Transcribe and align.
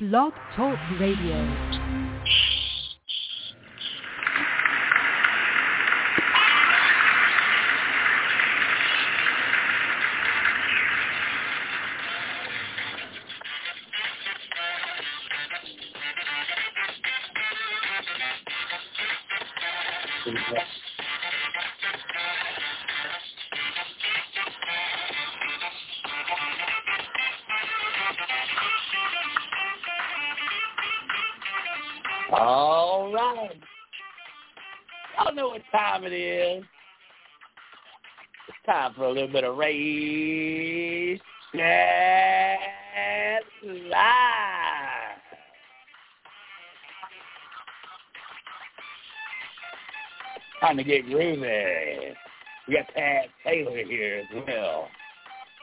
Blog 0.00 0.32
Talk 0.56 0.78
Radio. 0.98 1.36
Time 38.74 38.92
for 38.94 39.04
a 39.04 39.12
little 39.12 39.28
bit 39.28 39.44
of 39.44 39.56
race 39.56 41.20
chat 41.54 42.58
live. 43.64 43.94
Time 50.60 50.76
to 50.76 50.82
get 50.82 51.06
groovy. 51.06 52.14
We 52.66 52.74
got 52.74 52.92
Pat 52.94 53.26
Taylor 53.46 53.84
here 53.84 54.24
as 54.28 54.42
well. 54.48 54.88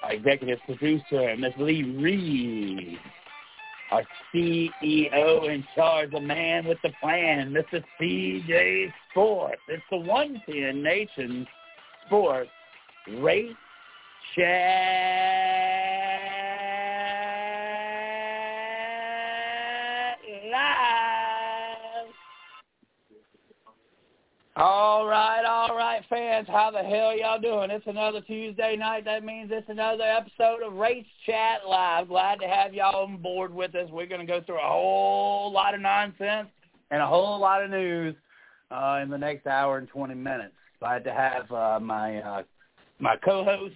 Our 0.04 0.14
executive 0.14 0.59
producer, 0.66 1.36
Miss 1.38 1.54
Lee 1.58 1.84
Reed 1.84 2.98
our 3.92 4.04
CEO 4.34 5.54
in 5.54 5.66
charge, 5.76 6.12
the 6.12 6.22
man 6.22 6.66
with 6.66 6.78
the 6.82 6.92
plan, 7.02 7.52
Mr. 7.54 7.84
CJ 8.00 8.94
Sports. 9.09 9.59
It's 9.67 9.84
the 9.92 9.98
110 9.98 10.82
Nation 10.82 11.45
Sports 12.08 12.50
Race 13.07 13.55
Chat 14.35 14.45
Live. 20.52 22.08
All 24.55 25.08
right, 25.08 25.43
all 25.45 25.75
right, 25.75 26.03
fans. 26.09 26.47
How 26.47 26.69
the 26.69 26.83
hell 26.83 27.17
y'all 27.17 27.41
doing? 27.41 27.71
It's 27.71 27.88
another 27.88 28.21
Tuesday 28.21 28.75
night. 28.77 29.05
That 29.05 29.23
means 29.23 29.49
it's 29.52 29.67
another 29.69 30.03
episode 30.03 30.61
of 30.63 30.73
Race 30.73 31.05
Chat 31.25 31.61
Live. 31.67 32.09
Glad 32.09 32.39
to 32.41 32.47
have 32.47 32.75
y'all 32.75 33.03
on 33.03 33.17
board 33.17 33.52
with 33.52 33.73
us. 33.73 33.89
We're 33.89 34.05
going 34.05 34.21
to 34.21 34.27
go 34.27 34.41
through 34.41 34.59
a 34.59 34.67
whole 34.67 35.52
lot 35.52 35.73
of 35.73 35.81
nonsense 35.81 36.49
and 36.91 37.02
a 37.02 37.08
whole 37.08 37.39
lot 37.39 37.63
of 37.63 37.71
news 37.71 38.15
uh, 38.69 38.99
in 39.02 39.09
the 39.09 39.17
next 39.17 39.47
hour 39.47 39.80
and 39.80 39.88
20 39.88 40.13
minutes. 40.13 40.53
Glad 40.80 41.03
to 41.05 41.14
have 41.14 41.52
uh, 41.52 41.80
my 41.80 42.17
uh, 42.17 42.43
my 43.02 43.16
co-host, 43.17 43.76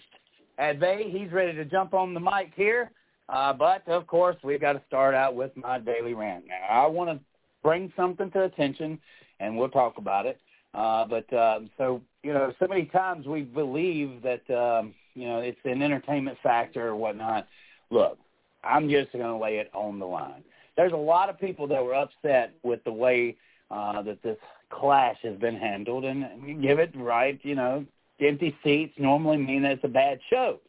Advay. 0.60 1.12
He's 1.12 1.32
ready 1.32 1.54
to 1.54 1.66
jump 1.66 1.94
on 1.94 2.14
the 2.14 2.20
mic 2.20 2.54
here. 2.56 2.92
Uh, 3.28 3.52
but, 3.54 3.88
of 3.88 4.06
course, 4.06 4.36
we've 4.44 4.62
got 4.62 4.74
to 4.74 4.82
start 4.88 5.16
out 5.16 5.36
with 5.36 5.52
my 5.58 5.80
daily 5.80 6.14
rant. 6.14 6.46
Now, 6.48 6.84
I 6.84 6.88
want 6.88 7.10
to 7.10 7.20
bring 7.64 7.92
something 7.96 8.30
to 8.32 8.44
attention, 8.44 9.00
and 9.40 9.58
we'll 9.58 9.70
talk 9.70 9.98
about 9.98 10.28
it. 10.28 10.40
Uh, 10.76 11.06
but 11.06 11.34
um, 11.34 11.70
so 11.78 12.02
you 12.22 12.34
know, 12.34 12.54
so 12.60 12.68
many 12.68 12.86
times 12.86 13.26
we 13.26 13.42
believe 13.42 14.22
that 14.22 14.42
um, 14.54 14.94
you 15.14 15.26
know 15.26 15.40
it's 15.40 15.58
an 15.64 15.82
entertainment 15.82 16.38
factor 16.44 16.90
or 16.90 16.96
whatnot. 16.96 17.48
Look, 17.92 18.18
I'm 18.64 18.90
just 18.90 19.14
going 19.14 19.24
to 19.24 19.38
lay 19.38 19.58
it 19.58 19.72
on 19.74 20.00
the 20.00 20.06
line. 20.06 20.44
There's 20.76 20.92
a 20.92 20.98
lot 20.98 21.30
of 21.30 21.40
people 21.40 21.66
that 21.68 21.82
were 21.82 21.96
upset 21.96 22.54
with 22.62 22.84
the 22.84 22.92
way 22.92 23.38
uh, 23.72 24.02
that 24.02 24.22
this 24.22 24.38
clash 24.70 25.18
has 25.24 25.38
been 25.38 25.56
handled, 25.56 26.04
and 26.04 26.62
give 26.62 26.80
it 26.80 26.92
right. 26.94 27.40
You 27.44 27.56
know, 27.56 27.86
empty 28.20 28.56
seats 28.64 28.94
normally 28.98 29.38
mean 29.38 29.64
that 29.64 29.74
it's 29.74 29.84
a 29.84 29.90
bad 29.90 30.20
show. 30.30 30.60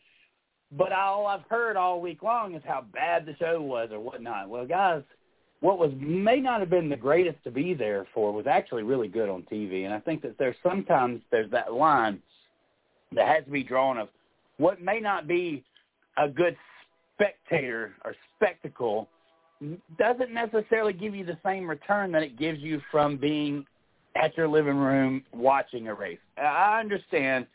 But 0.73 0.93
all 0.93 1.27
I've 1.27 1.45
heard 1.49 1.77
all 1.77 2.01
week 2.01 2.23
long 2.23 2.55
is 2.55 2.63
how 2.67 2.85
bad 2.93 3.25
the 3.25 3.37
show 3.37 3.61
was 3.61 3.91
or 3.93 4.01
whatnot. 4.01 4.49
Well, 4.49 4.67
guys, 4.67 5.03
what 5.61 5.79
was 5.79 5.93
may 5.99 6.41
not 6.41 6.61
have 6.61 6.71
been 6.71 6.89
the 6.89 6.97
greatest 6.97 7.43
to 7.45 7.51
be 7.51 7.73
there 7.73 8.07
for 8.13 8.33
was 8.33 8.47
actually 8.47 8.83
really 8.83 9.09
good 9.09 9.29
on 9.29 9.43
TV. 9.51 9.85
And 9.85 9.95
I 9.95 10.01
think 10.01 10.23
that 10.23 10.39
there's 10.39 10.57
sometimes 10.63 11.23
there's 11.31 11.51
that 11.53 11.73
line 11.73 12.21
that 13.13 13.29
has 13.29 13.45
to 13.45 13.51
be 13.51 13.63
drawn 13.63 13.99
of 13.99 14.09
what 14.59 14.83
may 14.83 15.01
not 15.01 15.29
be 15.29 15.65
a 16.17 16.29
good 16.29 16.57
spectator 17.15 17.95
or 18.05 18.15
spectacle 18.37 19.09
doesn't 19.99 20.33
necessarily 20.33 20.93
give 20.93 21.15
you 21.15 21.25
the 21.25 21.39
same 21.45 21.69
return 21.69 22.13
that 22.13 22.23
it 22.23 22.39
gives 22.39 22.61
you 22.61 22.81
from 22.91 23.17
being 23.17 23.65
at 24.17 24.37
your 24.37 24.49
living 24.49 24.77
room 24.77 25.23
watching 25.33 25.89
a 25.89 25.95
race. 25.95 26.19
I 26.37 26.81
understand 26.81 27.47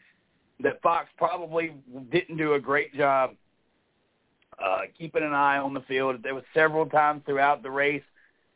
that 0.61 0.81
Fox 0.81 1.09
probably 1.17 1.73
didn't 2.11 2.37
do 2.37 2.53
a 2.53 2.59
great 2.59 2.95
job 2.95 3.31
uh, 4.63 4.81
keeping 4.97 5.23
an 5.23 5.33
eye 5.33 5.57
on 5.57 5.73
the 5.73 5.81
field. 5.81 6.21
There 6.23 6.35
was 6.35 6.43
several 6.53 6.85
times 6.85 7.23
throughout 7.25 7.63
the 7.63 7.71
race 7.71 8.03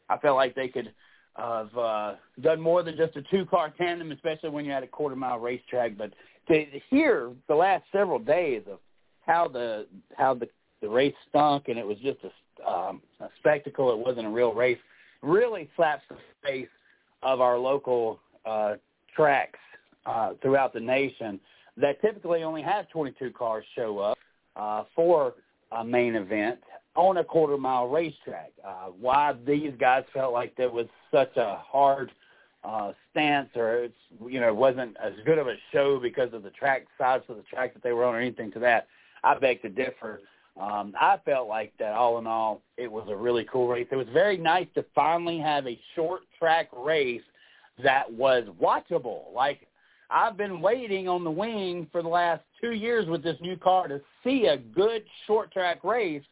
I 0.09 0.17
felt 0.17 0.35
like 0.35 0.55
they 0.55 0.67
could 0.67 0.93
have 1.35 1.75
uh, 1.77 2.15
done 2.41 2.61
more 2.61 2.83
than 2.83 2.95
just 2.95 3.15
a 3.15 3.23
two-car 3.23 3.73
tandem, 3.77 4.11
especially 4.11 4.49
when 4.49 4.65
you're 4.65 4.75
at 4.75 4.83
a 4.83 4.87
quarter-mile 4.87 5.39
racetrack. 5.39 5.97
But 5.97 6.13
to 6.47 6.65
hear 6.89 7.31
the 7.47 7.55
last 7.55 7.83
several 7.91 8.19
days 8.19 8.61
of 8.71 8.79
how 9.25 9.47
the 9.47 9.87
how 10.15 10.35
the 10.35 10.47
the 10.81 10.89
race 10.89 11.15
stunk 11.29 11.67
and 11.67 11.79
it 11.79 11.87
was 11.87 11.97
just 11.97 12.19
a, 12.23 12.69
um, 12.69 13.01
a 13.19 13.29
spectacle, 13.39 13.91
it 13.91 13.97
wasn't 13.97 14.27
a 14.27 14.29
real 14.29 14.53
race, 14.53 14.77
really 15.23 15.69
slaps 15.75 16.03
the 16.09 16.17
face 16.43 16.67
of 17.23 17.41
our 17.41 17.57
local 17.57 18.19
uh, 18.45 18.75
tracks 19.15 19.59
uh, 20.05 20.33
throughout 20.41 20.73
the 20.73 20.79
nation 20.79 21.39
that 21.77 22.01
typically 22.01 22.43
only 22.43 22.61
have 22.61 22.89
22 22.89 23.31
cars 23.31 23.65
show 23.75 23.99
up 23.99 24.17
uh, 24.55 24.83
for 24.95 25.33
a 25.71 25.83
main 25.83 26.15
event 26.15 26.59
on 26.95 27.17
a 27.17 27.23
quarter 27.23 27.57
mile 27.57 27.87
racetrack. 27.87 28.51
Uh, 28.65 28.87
why 28.99 29.33
these 29.45 29.73
guys 29.79 30.03
felt 30.13 30.33
like 30.33 30.55
there 30.55 30.69
was 30.69 30.87
such 31.11 31.35
a 31.35 31.57
hard 31.57 32.11
uh, 32.63 32.93
stance 33.11 33.49
or 33.55 33.83
it's 33.83 33.93
you 34.27 34.39
know 34.39 34.53
wasn't 34.53 34.95
as 35.03 35.13
good 35.25 35.37
of 35.37 35.47
a 35.47 35.55
show 35.71 35.99
because 35.99 36.33
of 36.33 36.41
the 36.41 36.49
track 36.51 36.85
size 36.97 37.21
of 37.29 37.37
the 37.37 37.43
track 37.43 37.73
that 37.73 37.83
they 37.83 37.91
were 37.91 38.05
on 38.05 38.15
or 38.15 38.19
anything 38.19 38.51
to 38.51 38.59
that. 38.59 38.87
I 39.23 39.37
beg 39.37 39.61
to 39.63 39.69
differ. 39.69 40.21
Um, 40.59 40.93
I 40.99 41.17
felt 41.25 41.49
like 41.49 41.73
that 41.79 41.93
all 41.93 42.17
in 42.17 42.27
all, 42.27 42.61
it 42.77 42.89
was 42.89 43.07
a 43.09 43.15
really 43.15 43.45
cool 43.51 43.67
race. 43.67 43.87
It 43.91 43.97
was 43.97 44.07
very 44.13 44.37
nice 44.37 44.67
to 44.75 44.85
finally 44.95 45.37
have 45.39 45.67
a 45.67 45.77
short 45.95 46.21
track 46.39 46.69
race 46.75 47.21
that 47.83 48.11
was 48.11 48.45
watchable. 48.61 49.33
Like 49.33 49.67
I've 50.09 50.37
been 50.37 50.61
waiting 50.61 51.09
on 51.09 51.23
the 51.23 51.31
wing 51.31 51.87
for 51.91 52.01
the 52.01 52.07
last 52.09 52.41
two 52.61 52.71
years 52.71 53.07
with 53.07 53.23
this 53.23 53.37
new 53.41 53.57
car 53.57 53.87
to 53.87 53.99
see 54.23 54.45
a 54.45 54.57
good 54.57 55.03
short 55.27 55.51
track 55.51 55.83
race, 55.83 56.23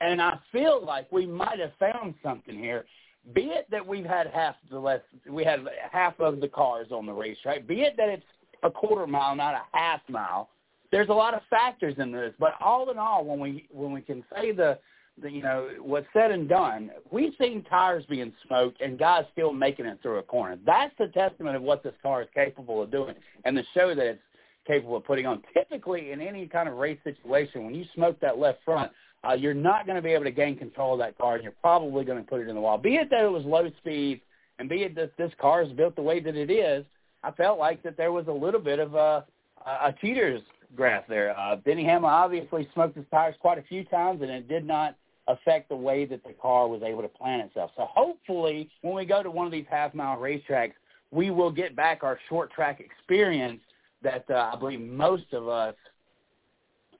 and 0.00 0.22
I 0.22 0.38
feel 0.52 0.84
like 0.84 1.10
we 1.12 1.26
might 1.26 1.58
have 1.58 1.72
found 1.78 2.14
something 2.22 2.56
here. 2.56 2.86
Be 3.34 3.46
it 3.46 3.66
that 3.70 3.86
we've 3.86 4.04
had 4.04 4.28
half 4.28 4.54
the 4.70 4.78
less, 4.78 5.00
we 5.28 5.44
had 5.44 5.60
half 5.90 6.18
of 6.20 6.40
the 6.40 6.48
cars 6.48 6.88
on 6.90 7.04
the 7.04 7.12
racetrack. 7.12 7.66
Be 7.66 7.82
it 7.82 7.96
that 7.98 8.08
it's 8.08 8.24
a 8.62 8.70
quarter 8.70 9.06
mile, 9.06 9.36
not 9.36 9.54
a 9.54 9.76
half 9.76 10.00
mile. 10.08 10.48
There's 10.90 11.08
a 11.08 11.14
lot 11.14 11.34
of 11.34 11.40
factors 11.50 11.94
in 11.98 12.12
this, 12.12 12.32
but 12.38 12.54
all 12.60 12.90
in 12.90 12.98
all, 12.98 13.24
when 13.24 13.40
we 13.40 13.68
when 13.70 13.92
we 13.92 14.00
can 14.00 14.24
say 14.34 14.52
the 14.52 14.78
the, 15.22 15.30
you 15.30 15.42
know, 15.42 15.68
what's 15.80 16.06
said 16.12 16.30
and 16.30 16.48
done, 16.48 16.90
we've 17.10 17.32
seen 17.40 17.64
tires 17.64 18.04
being 18.08 18.32
smoked 18.46 18.80
and 18.80 18.98
guys 18.98 19.24
still 19.32 19.52
making 19.52 19.86
it 19.86 19.98
through 20.00 20.18
a 20.18 20.22
corner. 20.22 20.56
That's 20.64 20.94
the 20.98 21.08
testament 21.08 21.56
of 21.56 21.62
what 21.62 21.82
this 21.82 21.94
car 22.02 22.22
is 22.22 22.28
capable 22.34 22.82
of 22.82 22.90
doing 22.90 23.14
and 23.44 23.56
the 23.56 23.64
show 23.74 23.94
that 23.94 24.06
it's 24.06 24.22
capable 24.66 24.96
of 24.96 25.04
putting 25.04 25.26
on. 25.26 25.42
Typically, 25.52 26.12
in 26.12 26.20
any 26.20 26.46
kind 26.46 26.68
of 26.68 26.76
race 26.76 26.98
situation, 27.04 27.64
when 27.64 27.74
you 27.74 27.84
smoke 27.94 28.20
that 28.20 28.38
left 28.38 28.58
front, 28.64 28.92
uh, 29.28 29.32
you're 29.32 29.54
not 29.54 29.86
going 29.86 29.96
to 29.96 30.02
be 30.02 30.10
able 30.10 30.24
to 30.24 30.30
gain 30.30 30.56
control 30.56 30.92
of 30.92 31.00
that 31.00 31.18
car, 31.18 31.34
and 31.34 31.42
you're 31.42 31.52
probably 31.60 32.04
going 32.04 32.22
to 32.22 32.28
put 32.28 32.40
it 32.40 32.48
in 32.48 32.54
the 32.54 32.60
wall. 32.60 32.78
Be 32.78 32.96
it 32.96 33.10
that 33.10 33.24
it 33.24 33.30
was 33.30 33.44
low 33.44 33.68
speed, 33.78 34.20
and 34.58 34.68
be 34.68 34.82
it 34.84 34.94
that 34.94 35.16
this 35.16 35.32
car 35.40 35.62
is 35.62 35.72
built 35.72 35.96
the 35.96 36.02
way 36.02 36.20
that 36.20 36.36
it 36.36 36.50
is, 36.50 36.84
I 37.24 37.32
felt 37.32 37.58
like 37.58 37.82
that 37.82 37.96
there 37.96 38.12
was 38.12 38.28
a 38.28 38.32
little 38.32 38.60
bit 38.60 38.78
of 38.78 38.94
a, 38.94 39.24
a 39.66 39.92
cheater's 40.00 40.42
graph 40.74 41.06
there. 41.08 41.38
Uh, 41.38 41.56
Denny 41.56 41.84
Hamlin 41.84 42.10
obviously 42.10 42.68
smoked 42.74 42.96
his 42.96 43.06
tires 43.10 43.34
quite 43.40 43.58
a 43.58 43.62
few 43.62 43.84
times, 43.84 44.22
and 44.22 44.30
it 44.30 44.48
did 44.48 44.66
not– 44.66 44.96
affect 45.28 45.68
the 45.68 45.76
way 45.76 46.04
that 46.06 46.24
the 46.24 46.32
car 46.32 46.66
was 46.66 46.82
able 46.82 47.02
to 47.02 47.08
plan 47.08 47.40
itself. 47.40 47.70
So 47.76 47.86
hopefully, 47.88 48.70
when 48.82 48.94
we 48.94 49.04
go 49.04 49.22
to 49.22 49.30
one 49.30 49.46
of 49.46 49.52
these 49.52 49.66
half 49.70 49.94
mile 49.94 50.18
racetracks, 50.18 50.72
we 51.10 51.30
will 51.30 51.50
get 51.50 51.76
back 51.76 52.02
our 52.02 52.18
short 52.28 52.50
track 52.50 52.80
experience 52.80 53.60
that 54.02 54.24
uh, 54.30 54.50
I 54.52 54.58
believe 54.58 54.80
most 54.80 55.32
of 55.32 55.48
us 55.48 55.74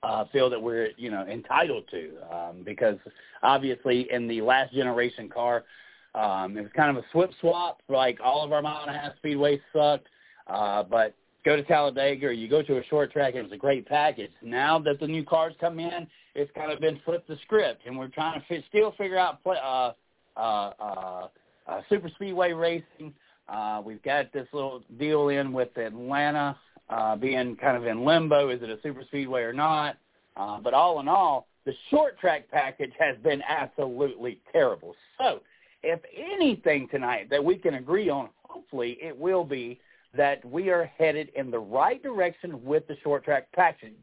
uh, 0.03 0.25
feel 0.31 0.49
that 0.49 0.61
we're 0.61 0.89
you 0.97 1.11
know 1.11 1.25
entitled 1.25 1.83
to 1.91 2.11
um, 2.33 2.63
because 2.63 2.97
obviously 3.43 4.11
in 4.11 4.27
the 4.27 4.41
last 4.41 4.73
generation 4.73 5.27
car 5.27 5.63
um, 6.15 6.57
it 6.57 6.61
was 6.61 6.71
kind 6.75 6.95
of 6.95 7.03
a 7.03 7.05
swip 7.11 7.31
swap 7.41 7.81
like 7.89 8.17
all 8.23 8.43
of 8.43 8.53
our 8.53 8.61
mile 8.61 8.81
and 8.87 8.95
a 8.95 8.97
half 8.97 9.11
speedways 9.21 9.59
sucked 9.73 10.07
uh, 10.47 10.83
but 10.83 11.15
go 11.45 11.55
to 11.55 11.63
Talladega 11.63 12.27
or 12.27 12.31
you 12.31 12.47
go 12.47 12.61
to 12.61 12.77
a 12.77 12.83
short 12.85 13.11
track 13.11 13.35
it 13.35 13.41
was 13.41 13.51
a 13.51 13.57
great 13.57 13.87
package 13.87 14.31
now 14.41 14.79
that 14.79 14.99
the 14.99 15.07
new 15.07 15.23
cars 15.23 15.53
come 15.59 15.79
in 15.79 16.07
it's 16.35 16.51
kind 16.55 16.71
of 16.71 16.79
been 16.79 16.99
flipped 17.05 17.27
the 17.27 17.37
script 17.43 17.83
and 17.85 17.97
we're 17.97 18.07
trying 18.07 18.39
to 18.39 18.45
fi- 18.47 18.63
still 18.69 18.91
figure 18.93 19.17
out 19.17 19.41
play, 19.43 19.57
uh, 19.63 19.91
uh, 20.37 20.73
uh, 20.79 21.27
uh, 21.67 21.81
super 21.89 22.09
speedway 22.09 22.53
racing 22.53 23.13
uh, 23.49 23.81
we've 23.83 24.03
got 24.03 24.31
this 24.31 24.47
little 24.53 24.83
deal 24.97 25.29
in 25.29 25.51
with 25.51 25.75
Atlanta 25.77 26.55
uh, 26.89 27.15
being 27.15 27.55
kind 27.55 27.77
of 27.77 27.85
in 27.85 28.05
limbo. 28.05 28.49
Is 28.49 28.61
it 28.61 28.69
a 28.69 28.79
super 28.81 29.03
speedway 29.03 29.41
or 29.41 29.53
not? 29.53 29.97
Uh, 30.37 30.59
but 30.59 30.73
all 30.73 30.99
in 30.99 31.07
all, 31.07 31.47
the 31.65 31.73
short 31.89 32.19
track 32.19 32.49
package 32.51 32.93
has 32.97 33.17
been 33.17 33.41
absolutely 33.47 34.39
terrible. 34.51 34.95
So 35.17 35.41
if 35.83 35.99
anything 36.15 36.87
tonight 36.89 37.29
that 37.29 37.43
we 37.43 37.57
can 37.57 37.75
agree 37.75 38.09
on, 38.09 38.29
hopefully 38.43 38.97
it 39.01 39.17
will 39.17 39.43
be 39.43 39.79
that 40.15 40.43
we 40.43 40.69
are 40.69 40.91
headed 40.97 41.29
in 41.35 41.51
the 41.51 41.59
right 41.59 42.01
direction 42.01 42.63
with 42.63 42.87
the 42.87 42.95
short 43.03 43.23
track 43.23 43.47
package. 43.53 43.93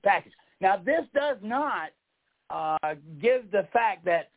Now, 0.61 0.77
this 0.77 1.03
does 1.15 1.37
not 1.43 1.91
uh, 2.51 2.95
give 3.21 3.51
the 3.51 3.67
fact 3.73 4.05
that 4.05 4.31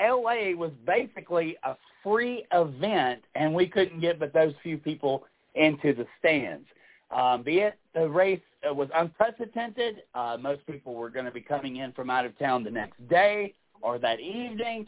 LA 0.00 0.52
was 0.54 0.70
basically 0.86 1.56
a 1.64 1.74
free 2.02 2.44
event 2.52 3.22
and 3.34 3.52
we 3.52 3.66
couldn't 3.66 4.00
get 4.00 4.18
but 4.18 4.32
those 4.32 4.54
few 4.62 4.78
people 4.78 5.24
into 5.54 5.94
the 5.94 6.06
stands. 6.18 6.66
Um, 7.10 7.42
be 7.42 7.58
it 7.58 7.78
the 7.94 8.08
race 8.08 8.40
was 8.64 8.88
unprecedented. 8.94 10.02
Uh, 10.14 10.36
most 10.40 10.66
people 10.66 10.94
were 10.94 11.08
going 11.08 11.24
to 11.24 11.30
be 11.30 11.40
coming 11.40 11.76
in 11.76 11.92
from 11.92 12.10
out 12.10 12.26
of 12.26 12.38
town 12.38 12.62
the 12.62 12.70
next 12.70 13.06
day 13.08 13.54
or 13.80 13.98
that 13.98 14.20
evening. 14.20 14.86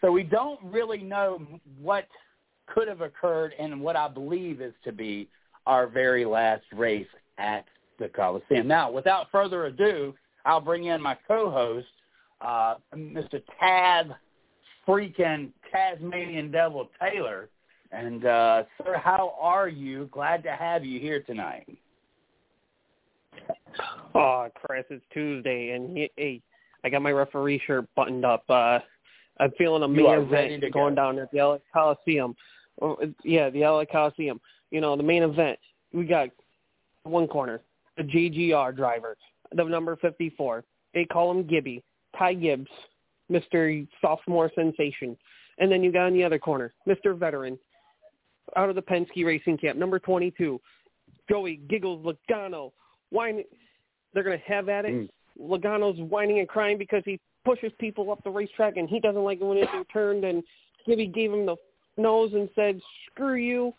So 0.00 0.12
we 0.12 0.22
don't 0.22 0.60
really 0.62 0.98
know 0.98 1.44
what 1.80 2.06
could 2.66 2.88
have 2.88 3.00
occurred 3.00 3.54
and 3.58 3.80
what 3.80 3.96
I 3.96 4.08
believe 4.08 4.60
is 4.60 4.74
to 4.84 4.92
be 4.92 5.28
our 5.66 5.86
very 5.86 6.24
last 6.24 6.64
race 6.72 7.06
at 7.38 7.64
the 7.98 8.08
Coliseum. 8.08 8.66
Now, 8.66 8.90
without 8.90 9.30
further 9.30 9.66
ado, 9.66 10.14
I'll 10.44 10.60
bring 10.60 10.84
in 10.84 11.00
my 11.00 11.16
co-host, 11.26 11.86
uh, 12.40 12.76
Mr. 12.94 13.42
Tab 13.58 14.12
freaking 14.86 15.50
Tasmanian 15.72 16.50
Devil 16.50 16.88
Taylor. 17.00 17.48
And 17.92 18.24
uh, 18.24 18.64
sir, 18.82 18.98
how 19.02 19.34
are 19.40 19.68
you? 19.68 20.08
Glad 20.12 20.42
to 20.44 20.52
have 20.52 20.84
you 20.84 21.00
here 21.00 21.22
tonight. 21.22 21.66
Oh, 24.14 24.48
Chris, 24.54 24.84
it's 24.90 25.04
Tuesday, 25.12 25.70
and 25.70 25.96
hey, 26.16 26.40
I 26.84 26.88
got 26.88 27.02
my 27.02 27.12
referee 27.12 27.60
shirt 27.66 27.86
buttoned 27.94 28.24
up. 28.24 28.44
Uh, 28.48 28.78
I'm 29.38 29.50
feeling 29.58 29.82
a 29.82 29.88
event 30.20 30.62
going 30.72 30.94
go. 30.94 31.02
down 31.02 31.18
at 31.18 31.30
the 31.30 31.38
LA 31.38 31.58
Coliseum. 31.72 32.34
Oh, 32.80 32.98
yeah, 33.24 33.50
the 33.50 33.60
LA 33.60 33.84
Coliseum. 33.84 34.40
You 34.70 34.80
know, 34.80 34.96
the 34.96 35.02
main 35.02 35.22
event. 35.22 35.58
We 35.92 36.04
got 36.04 36.28
one 37.04 37.26
corner, 37.26 37.60
the 37.96 38.02
JGR 38.02 38.76
driver, 38.76 39.16
the 39.54 39.64
number 39.64 39.96
54. 39.96 40.64
They 40.92 41.04
call 41.04 41.30
him 41.30 41.46
Gibby, 41.46 41.82
Ty 42.18 42.34
Gibbs, 42.34 42.70
Mr. 43.30 43.86
Sophomore 44.00 44.50
Sensation. 44.54 45.16
And 45.58 45.70
then 45.70 45.82
you 45.82 45.92
got 45.92 46.06
in 46.06 46.14
the 46.14 46.24
other 46.24 46.38
corner, 46.38 46.74
Mr. 46.86 47.16
Veteran, 47.16 47.58
out 48.56 48.68
of 48.68 48.74
the 48.74 48.82
Penske 48.82 49.24
Racing 49.24 49.58
Camp, 49.58 49.78
number 49.78 49.98
22, 49.98 50.60
Joey 51.28 51.60
Giggles 51.68 52.04
Logano. 52.04 52.72
Whining, 53.10 53.44
they're 54.12 54.22
going 54.22 54.38
to 54.38 54.44
have 54.52 54.68
at 54.68 54.84
it. 54.84 54.92
Mm. 54.92 55.08
Logano's 55.40 56.00
whining 56.10 56.40
and 56.40 56.48
crying 56.48 56.78
because 56.78 57.02
he 57.04 57.20
pushes 57.44 57.72
people 57.78 58.10
up 58.10 58.22
the 58.24 58.30
racetrack 58.30 58.76
and 58.76 58.88
he 58.88 59.00
doesn't 59.00 59.22
like 59.22 59.40
it 59.40 59.44
when 59.44 59.58
it's 59.58 59.70
turned. 59.92 60.24
And 60.24 60.42
Gibby 60.86 61.06
gave 61.06 61.32
him 61.32 61.46
the 61.46 61.56
nose 61.96 62.32
and 62.34 62.48
said, 62.54 62.80
"Screw 63.06 63.34
you! 63.34 63.74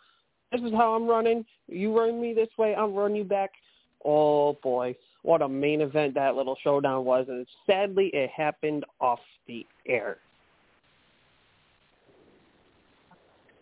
This 0.52 0.62
is 0.62 0.72
how 0.72 0.94
I'm 0.94 1.08
running. 1.08 1.46
You 1.68 1.98
run 1.98 2.22
me 2.22 2.34
this 2.34 2.50
way, 2.58 2.76
I'll 2.76 2.90
run 2.90 3.16
you 3.16 3.24
back." 3.24 3.52
Oh 4.06 4.54
boy, 4.64 4.96
what 5.24 5.42
a 5.42 5.50
main 5.50 5.82
event 5.82 6.14
that 6.16 6.36
little 6.36 6.58
showdown 6.64 7.06
was, 7.06 7.26
and 7.30 7.46
sadly, 7.66 8.10
it 8.14 8.30
happened 8.30 8.86
off 9.02 9.20
the 9.48 9.66
air. 9.88 10.18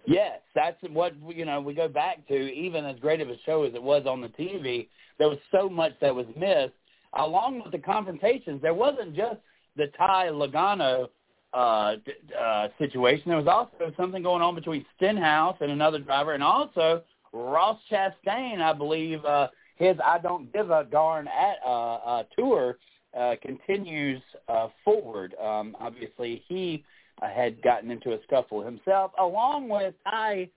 Yes, 0.07 0.39
that's 0.53 0.77
what 0.91 1.13
you 1.35 1.45
know. 1.45 1.59
We 1.61 1.73
go 1.73 1.87
back 1.87 2.27
to 2.27 2.35
even 2.35 2.85
as 2.85 2.99
great 2.99 3.21
of 3.21 3.29
a 3.29 3.37
show 3.45 3.63
as 3.63 3.73
it 3.73 3.81
was 3.81 4.05
on 4.05 4.21
the 4.21 4.29
TV. 4.29 4.87
There 5.17 5.29
was 5.29 5.39
so 5.51 5.69
much 5.69 5.93
that 6.01 6.13
was 6.13 6.27
missed, 6.37 6.73
along 7.17 7.63
with 7.63 7.71
the 7.71 7.79
confrontations. 7.79 8.61
There 8.61 8.73
wasn't 8.73 9.15
just 9.15 9.37
the 9.75 9.87
Ty 9.97 10.27
Logano 10.27 11.07
uh, 11.55 11.95
uh, 12.39 12.67
situation. 12.77 13.23
There 13.27 13.37
was 13.37 13.47
also 13.47 13.93
something 13.95 14.21
going 14.21 14.41
on 14.41 14.55
between 14.55 14.85
Stenhouse 14.97 15.55
and 15.61 15.71
another 15.71 15.99
driver, 15.99 16.33
and 16.33 16.43
also 16.43 17.01
Ross 17.31 17.79
Chastain, 17.89 18.61
I 18.61 18.73
believe. 18.73 19.23
Uh, 19.23 19.47
his 19.77 19.95
"I 20.03 20.19
don't 20.19 20.51
give 20.51 20.69
a 20.69 20.83
darn" 20.83 21.27
at 21.27 21.57
uh, 21.65 21.95
uh, 21.95 22.23
tour 22.37 22.77
uh, 23.17 23.35
continues 23.41 24.21
uh, 24.49 24.67
forward. 24.83 25.33
Um, 25.41 25.75
obviously, 25.79 26.43
he 26.47 26.83
uh, 27.21 27.29
had 27.29 27.61
gotten 27.61 27.89
into 27.89 28.13
a 28.13 28.17
scuffle 28.23 28.61
himself, 28.61 29.11
along 29.17 29.69
with 29.69 29.93
Ty, 30.03 30.49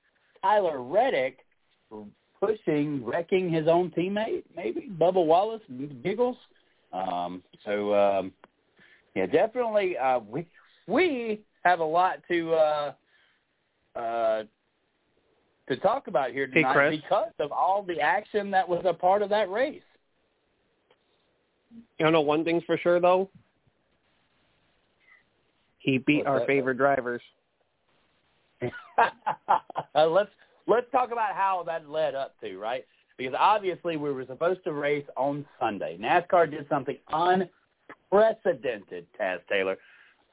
Tyler 0.42 0.82
Reddick 0.82 1.38
pushing, 2.40 3.04
wrecking 3.04 3.50
his 3.52 3.66
own 3.66 3.90
teammate, 3.90 4.44
maybe 4.56 4.88
Bubba 4.98 5.24
Wallace, 5.24 5.62
Giggles. 6.02 6.36
Um, 6.92 7.42
so 7.64 7.94
um, 7.94 8.32
yeah, 9.14 9.26
definitely 9.26 9.96
uh, 9.96 10.20
we 10.20 10.46
we 10.88 11.40
have 11.64 11.80
a 11.80 11.84
lot 11.84 12.18
to 12.28 12.52
uh, 12.54 12.92
uh, 13.94 14.42
to 15.68 15.76
talk 15.76 16.08
about 16.08 16.32
here 16.32 16.46
tonight 16.46 16.72
Chris. 16.72 16.96
because 16.96 17.32
of 17.38 17.52
all 17.52 17.82
the 17.82 18.00
action 18.00 18.50
that 18.50 18.68
was 18.68 18.82
a 18.84 18.94
part 18.94 19.22
of 19.22 19.28
that 19.28 19.50
race. 19.50 19.82
You 21.98 22.10
know, 22.10 22.22
one 22.22 22.44
thing's 22.44 22.64
for 22.64 22.78
sure 22.78 22.98
though. 22.98 23.28
He 25.78 25.98
beat 25.98 26.26
What's 26.26 26.28
our 26.28 26.46
favorite 26.46 26.78
drivers. 26.78 27.22
let's 29.94 30.30
let's 30.66 30.90
talk 30.90 31.12
about 31.12 31.34
how 31.34 31.62
that 31.66 31.88
led 31.88 32.14
up 32.14 32.34
to 32.40 32.58
right 32.58 32.84
because 33.16 33.34
obviously 33.38 33.96
we 33.96 34.12
were 34.12 34.24
supposed 34.26 34.64
to 34.64 34.72
race 34.72 35.06
on 35.16 35.44
Sunday. 35.60 35.98
NASCAR 36.00 36.50
did 36.50 36.66
something 36.68 36.96
unprecedented, 37.12 39.06
Taz 39.20 39.38
Taylor. 39.48 39.76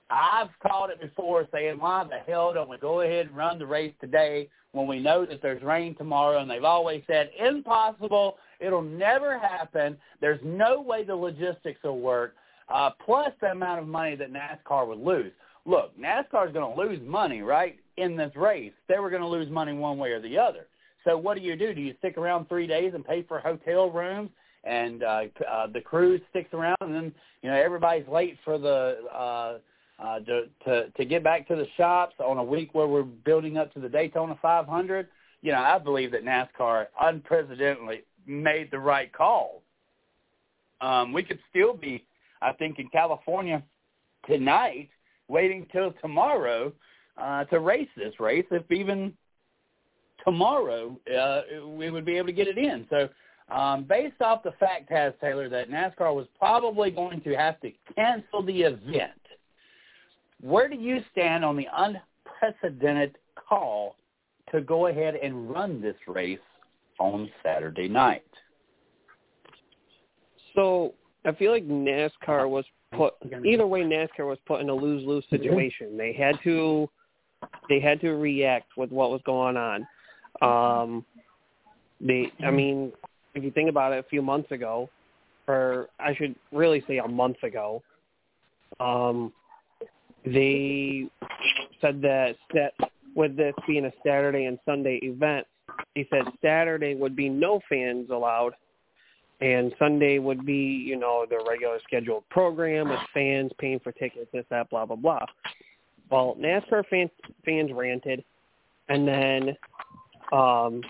I've 0.10 0.50
called 0.62 0.92
it 0.92 1.02
before 1.02 1.48
saying, 1.52 1.80
why 1.80 2.04
the 2.04 2.20
hell 2.32 2.54
don't 2.54 2.70
we 2.70 2.78
go 2.78 3.02
ahead 3.02 3.28
and 3.28 3.36
run 3.36 3.58
the 3.58 3.66
race 3.66 3.94
today 4.00 4.50
when 4.72 4.88
we 4.88 5.00
know 5.00 5.26
that 5.26 5.42
there's 5.42 5.64
rain 5.64 5.96
tomorrow? 5.96 6.40
And 6.40 6.50
they've 6.50 6.64
always 6.64 7.02
said, 7.08 7.32
impossible. 7.40 8.38
It'll 8.60 8.84
never 8.84 9.40
happen. 9.40 9.98
There's 10.22 10.40
no 10.44 10.80
way 10.82 11.04
the 11.04 11.16
logistics 11.16 11.82
will 11.84 12.00
work, 12.00 12.36
uh, 12.70 12.92
plus 13.04 13.32
the 13.42 13.48
amount 13.48 13.82
of 13.82 13.88
money 13.88 14.16
that 14.16 14.32
NASCAR 14.32 14.88
would 14.88 15.00
lose. 15.00 15.32
Look, 15.66 15.98
NASCAR 16.00 16.48
is 16.48 16.54
going 16.54 16.76
to 16.76 16.80
lose 16.80 17.00
money, 17.08 17.42
right, 17.42 17.80
in 17.98 18.16
this 18.16 18.36
race. 18.36 18.74
They 18.88 19.00
were 19.00 19.10
going 19.10 19.24
to 19.24 19.28
lose 19.28 19.50
money 19.50 19.74
one 19.74 19.98
way 19.98 20.12
or 20.12 20.22
the 20.22 20.38
other. 20.38 20.68
So 21.04 21.18
what 21.18 21.38
do 21.38 21.44
you 21.44 21.56
do? 21.56 21.74
Do 21.74 21.82
you 21.82 21.96
stick 22.00 22.18
around 22.18 22.48
three 22.48 22.68
days 22.68 22.92
and 22.94 23.06
pay 23.06 23.24
for 23.24 23.40
hotel 23.40 23.90
rooms? 23.90 24.30
And 24.64 25.04
uh, 25.04 25.22
uh, 25.50 25.68
the 25.68 25.82
crew 25.82 26.20
sticks 26.32 26.52
around, 26.54 26.78
and 26.82 26.94
then 26.94 27.14
you 27.44 27.52
know 27.52 27.56
everybody's 27.56 28.08
late 28.08 28.36
for 28.44 28.58
the 28.58 28.98
uh, 29.14 29.58
uh, 30.00 30.20
to, 30.20 30.44
to 30.66 30.90
to 30.90 31.06
get 31.06 31.24
back 31.24 31.48
to 31.48 31.56
the 31.56 31.68
shops 31.78 32.16
on 32.20 32.38
a 32.38 32.44
week 32.44 32.74
where 32.74 32.88
we're 32.88 33.04
building 33.04 33.58
up 33.58 33.74
to 33.74 33.80
the 33.80 33.90
Daytona 33.90 34.38
500. 34.42 35.08
You 35.42 35.52
know, 35.52 35.60
I 35.60 35.78
believe 35.78 36.12
that 36.12 36.26
NASCAR 36.26 36.88
unprecedentedly 37.02 38.04
made 38.26 38.72
the 38.72 38.80
right 38.80 39.12
call. 39.14 39.62
Um, 40.82 41.14
we 41.14 41.24
could 41.24 41.40
still 41.50 41.74
be, 41.74 42.04
I 42.42 42.52
think, 42.54 42.80
in 42.80 42.90
California 42.90 43.64
tonight, 44.28 44.90
waiting 45.28 45.68
till 45.72 45.94
tomorrow 46.02 46.74
uh, 47.18 47.46
to 47.46 47.60
race 47.60 47.88
this 47.96 48.20
race. 48.20 48.46
If 48.52 48.70
even 48.72 49.14
tomorrow 50.26 50.98
uh, 51.16 51.68
we 51.68 51.90
would 51.90 52.06
be 52.06 52.18
able 52.18 52.28
to 52.28 52.34
get 52.34 52.48
it 52.48 52.58
in. 52.58 52.86
So 52.90 53.08
um, 53.54 53.84
based 53.84 54.22
off 54.22 54.44
the 54.44 54.54
fact, 54.60 54.90
Taz 54.90 55.14
Taylor, 55.22 55.48
that 55.50 55.70
NASCAR 55.70 56.14
was 56.14 56.28
probably 56.38 56.90
going 56.90 57.22
to 57.22 57.36
have 57.36 57.60
to 57.62 57.72
cancel 57.96 58.44
the 58.44 58.64
event, 58.64 59.12
where 60.42 60.68
do 60.68 60.76
you 60.76 61.02
stand 61.12 61.44
on 61.44 61.58
the 61.58 61.68
unprecedented 61.78 63.18
call 63.36 63.96
to 64.52 64.62
go 64.62 64.88
ahead 64.88 65.16
and 65.16 65.50
run 65.50 65.82
this 65.82 65.96
race 66.08 66.40
on 67.00 67.30
Saturday 67.44 67.88
night? 67.88 68.24
So 70.54 70.94
I 71.26 71.34
feel 71.34 71.52
like 71.52 71.68
NASCAR 71.68 72.50
was 72.50 72.66
put 72.96 73.14
either 73.46 73.68
way 73.68 73.82
NASCAR 73.82 74.28
was 74.28 74.38
put 74.46 74.62
in 74.62 74.70
a 74.70 74.74
lose 74.74 75.06
lose 75.06 75.26
situation. 75.30 75.98
They 75.98 76.14
had 76.14 76.38
to 76.44 76.90
they 77.68 77.80
had 77.80 78.00
to 78.02 78.14
react 78.14 78.78
with 78.78 78.92
what 78.92 79.12
was 79.12 79.22
going 79.26 79.58
on. 79.58 79.88
Um 80.42 81.06
they 82.00 82.32
I 82.46 82.52
mean, 82.52 82.94
if 83.34 83.44
you 83.44 83.52
think 83.52 83.70
about 83.70 83.94
it 83.94 84.00
a 84.00 84.10
few 84.10 84.22
months 84.22 84.52
ago, 84.52 84.90
or 85.48 85.90
I 86.00 86.16
should 86.16 86.36
really 86.52 86.84
say 86.88 87.00
a 87.00 87.08
month 87.08 87.44
ago, 87.44 87.84
um 88.80 89.34
they 90.26 91.08
said 91.82 92.02
that 92.02 92.36
that 92.54 92.74
with 93.16 93.38
this 93.38 93.54
being 93.68 93.86
a 93.86 93.92
Saturday 94.06 94.46
and 94.46 94.60
Sunday 94.66 95.00
event, 95.04 95.46
they 95.96 96.08
said 96.10 96.24
Saturday 96.42 96.96
would 96.96 97.16
be 97.16 97.30
no 97.30 97.60
fans 97.70 98.10
allowed 98.10 98.54
and 99.42 99.74
Sunday 99.78 100.20
would 100.20 100.46
be, 100.46 100.54
you 100.54 100.98
know, 100.98 101.26
the 101.30 101.44
regular 101.48 101.80
scheduled 101.86 102.28
program 102.30 102.90
with 102.90 103.00
fans 103.14 103.52
paying 103.60 103.80
for 103.80 103.92
tickets, 103.92 104.28
this, 104.34 104.46
that, 104.50 104.70
blah, 104.70 104.86
blah, 104.86 104.96
blah. 104.96 105.26
Well, 106.10 106.38
NASCAR 106.40 106.84
fans 106.90 107.10
fans 107.44 107.72
ranted, 107.74 108.24
and 108.90 109.08
then 109.08 109.50
um, 110.32 110.82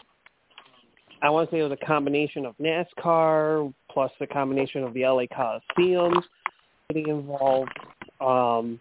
I 1.22 1.30
want 1.30 1.50
to 1.50 1.56
say 1.56 1.60
it 1.60 1.63
was 1.63 1.77
a 1.82 1.86
combination 1.86 2.46
of 2.46 2.56
NASCAR 2.58 3.74
plus 3.89 4.12
the 4.20 4.27
combination 4.27 4.84
of 4.84 4.94
the 4.94 5.06
LA 5.06 5.24
Coliseum 5.34 6.22
getting 6.89 7.08
involved. 7.08 7.72
Um, 8.22 8.80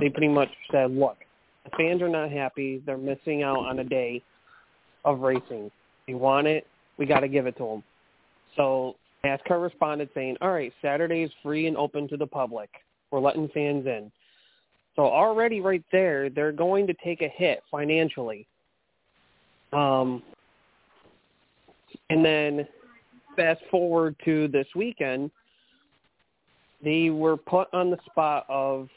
they 0.00 0.08
pretty 0.08 0.28
much 0.28 0.48
said, 0.70 0.90
look, 0.90 1.16
the 1.64 1.70
fans 1.76 2.02
are 2.02 2.08
not 2.08 2.30
happy. 2.30 2.82
They're 2.86 2.96
missing 2.96 3.42
out 3.42 3.58
on 3.58 3.78
a 3.80 3.84
day 3.84 4.22
of 5.04 5.20
racing. 5.20 5.70
They 6.06 6.14
want 6.14 6.46
it. 6.46 6.66
We 6.98 7.06
got 7.06 7.20
to 7.20 7.28
give 7.28 7.46
it 7.46 7.56
to 7.58 7.64
them. 7.64 7.82
So 8.56 8.96
NASCAR 9.24 9.62
responded 9.62 10.08
saying, 10.14 10.36
all 10.40 10.52
right, 10.52 10.72
Saturday 10.82 11.22
is 11.22 11.30
free 11.42 11.66
and 11.66 11.76
open 11.76 12.08
to 12.08 12.16
the 12.16 12.26
public. 12.26 12.70
We're 13.10 13.20
letting 13.20 13.48
fans 13.48 13.86
in. 13.86 14.10
So 14.96 15.02
already 15.04 15.60
right 15.60 15.84
there, 15.92 16.28
they're 16.28 16.52
going 16.52 16.86
to 16.86 16.94
take 17.04 17.22
a 17.22 17.28
hit 17.28 17.62
financially. 17.70 18.46
Um, 19.72 20.22
and 22.10 22.24
then 22.24 22.66
fast 23.36 23.60
forward 23.70 24.16
to 24.24 24.48
this 24.48 24.66
weekend, 24.74 25.30
they 26.82 27.10
were 27.10 27.36
put 27.36 27.68
on 27.72 27.90
the 27.90 27.98
spot 28.06 28.46
of 28.48 28.88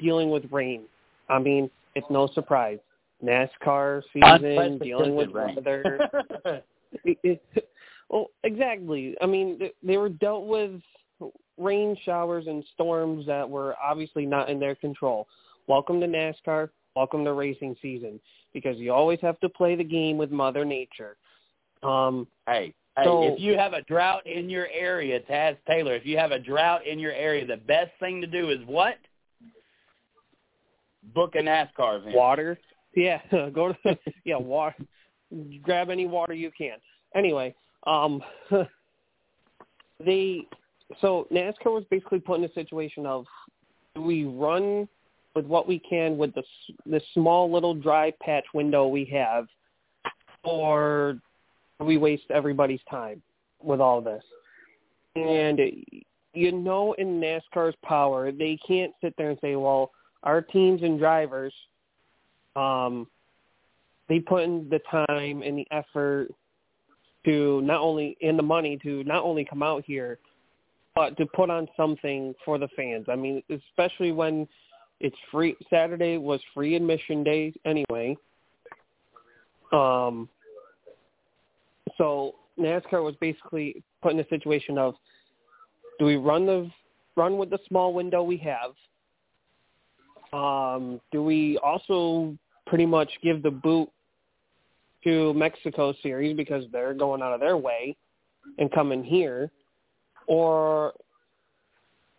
dealing 0.00 0.30
with 0.30 0.44
rain. 0.50 0.82
I 1.28 1.38
mean, 1.38 1.70
it's 1.94 2.06
no 2.10 2.28
surprise. 2.34 2.78
NASCAR 3.22 4.02
season, 4.12 4.78
dealing 4.78 5.14
with 5.14 5.30
weather. 5.30 6.10
well, 8.10 8.26
exactly. 8.42 9.16
I 9.20 9.26
mean, 9.26 9.58
they 9.82 9.96
were 9.96 10.08
dealt 10.08 10.46
with 10.46 10.80
rain 11.58 11.96
showers 12.04 12.46
and 12.46 12.64
storms 12.74 13.26
that 13.26 13.48
were 13.48 13.76
obviously 13.82 14.26
not 14.26 14.50
in 14.50 14.58
their 14.58 14.74
control. 14.74 15.26
Welcome 15.66 16.00
to 16.00 16.06
NASCAR. 16.06 16.68
Welcome 16.96 17.24
to 17.24 17.32
racing 17.32 17.76
season 17.80 18.20
because 18.52 18.76
you 18.78 18.92
always 18.92 19.18
have 19.20 19.38
to 19.40 19.48
play 19.48 19.74
the 19.74 19.84
game 19.84 20.16
with 20.16 20.30
Mother 20.30 20.64
Nature. 20.64 21.16
Um, 21.82 22.26
hey, 22.46 22.72
hey, 22.96 23.04
so, 23.04 23.24
if 23.24 23.40
you 23.40 23.58
have 23.58 23.72
a 23.72 23.82
drought 23.82 24.26
in 24.26 24.48
your 24.48 24.68
area, 24.68 25.20
Taz 25.20 25.56
Taylor, 25.66 25.94
if 25.94 26.06
you 26.06 26.16
have 26.18 26.32
a 26.32 26.38
drought 26.38 26.86
in 26.86 26.98
your 26.98 27.12
area, 27.12 27.46
the 27.46 27.56
best 27.56 27.90
thing 28.00 28.20
to 28.20 28.26
do 28.26 28.50
is 28.50 28.58
what? 28.66 28.96
Book 31.12 31.34
a 31.34 31.38
NASCAR 31.38 32.00
event. 32.00 32.16
Water. 32.16 32.58
Yeah, 32.94 33.20
go 33.30 33.72
to 33.84 33.98
yeah, 34.24 34.36
water. 34.36 34.76
Grab 35.62 35.90
any 35.90 36.06
water 36.06 36.34
you 36.34 36.50
can. 36.56 36.76
Anyway, 37.14 37.54
um, 37.86 38.22
they 40.04 40.42
so 41.00 41.26
NASCAR 41.32 41.66
was 41.66 41.84
basically 41.90 42.20
put 42.20 42.38
in 42.38 42.44
a 42.44 42.52
situation 42.52 43.06
of 43.06 43.26
do 43.94 44.02
we 44.02 44.24
run 44.24 44.88
with 45.34 45.46
what 45.46 45.66
we 45.66 45.78
can 45.78 46.16
with 46.16 46.34
the 46.34 46.42
the 46.86 47.00
small 47.12 47.50
little 47.52 47.74
dry 47.74 48.12
patch 48.20 48.44
window 48.54 48.86
we 48.86 49.04
have, 49.06 49.46
or 50.42 51.18
do 51.78 51.86
we 51.86 51.96
waste 51.96 52.24
everybody's 52.30 52.80
time 52.90 53.22
with 53.62 53.80
all 53.80 54.00
this? 54.00 54.22
And 55.16 55.60
you 56.32 56.52
know, 56.52 56.92
in 56.94 57.20
NASCAR's 57.20 57.76
power, 57.84 58.32
they 58.32 58.58
can't 58.66 58.92
sit 59.00 59.14
there 59.16 59.30
and 59.30 59.38
say, 59.40 59.56
"Well, 59.56 59.90
our 60.24 60.42
teams 60.42 60.82
and 60.82 60.98
drivers, 60.98 61.54
um, 62.56 63.06
they 64.08 64.18
put 64.18 64.42
in 64.42 64.68
the 64.68 64.80
time 64.90 65.42
and 65.42 65.58
the 65.58 65.66
effort 65.70 66.28
to 67.24 67.62
not 67.62 67.80
only 67.80 68.16
in 68.20 68.36
the 68.36 68.42
money 68.42 68.78
to 68.82 69.02
not 69.04 69.22
only 69.22 69.44
come 69.44 69.62
out 69.62 69.84
here, 69.86 70.18
but 70.94 71.16
to 71.16 71.26
put 71.26 71.50
on 71.50 71.66
something 71.76 72.34
for 72.44 72.58
the 72.58 72.68
fans. 72.76 73.06
I 73.08 73.16
mean, 73.16 73.42
especially 73.50 74.12
when 74.12 74.46
it's 75.00 75.16
free. 75.30 75.56
Saturday 75.70 76.18
was 76.18 76.40
free 76.52 76.76
admission 76.76 77.24
day 77.24 77.52
anyway. 77.64 78.16
Um, 79.72 80.28
so 81.98 82.36
NASCAR 82.58 83.02
was 83.02 83.14
basically 83.20 83.82
put 84.02 84.12
in 84.12 84.20
a 84.20 84.28
situation 84.28 84.78
of, 84.78 84.94
do 85.98 86.04
we 86.04 86.16
run 86.16 86.46
the 86.46 86.70
run 87.16 87.38
with 87.38 87.50
the 87.50 87.58
small 87.68 87.92
window 87.92 88.22
we 88.22 88.36
have? 88.38 88.72
Um, 90.34 91.00
do 91.12 91.22
we 91.22 91.58
also 91.58 92.36
pretty 92.66 92.86
much 92.86 93.08
give 93.22 93.42
the 93.42 93.52
boot 93.52 93.88
to 95.04 95.32
Mexico 95.34 95.94
series 96.02 96.36
because 96.36 96.64
they're 96.72 96.92
going 96.92 97.22
out 97.22 97.32
of 97.32 97.40
their 97.40 97.56
way 97.56 97.96
and 98.58 98.72
coming 98.72 99.04
here, 99.04 99.50
or 100.26 100.92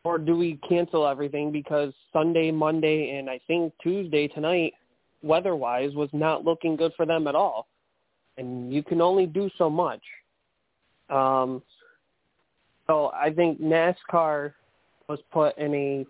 or 0.06 0.18
do 0.18 0.38
we 0.38 0.60
cancel 0.70 1.06
everything 1.06 1.52
because 1.52 1.92
Sunday, 2.14 2.52
Monday, 2.52 3.18
and 3.18 3.30
I 3.30 3.40
think 3.48 3.74
Tuesday 3.82 4.28
tonight, 4.28 4.74
weather-wise, 5.24 5.94
was 5.96 6.10
not 6.14 6.46
looking 6.46 6.76
good 6.76 6.94
for 6.96 7.06
them 7.06 7.28
at 7.28 7.36
all, 7.36 7.68
and 8.38 8.72
you 8.72 8.82
can 8.84 9.02
only 9.02 9.26
do 9.26 9.50
so 9.58 9.70
much. 9.70 10.02
Um, 11.10 11.62
so 12.88 13.12
I 13.14 13.34
think 13.34 13.60
NASCAR 13.60 14.54
was 15.10 15.20
put 15.34 15.58
in 15.58 15.74
a 15.74 16.06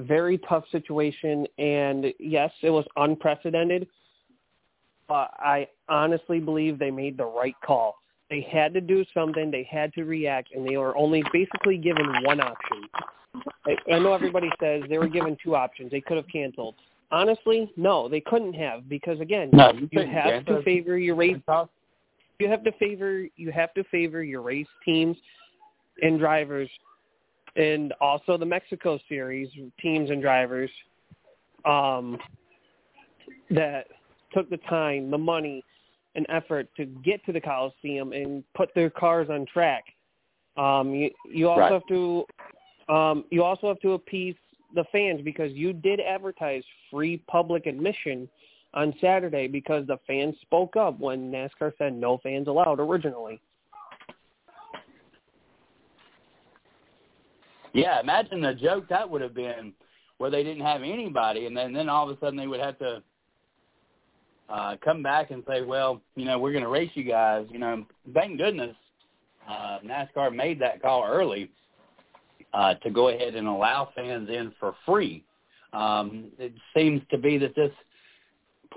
very 0.00 0.38
tough 0.38 0.64
situation, 0.72 1.46
and 1.58 2.06
yes, 2.18 2.50
it 2.62 2.70
was 2.70 2.84
unprecedented 2.96 3.86
but 5.10 5.32
I 5.40 5.66
honestly 5.88 6.38
believe 6.38 6.78
they 6.78 6.92
made 6.92 7.18
the 7.18 7.24
right 7.24 7.56
call. 7.66 7.96
They 8.30 8.46
had 8.48 8.72
to 8.74 8.80
do 8.80 9.04
something. 9.12 9.50
They 9.50 9.68
had 9.68 9.92
to 9.94 10.04
react, 10.04 10.50
and 10.54 10.64
they 10.64 10.76
were 10.76 10.96
only 10.96 11.24
basically 11.32 11.78
given 11.78 12.06
one 12.22 12.40
option. 12.40 12.84
I, 13.66 13.76
I 13.92 13.98
know 13.98 14.14
everybody 14.14 14.48
says 14.60 14.84
they 14.88 14.98
were 14.98 15.08
given 15.08 15.36
two 15.42 15.56
options. 15.56 15.90
They 15.90 16.00
could 16.00 16.16
have 16.16 16.28
canceled. 16.32 16.76
Honestly, 17.10 17.72
no, 17.76 18.08
they 18.08 18.20
couldn't 18.20 18.52
have 18.52 18.88
because 18.88 19.18
again, 19.18 19.50
no, 19.52 19.72
you, 19.72 19.88
you 19.90 20.06
have 20.06 20.46
to 20.46 20.62
favor 20.62 20.96
your 20.96 21.16
race. 21.16 21.38
You 22.38 22.48
have 22.48 22.62
to 22.62 22.72
favor 22.78 23.26
you 23.36 23.50
have 23.50 23.74
to 23.74 23.82
favor 23.90 24.22
your 24.22 24.42
race 24.42 24.68
teams 24.84 25.16
and 26.02 26.20
drivers, 26.20 26.70
and 27.56 27.92
also 28.00 28.36
the 28.36 28.46
Mexico 28.46 28.98
Series 29.08 29.48
teams 29.80 30.10
and 30.10 30.22
drivers. 30.22 30.70
Um, 31.64 32.16
that 33.50 33.86
took 34.32 34.48
the 34.48 34.56
time, 34.68 35.10
the 35.10 35.18
money, 35.18 35.62
and 36.14 36.26
effort 36.28 36.68
to 36.76 36.84
get 36.86 37.24
to 37.26 37.32
the 37.32 37.40
Coliseum 37.40 38.12
and 38.12 38.44
put 38.54 38.70
their 38.74 38.90
cars 38.90 39.28
on 39.30 39.46
track. 39.52 39.84
Um, 40.56 40.94
you, 40.94 41.10
you 41.28 41.48
also 41.48 41.60
right. 41.60 41.72
have 41.72 41.86
to 41.88 42.24
um, 42.92 43.24
you 43.30 43.44
also 43.44 43.68
have 43.68 43.80
to 43.80 43.92
appease 43.92 44.34
the 44.74 44.84
fans 44.90 45.20
because 45.24 45.52
you 45.52 45.72
did 45.72 46.00
advertise 46.00 46.62
free 46.90 47.22
public 47.28 47.66
admission 47.66 48.28
on 48.74 48.94
Saturday 49.00 49.46
because 49.46 49.86
the 49.86 49.98
fans 50.06 50.34
spoke 50.42 50.76
up 50.76 50.98
when 50.98 51.30
NASCAR 51.30 51.72
said 51.78 51.94
no 51.94 52.18
fans 52.22 52.48
allowed 52.48 52.80
originally. 52.80 53.40
Yeah, 57.72 58.00
imagine 58.00 58.40
the 58.40 58.54
joke 58.54 58.88
that 58.88 59.08
would 59.08 59.22
have 59.22 59.34
been 59.34 59.72
where 60.18 60.30
they 60.30 60.42
didn't 60.42 60.64
have 60.64 60.82
anybody 60.82 61.46
and 61.46 61.56
then 61.56 61.72
then 61.72 61.88
all 61.88 62.08
of 62.08 62.16
a 62.16 62.20
sudden 62.20 62.38
they 62.38 62.46
would 62.46 62.60
have 62.60 62.78
to 62.78 63.02
uh, 64.48 64.76
come 64.84 65.02
back 65.02 65.30
and 65.30 65.44
say, 65.48 65.62
well, 65.62 66.02
you 66.16 66.24
know, 66.24 66.38
we're 66.38 66.52
going 66.52 66.64
to 66.64 66.70
race 66.70 66.90
you 66.94 67.04
guys. 67.04 67.46
You 67.50 67.60
know, 67.60 67.86
thank 68.12 68.36
goodness 68.36 68.74
uh, 69.48 69.78
NASCAR 69.84 70.34
made 70.34 70.60
that 70.60 70.82
call 70.82 71.04
early 71.08 71.50
uh, 72.52 72.74
to 72.74 72.90
go 72.90 73.08
ahead 73.08 73.34
and 73.34 73.46
allow 73.46 73.90
fans 73.94 74.28
in 74.28 74.52
for 74.58 74.74
free. 74.84 75.24
Um, 75.72 76.26
it 76.38 76.52
seems 76.76 77.00
to 77.10 77.18
be 77.18 77.38
that 77.38 77.54
this 77.54 77.70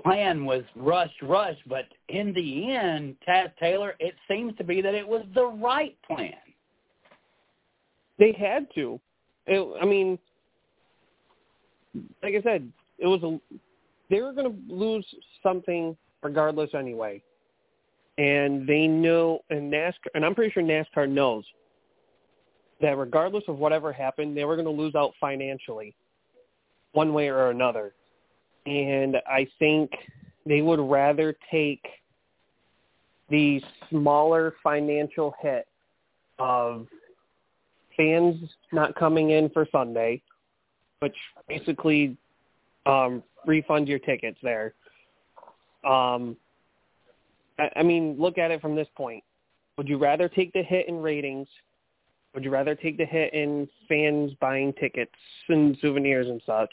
plan 0.02 0.44
was 0.44 0.62
rushed, 0.76 1.20
rushed, 1.22 1.68
but 1.68 1.86
in 2.08 2.32
the 2.32 2.72
end, 2.72 3.16
Taz 3.26 3.50
Taylor, 3.58 3.94
it 3.98 4.14
seems 4.28 4.56
to 4.58 4.64
be 4.64 4.80
that 4.80 4.94
it 4.94 5.06
was 5.06 5.24
the 5.34 5.46
right 5.46 5.96
plan. 6.06 6.34
They 8.18 8.32
had 8.32 8.66
to. 8.74 9.00
It, 9.46 9.76
I 9.80 9.84
mean, 9.84 10.18
like 12.22 12.34
I 12.34 12.42
said, 12.42 12.70
it 12.98 13.06
was 13.06 13.22
a 13.22 13.58
they 14.10 14.20
were 14.20 14.32
going 14.32 14.50
to 14.50 14.74
lose 14.74 15.06
something 15.42 15.96
regardless 16.22 16.70
anyway. 16.74 17.22
And 18.16 18.68
they 18.68 18.86
know, 18.86 19.40
and 19.50 19.72
NASCAR, 19.72 20.10
and 20.14 20.24
I'm 20.24 20.34
pretty 20.34 20.52
sure 20.52 20.62
NASCAR 20.62 21.08
knows 21.08 21.44
that 22.80 22.96
regardless 22.96 23.44
of 23.48 23.58
whatever 23.58 23.92
happened, 23.92 24.36
they 24.36 24.44
were 24.44 24.56
going 24.56 24.66
to 24.66 24.82
lose 24.82 24.94
out 24.94 25.12
financially, 25.20 25.94
one 26.92 27.12
way 27.12 27.28
or 27.28 27.50
another. 27.50 27.94
And 28.66 29.16
I 29.28 29.48
think 29.58 29.90
they 30.46 30.62
would 30.62 30.80
rather 30.80 31.36
take 31.50 31.82
the 33.30 33.62
smaller 33.90 34.54
financial 34.62 35.34
hit 35.40 35.66
of 36.38 36.86
fans 37.96 38.36
not 38.72 38.94
coming 38.94 39.30
in 39.30 39.50
for 39.50 39.66
Sunday, 39.70 40.22
which 41.00 41.16
basically 41.48 42.16
um, 42.86 43.22
refund 43.46 43.88
your 43.88 43.98
tickets 43.98 44.38
there. 44.42 44.74
Um, 45.84 46.36
I, 47.58 47.70
I 47.76 47.82
mean, 47.82 48.16
look 48.18 48.38
at 48.38 48.50
it 48.50 48.60
from 48.60 48.74
this 48.74 48.88
point. 48.96 49.22
Would 49.76 49.88
you 49.88 49.98
rather 49.98 50.28
take 50.28 50.52
the 50.52 50.62
hit 50.62 50.88
in 50.88 51.00
ratings? 51.00 51.48
Would 52.34 52.44
you 52.44 52.50
rather 52.50 52.74
take 52.74 52.96
the 52.96 53.04
hit 53.04 53.32
in 53.32 53.68
fans 53.88 54.32
buying 54.40 54.72
tickets 54.74 55.12
and 55.48 55.76
souvenirs 55.80 56.26
and 56.28 56.40
such? 56.46 56.70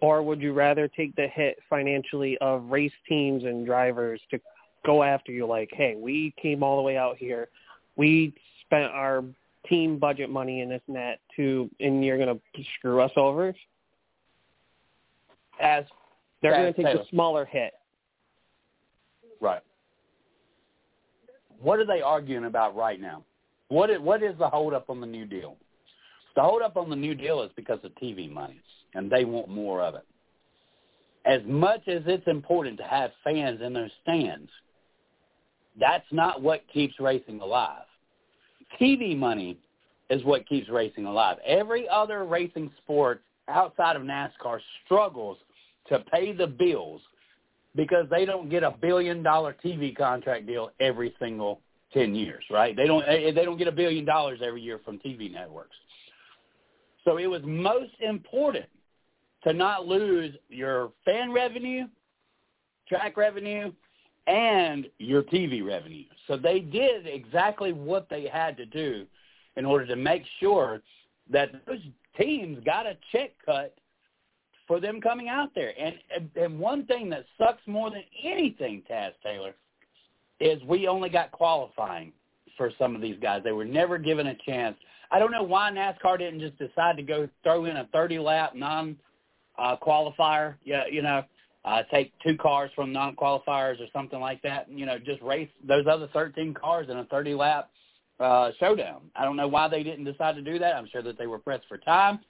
Or 0.00 0.22
would 0.22 0.40
you 0.40 0.52
rather 0.52 0.88
take 0.88 1.14
the 1.14 1.28
hit 1.28 1.58
financially 1.68 2.38
of 2.38 2.64
race 2.70 2.92
teams 3.08 3.44
and 3.44 3.66
drivers 3.66 4.20
to 4.30 4.40
go 4.84 5.02
after 5.02 5.30
you 5.30 5.46
like, 5.46 5.70
hey, 5.72 5.94
we 5.96 6.34
came 6.40 6.62
all 6.62 6.76
the 6.76 6.82
way 6.82 6.96
out 6.96 7.16
here. 7.16 7.48
We 7.96 8.34
spent 8.70 8.92
our 8.92 9.24
team 9.68 9.98
budget 9.98 10.30
money 10.30 10.60
in 10.60 10.68
this 10.68 10.82
net 10.88 11.20
to 11.36 11.68
and 11.80 12.04
you're 12.04 12.18
gonna 12.18 12.38
screw 12.78 13.00
us 13.00 13.10
over? 13.16 13.54
As 15.60 15.84
They're 16.40 16.52
gonna 16.52 16.72
take 16.72 16.86
Taylor. 16.86 16.98
the 16.98 17.04
smaller 17.10 17.44
hit. 17.44 17.72
Right. 19.40 19.62
What 21.60 21.78
are 21.78 21.86
they 21.86 22.00
arguing 22.00 22.44
about 22.44 22.76
right 22.76 23.00
now? 23.00 23.24
What 23.68 23.90
is, 23.90 24.00
what 24.00 24.22
is 24.22 24.36
the 24.38 24.48
holdup 24.48 24.88
on 24.88 25.00
the 25.00 25.06
New 25.06 25.26
Deal? 25.26 25.56
The 26.34 26.42
holdup 26.42 26.76
on 26.76 26.88
the 26.88 26.96
New 26.96 27.14
Deal 27.14 27.42
is 27.42 27.50
because 27.56 27.78
of 27.84 27.92
TV 27.96 28.30
money, 28.30 28.60
and 28.94 29.10
they 29.10 29.24
want 29.24 29.48
more 29.48 29.82
of 29.82 29.94
it. 29.94 30.06
As 31.26 31.42
much 31.44 31.86
as 31.86 32.02
it's 32.06 32.26
important 32.26 32.78
to 32.78 32.84
have 32.84 33.10
fans 33.22 33.60
in 33.62 33.74
those 33.74 33.90
stands, 34.02 34.50
that's 35.78 36.06
not 36.10 36.40
what 36.40 36.62
keeps 36.72 36.94
racing 36.98 37.40
alive. 37.40 37.82
TV 38.80 39.16
money 39.16 39.58
is 40.10 40.24
what 40.24 40.46
keeps 40.48 40.68
racing 40.68 41.06
alive. 41.06 41.38
Every 41.46 41.88
other 41.88 42.24
racing 42.24 42.70
sport 42.82 43.22
outside 43.48 43.96
of 43.96 44.02
NASCAR 44.02 44.60
struggles 44.84 45.38
to 45.88 46.00
pay 46.12 46.32
the 46.32 46.46
bills 46.46 47.00
because 47.76 48.06
they 48.10 48.24
don't 48.24 48.50
get 48.50 48.62
a 48.62 48.70
billion 48.70 49.22
dollar 49.22 49.56
TV 49.64 49.96
contract 49.96 50.46
deal 50.46 50.70
every 50.80 51.14
single 51.20 51.60
10 51.92 52.14
years, 52.14 52.44
right? 52.50 52.76
They 52.76 52.86
don't 52.86 53.02
eh, 53.02 53.32
they 53.32 53.44
don't 53.44 53.58
get 53.58 53.68
a 53.68 53.72
billion 53.72 54.04
dollars 54.04 54.40
every 54.44 54.62
year 54.62 54.80
from 54.84 54.98
TV 54.98 55.32
networks. 55.32 55.76
So 57.04 57.18
it 57.18 57.26
was 57.26 57.42
most 57.44 57.92
important 58.00 58.66
to 59.44 59.52
not 59.52 59.86
lose 59.86 60.34
your 60.48 60.92
fan 61.04 61.32
revenue, 61.32 61.86
track 62.88 63.16
revenue, 63.16 63.72
and 64.30 64.86
your 64.98 65.22
TV 65.22 65.64
revenue. 65.64 66.04
So 66.28 66.36
they 66.36 66.60
did 66.60 67.06
exactly 67.06 67.72
what 67.72 68.08
they 68.08 68.28
had 68.32 68.56
to 68.58 68.64
do 68.64 69.06
in 69.56 69.66
order 69.66 69.84
to 69.86 69.96
make 69.96 70.22
sure 70.38 70.80
that 71.30 71.50
those 71.66 71.80
teams 72.16 72.62
got 72.64 72.86
a 72.86 72.96
check 73.10 73.32
cut 73.44 73.74
for 74.68 74.80
them 74.80 75.00
coming 75.00 75.28
out 75.28 75.50
there. 75.54 75.72
And 75.78 76.30
and 76.36 76.58
one 76.58 76.86
thing 76.86 77.10
that 77.10 77.24
sucks 77.36 77.66
more 77.66 77.90
than 77.90 78.04
anything, 78.22 78.82
Taz 78.88 79.12
Taylor, 79.22 79.54
is 80.38 80.62
we 80.62 80.86
only 80.86 81.08
got 81.08 81.32
qualifying 81.32 82.12
for 82.56 82.70
some 82.78 82.94
of 82.94 83.02
these 83.02 83.16
guys. 83.20 83.42
They 83.42 83.52
were 83.52 83.64
never 83.64 83.98
given 83.98 84.28
a 84.28 84.36
chance. 84.46 84.76
I 85.10 85.18
don't 85.18 85.32
know 85.32 85.42
why 85.42 85.72
NASCAR 85.72 86.18
didn't 86.18 86.40
just 86.40 86.56
decide 86.56 86.96
to 86.98 87.02
go 87.02 87.28
throw 87.42 87.64
in 87.64 87.78
a 87.78 87.88
30 87.92 88.20
lap 88.20 88.54
non 88.54 88.96
uh, 89.58 89.76
qualifier. 89.76 90.54
Yeah, 90.64 90.84
you 90.88 91.02
know, 91.02 91.24
uh, 91.64 91.82
take 91.92 92.12
two 92.20 92.36
cars 92.36 92.70
from 92.74 92.92
non-qualifiers 92.92 93.80
or 93.80 93.86
something 93.92 94.20
like 94.20 94.40
that. 94.42 94.68
and, 94.68 94.78
You 94.78 94.86
know, 94.86 94.98
just 94.98 95.20
race 95.22 95.50
those 95.66 95.86
other 95.86 96.08
13 96.12 96.54
cars 96.54 96.88
in 96.88 96.96
a 96.96 97.04
30 97.04 97.34
lap 97.34 97.70
uh, 98.18 98.50
showdown. 98.58 99.02
I 99.16 99.24
don't 99.24 99.36
know 99.36 99.48
why 99.48 99.68
they 99.68 99.82
didn't 99.82 100.04
decide 100.04 100.36
to 100.36 100.42
do 100.42 100.58
that. 100.58 100.74
I'm 100.76 100.88
sure 100.90 101.02
that 101.02 101.18
they 101.18 101.26
were 101.26 101.38
pressed 101.38 101.64
for 101.68 101.78
time. 101.78 102.20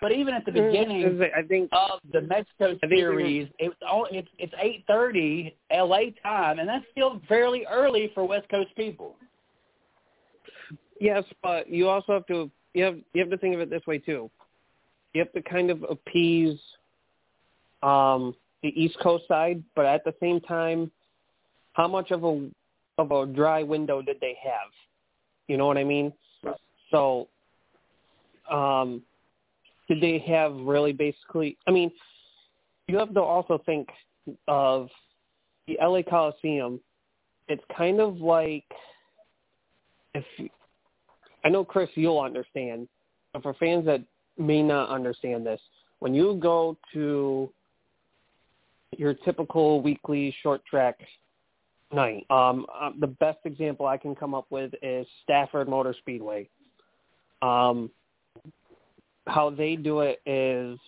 But 0.00 0.10
even 0.12 0.34
at 0.34 0.44
the 0.44 0.50
beginning 0.50 1.20
I 1.36 1.42
think 1.42 1.68
of 1.72 2.00
the 2.12 2.20
Mexico 2.20 2.74
I 2.82 2.86
think 2.88 2.90
we 2.90 3.04
were- 3.04 3.20
series, 3.20 3.48
it's 3.60 3.76
all 3.88 4.06
it's 4.10 4.28
it's 4.38 4.52
8:30 4.54 5.54
LA 5.70 6.10
time, 6.22 6.58
and 6.58 6.68
that's 6.68 6.84
still 6.90 7.20
fairly 7.28 7.64
early 7.70 8.10
for 8.12 8.24
West 8.24 8.48
Coast 8.48 8.74
people. 8.76 9.16
yes, 11.00 11.22
but 11.42 11.68
you 11.68 11.88
also 11.88 12.12
have 12.14 12.26
to 12.26 12.50
you 12.74 12.82
have 12.84 12.98
you 13.14 13.20
have 13.20 13.30
to 13.30 13.38
think 13.38 13.54
of 13.54 13.60
it 13.60 13.70
this 13.70 13.86
way 13.86 13.98
too. 13.98 14.28
You 15.14 15.20
have 15.20 15.32
to 15.32 15.42
kind 15.42 15.70
of 15.70 15.84
appease 15.84 16.58
um 17.82 18.34
the 18.62 18.68
East 18.80 18.96
Coast 19.02 19.24
side, 19.28 19.62
but 19.74 19.86
at 19.86 20.04
the 20.04 20.14
same 20.20 20.40
time, 20.40 20.90
how 21.74 21.86
much 21.86 22.10
of 22.10 22.24
a 22.24 22.48
of 22.98 23.10
a 23.10 23.26
dry 23.26 23.62
window 23.62 24.00
did 24.00 24.18
they 24.20 24.36
have? 24.42 24.70
You 25.48 25.56
know 25.56 25.66
what 25.66 25.76
I 25.76 25.84
mean? 25.84 26.12
So, 26.90 27.28
um, 28.50 29.02
did 29.88 30.00
they 30.00 30.18
have 30.26 30.54
really 30.54 30.92
basically? 30.92 31.56
I 31.66 31.70
mean, 31.70 31.90
you 32.88 32.96
have 32.98 33.12
to 33.14 33.20
also 33.20 33.60
think 33.66 33.88
of 34.48 34.88
the 35.66 35.76
LA 35.80 36.02
Coliseum. 36.02 36.80
It's 37.48 37.62
kind 37.76 38.00
of 38.00 38.16
like 38.16 38.64
if 40.14 40.24
I 41.44 41.48
know 41.48 41.64
Chris, 41.64 41.90
you'll 41.94 42.20
understand, 42.20 42.88
but 43.32 43.42
for 43.42 43.54
fans 43.54 43.86
that 43.86 44.02
may 44.38 44.62
not 44.62 44.88
understand 44.88 45.46
this, 45.46 45.60
when 46.00 46.14
you 46.14 46.38
go 46.42 46.76
to 46.92 47.50
your 48.96 49.14
typical 49.14 49.82
weekly 49.82 50.34
short 50.42 50.64
track 50.64 50.98
night, 51.92 52.26
um, 52.30 52.66
uh, 52.74 52.90
the 53.00 53.06
best 53.06 53.38
example 53.44 53.86
I 53.86 53.96
can 53.96 54.14
come 54.14 54.34
up 54.34 54.46
with 54.50 54.72
is 54.82 55.06
Stafford 55.22 55.68
Motor 55.68 55.94
Speedway. 55.98 56.48
Um, 57.42 57.90
how 59.26 59.50
they 59.50 59.76
do 59.76 60.00
it 60.00 60.20
is 60.26 60.78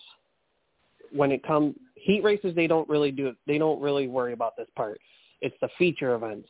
when 1.11 1.31
it 1.31 1.43
comes 1.43 1.75
heat 1.95 2.23
races, 2.23 2.55
they 2.55 2.67
don't 2.67 2.87
really 2.89 3.11
do. 3.11 3.33
They 3.47 3.57
don't 3.57 3.81
really 3.81 4.07
worry 4.07 4.33
about 4.33 4.55
this 4.57 4.67
part. 4.75 4.99
It's 5.41 5.55
the 5.61 5.69
feature 5.77 6.15
events. 6.15 6.47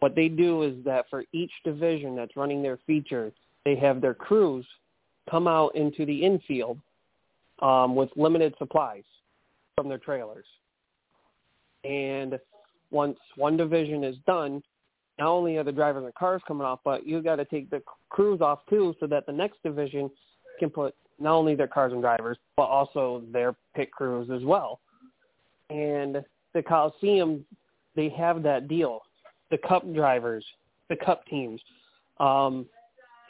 What 0.00 0.14
they 0.14 0.28
do 0.28 0.62
is 0.62 0.84
that 0.84 1.06
for 1.08 1.24
each 1.32 1.50
division 1.64 2.14
that's 2.16 2.36
running 2.36 2.62
their 2.62 2.78
feature, 2.86 3.32
they 3.64 3.76
have 3.76 4.00
their 4.00 4.14
crews 4.14 4.66
come 5.30 5.48
out 5.48 5.74
into 5.74 6.04
the 6.06 6.24
infield 6.24 6.78
um, 7.60 7.96
with 7.96 8.10
limited 8.16 8.54
supplies 8.58 9.04
from 9.74 9.88
their 9.88 9.98
trailers. 9.98 10.44
And 11.84 12.38
once 12.90 13.18
one 13.36 13.56
division 13.56 14.04
is 14.04 14.16
done, 14.26 14.62
not 15.18 15.28
only 15.28 15.56
are 15.56 15.64
the 15.64 15.72
drivers 15.72 16.04
and 16.04 16.14
cars 16.14 16.42
coming 16.46 16.66
off, 16.66 16.80
but 16.84 17.06
you 17.06 17.22
got 17.22 17.36
to 17.36 17.44
take 17.44 17.70
the 17.70 17.82
crews 18.10 18.40
off 18.40 18.60
too, 18.68 18.94
so 19.00 19.06
that 19.06 19.26
the 19.26 19.32
next 19.32 19.62
division 19.62 20.10
can 20.58 20.70
put 20.70 20.94
not 21.18 21.32
only 21.32 21.54
their 21.54 21.68
cars 21.68 21.92
and 21.92 22.02
drivers, 22.02 22.36
but 22.56 22.64
also 22.64 23.22
their 23.32 23.54
pit 23.74 23.90
crews 23.90 24.28
as 24.30 24.44
well. 24.44 24.80
And 25.70 26.22
the 26.54 26.62
Coliseum, 26.62 27.44
they 27.94 28.08
have 28.10 28.42
that 28.42 28.68
deal. 28.68 29.02
The 29.50 29.58
Cup 29.58 29.90
drivers, 29.94 30.44
the 30.88 30.96
Cup 30.96 31.24
teams, 31.26 31.60
um, 32.20 32.66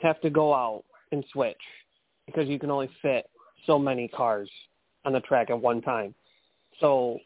have 0.03 0.21
to 0.23 0.31
go 0.31 0.53
out 0.53 0.85
and 1.13 1.25
switch 1.33 1.57
because 2.27 2.49
you 2.49 2.59
can 2.59 2.71
only 2.71 2.91
fit 3.01 3.31
so 3.67 3.79
many 3.79 4.09
cars 4.09 4.51
on 5.05 5.13
the 5.13 5.21
track 5.21 5.51
at 5.51 5.61
one 5.61 5.81
time. 5.81 6.15
So 6.81 7.19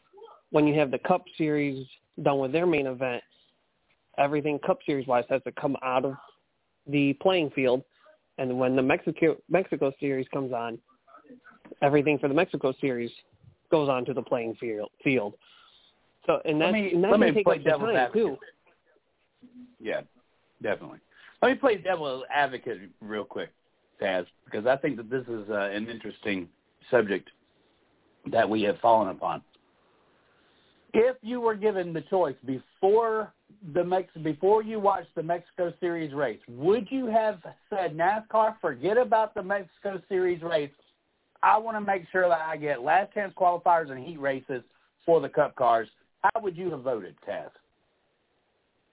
when 0.51 0.67
you 0.67 0.77
have 0.79 0.91
the 0.91 0.99
Cup 0.99 1.23
Series 1.37 1.85
done 2.21 2.39
with 2.39 2.51
their 2.51 2.65
main 2.65 2.87
event, 2.87 3.23
everything 4.17 4.59
Cup 4.59 4.79
Series 4.85 5.07
wise 5.07 5.23
has 5.29 5.41
to 5.43 5.51
come 5.53 5.75
out 5.81 6.05
of 6.05 6.13
the 6.87 7.13
playing 7.21 7.49
field, 7.51 7.83
and 8.37 8.57
when 8.57 8.75
the 8.75 8.81
Mexico 8.81 9.37
Mexico 9.49 9.91
Series 9.99 10.27
comes 10.33 10.53
on, 10.53 10.77
everything 11.81 12.19
for 12.19 12.27
the 12.27 12.33
Mexico 12.33 12.73
Series 12.79 13.11
goes 13.69 13.89
on 13.89 14.05
to 14.05 14.13
the 14.13 14.21
playing 14.21 14.55
field. 14.55 14.89
Field. 15.03 15.33
So 16.25 16.39
and 16.45 16.59
Let 16.59 16.65
that's 16.65 16.73
me 16.73 16.93
and 16.93 17.03
that 17.03 17.11
let 17.11 17.19
me 17.19 17.31
take 17.31 17.45
play 17.45 17.57
devil's 17.57 17.89
time 17.89 17.95
advocate. 17.95 18.13
too. 18.13 18.37
Yeah, 19.79 20.01
definitely. 20.61 20.99
Let 21.41 21.49
me 21.49 21.55
play 21.55 21.77
devil's 21.77 22.23
advocate 22.33 22.77
real 22.99 23.23
quick, 23.23 23.49
Taz, 23.99 24.25
because 24.45 24.67
I 24.67 24.75
think 24.75 24.97
that 24.97 25.09
this 25.09 25.23
is 25.27 25.49
uh, 25.49 25.69
an 25.73 25.89
interesting 25.89 26.47
subject 26.91 27.29
that 28.31 28.47
we 28.47 28.61
have 28.63 28.77
fallen 28.79 29.09
upon. 29.09 29.41
If 30.93 31.15
you 31.21 31.39
were 31.39 31.55
given 31.55 31.93
the 31.93 32.01
choice 32.01 32.35
before 32.45 33.31
the 33.73 33.83
Mex 33.83 34.09
before 34.23 34.63
you 34.63 34.79
watched 34.79 35.13
the 35.15 35.23
Mexico 35.23 35.73
Series 35.79 36.13
race, 36.13 36.39
would 36.49 36.87
you 36.89 37.05
have 37.07 37.39
said 37.69 37.95
NASCAR, 37.95 38.55
forget 38.59 38.97
about 38.97 39.33
the 39.33 39.43
Mexico 39.43 40.01
Series 40.09 40.41
race? 40.41 40.71
I 41.43 41.57
want 41.57 41.77
to 41.77 41.81
make 41.81 42.03
sure 42.11 42.27
that 42.27 42.41
I 42.41 42.57
get 42.57 42.81
last 42.81 43.13
chance 43.13 43.33
qualifiers 43.35 43.89
and 43.89 44.03
heat 44.03 44.19
races 44.19 44.63
for 45.05 45.21
the 45.21 45.29
Cup 45.29 45.55
cars. 45.55 45.87
How 46.23 46.41
would 46.41 46.57
you 46.57 46.69
have 46.71 46.81
voted, 46.81 47.15
Tess? 47.25 47.49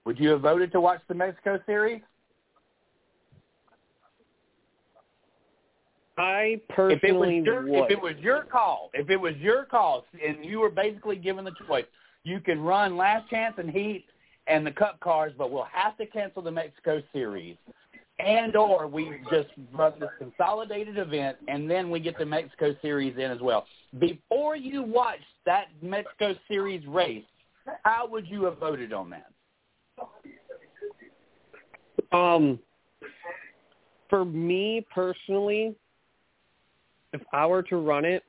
Would 0.05 0.19
you 0.19 0.29
have 0.29 0.41
voted 0.41 0.71
to 0.71 0.81
watch 0.81 1.01
the 1.07 1.13
Mexico 1.13 1.59
Series? 1.65 2.01
I 6.19 6.41
If 6.43 6.59
it 6.59 6.67
personally 6.75 7.39
was 7.39 7.45
your 7.45 7.63
would. 7.63 7.83
if 7.85 7.91
it 7.91 8.01
was 8.01 8.13
your 8.19 8.43
call, 8.43 8.89
if 8.93 9.09
it 9.09 9.15
was 9.15 9.35
your 9.37 9.63
call, 9.63 10.05
and 10.13 10.43
you 10.43 10.59
were 10.59 10.69
basically 10.69 11.15
given 11.15 11.45
the 11.45 11.53
choice, 11.65 11.85
you 12.25 12.41
can 12.41 12.59
run 12.59 12.97
Last 12.97 13.29
Chance 13.29 13.55
and 13.57 13.69
Heat 13.69 14.05
and 14.47 14.67
the 14.67 14.71
Cup 14.71 14.99
cars, 14.99 15.31
but 15.37 15.49
we'll 15.49 15.67
have 15.71 15.97
to 15.97 16.05
cancel 16.05 16.41
the 16.41 16.51
Mexico 16.51 17.01
Series, 17.13 17.55
and 18.19 18.57
or 18.57 18.85
we 18.85 19.21
just 19.31 19.47
run 19.73 19.93
this 19.97 20.09
consolidated 20.17 20.97
event, 20.97 21.37
and 21.47 21.71
then 21.71 21.89
we 21.89 22.01
get 22.01 22.17
the 22.17 22.25
Mexico 22.25 22.75
Series 22.81 23.15
in 23.15 23.31
as 23.31 23.39
well. 23.39 23.65
Before 23.97 24.57
you 24.57 24.83
watch 24.83 25.19
that 25.45 25.67
Mexico 25.81 26.35
Series 26.49 26.85
race, 26.85 27.23
how 27.83 28.07
would 28.09 28.27
you 28.27 28.43
have 28.43 28.57
voted 28.57 28.91
on 28.91 29.09
that? 29.11 29.31
Um, 32.11 32.59
for 34.09 34.25
me 34.25 34.85
personally, 34.93 35.75
if 37.13 37.21
I 37.33 37.45
were 37.45 37.63
to 37.63 37.77
run 37.77 38.05
it, 38.05 38.23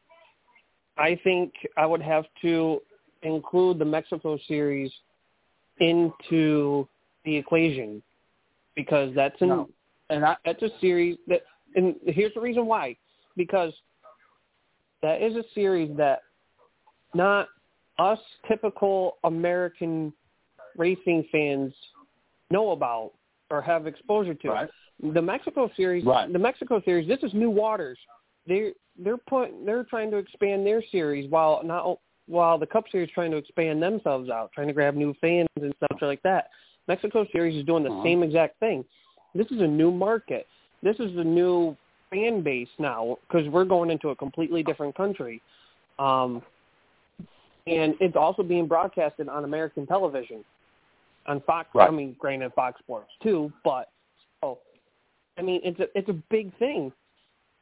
I 0.99 1.19
think 1.23 1.53
I 1.77 1.87
would 1.87 2.03
have 2.03 2.25
to 2.43 2.81
include 3.23 3.79
the 3.79 3.85
Mexico 3.85 4.38
series 4.49 4.90
into 5.79 6.87
the 7.25 7.37
equation 7.37 8.03
because 8.77 9.14
that's 9.14 9.40
an 9.40 9.49
No. 9.49 9.69
And 10.09 10.25
I, 10.25 10.37
that's 10.45 10.62
a 10.62 10.71
series 10.81 11.16
that 11.29 11.43
and 11.77 11.95
here's 12.05 12.35
the 12.35 12.40
reason 12.40 12.66
why 12.66 12.97
because 13.37 13.73
that 15.03 15.23
is 15.23 15.37
a 15.37 15.45
series 15.55 15.97
that 15.97 16.23
not 17.14 17.49
us 17.99 18.19
typical 18.49 19.19
American 19.25 20.12
racing 20.77 21.25
fans 21.31 21.73
know 22.51 22.73
about 22.73 23.12
or 23.51 23.61
have 23.62 23.87
exposure 23.87 24.35
to. 24.35 24.49
right? 24.49 24.71
The 25.03 25.23
Mexico 25.23 25.71
series, 25.77 26.05
Right. 26.05 26.33
the 26.33 26.38
Mexico 26.38 26.81
series, 26.85 27.09
this 27.09 27.23
is 27.23 27.33
new 27.35 27.51
waters. 27.51 27.99
They 28.46 28.72
they're 28.98 29.16
put 29.16 29.50
they're 29.64 29.85
trying 29.85 30.11
to 30.11 30.16
expand 30.16 30.66
their 30.66 30.83
series 30.90 31.31
while 31.31 31.62
not 31.64 31.98
while 32.26 32.59
the 32.59 32.66
Cup 32.66 32.85
series 32.90 33.09
is 33.09 33.14
trying 33.14 33.31
to 33.33 33.37
expand 33.37 33.83
themselves 33.83 34.31
out, 34.31 34.53
trying 34.53 34.68
to 34.68 34.72
grab 34.72 34.94
new 34.94 35.14
fans 35.20 35.48
and 35.61 35.74
stuff 35.76 36.00
like 36.00 36.22
that. 36.22 36.50
Mexico 36.87 37.26
series 37.33 37.57
is 37.57 37.64
doing 37.64 37.83
the 37.83 37.90
Uh-huh. 37.90 38.03
same 38.03 38.22
exact 38.22 38.59
thing. 38.61 38.85
This 39.35 39.50
is 39.50 39.61
a 39.61 39.66
new 39.66 39.90
market. 39.90 40.46
This 40.83 40.98
is 41.00 41.16
a 41.16 41.24
new 41.24 41.76
fan 42.11 42.42
base 42.42 42.68
now 42.79 43.16
because 43.29 43.48
we're 43.48 43.64
going 43.64 43.90
into 43.90 44.11
a 44.11 44.16
completely 44.16 44.62
different 44.62 44.94
country. 44.94 45.40
Um, 45.98 46.42
and 47.66 47.94
it's 48.00 48.16
also 48.16 48.42
being 48.42 48.66
broadcasted 48.66 49.29
on 49.29 49.44
American 49.44 49.87
television, 49.87 50.44
on 51.26 51.40
Fox. 51.42 51.68
I 51.74 51.79
Right. 51.79 51.92
mean, 51.92 52.16
granted, 52.18 52.53
Fox 52.55 52.81
Sports 52.81 53.12
too, 53.22 53.53
but 53.64 53.90
oh, 54.42 54.59
I 55.37 55.42
mean, 55.42 55.61
it's 55.62 55.79
a 55.81 55.98
it's 55.98 56.09
a 56.09 56.18
big 56.31 56.57
thing. 56.59 56.92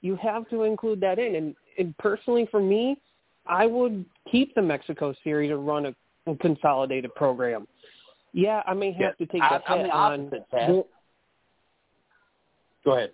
You 0.01 0.17
have 0.17 0.49
to 0.51 0.63
include 0.63 1.01
that 1.01 1.19
in, 1.19 1.35
and, 1.35 1.55
and 1.79 1.97
personally, 1.99 2.47
for 2.51 2.61
me, 2.61 2.97
I 3.47 3.67
would 3.67 4.05
keep 4.31 4.55
the 4.55 4.63
Mexico 4.63 5.15
series 5.25 5.51
and 5.51 5.67
run 5.67 5.87
a, 5.87 5.95
a 6.31 6.37
consolidated 6.37 7.15
program. 7.15 7.67
Yeah, 8.33 8.63
I 8.67 8.75
may 8.75 8.93
have 8.93 9.01
Yeah, 9.19 9.27
to 9.27 9.33
take 9.33 9.43
I- 9.43 9.59
the 9.59 9.71
I'm 9.73 9.79
hit 9.81 9.91
on. 9.91 10.21
opposite, 10.27 10.51
Pat. 10.51 10.71
Go 12.85 12.93
ahead. 12.93 13.11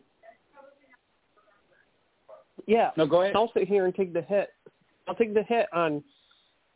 Yeah, 2.66 2.90
No, 2.96 3.06
go 3.06 3.22
ahead. 3.22 3.36
I'll 3.36 3.50
sit 3.52 3.68
here 3.68 3.84
and 3.86 3.94
take 3.94 4.12
the 4.12 4.22
hit. 4.22 4.50
I'll 5.06 5.14
take 5.14 5.34
the 5.34 5.42
hit 5.42 5.66
on 5.72 6.02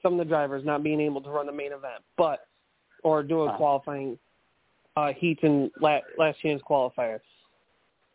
some 0.03 0.12
of 0.14 0.18
the 0.18 0.25
drivers 0.25 0.64
not 0.64 0.83
being 0.83 1.01
able 1.01 1.21
to 1.23 1.31
run 1.31 1.47
the 1.47 1.53
main 1.53 1.73
event, 1.73 2.03
but 2.16 2.47
or 3.05 3.23
do 3.23 3.42
a 3.42 3.57
qualifying 3.57 4.18
uh, 4.97 5.12
heats 5.14 5.40
and 5.44 5.71
la- 5.81 6.01
last 6.18 6.40
chance 6.40 6.61
qualifier 6.68 7.21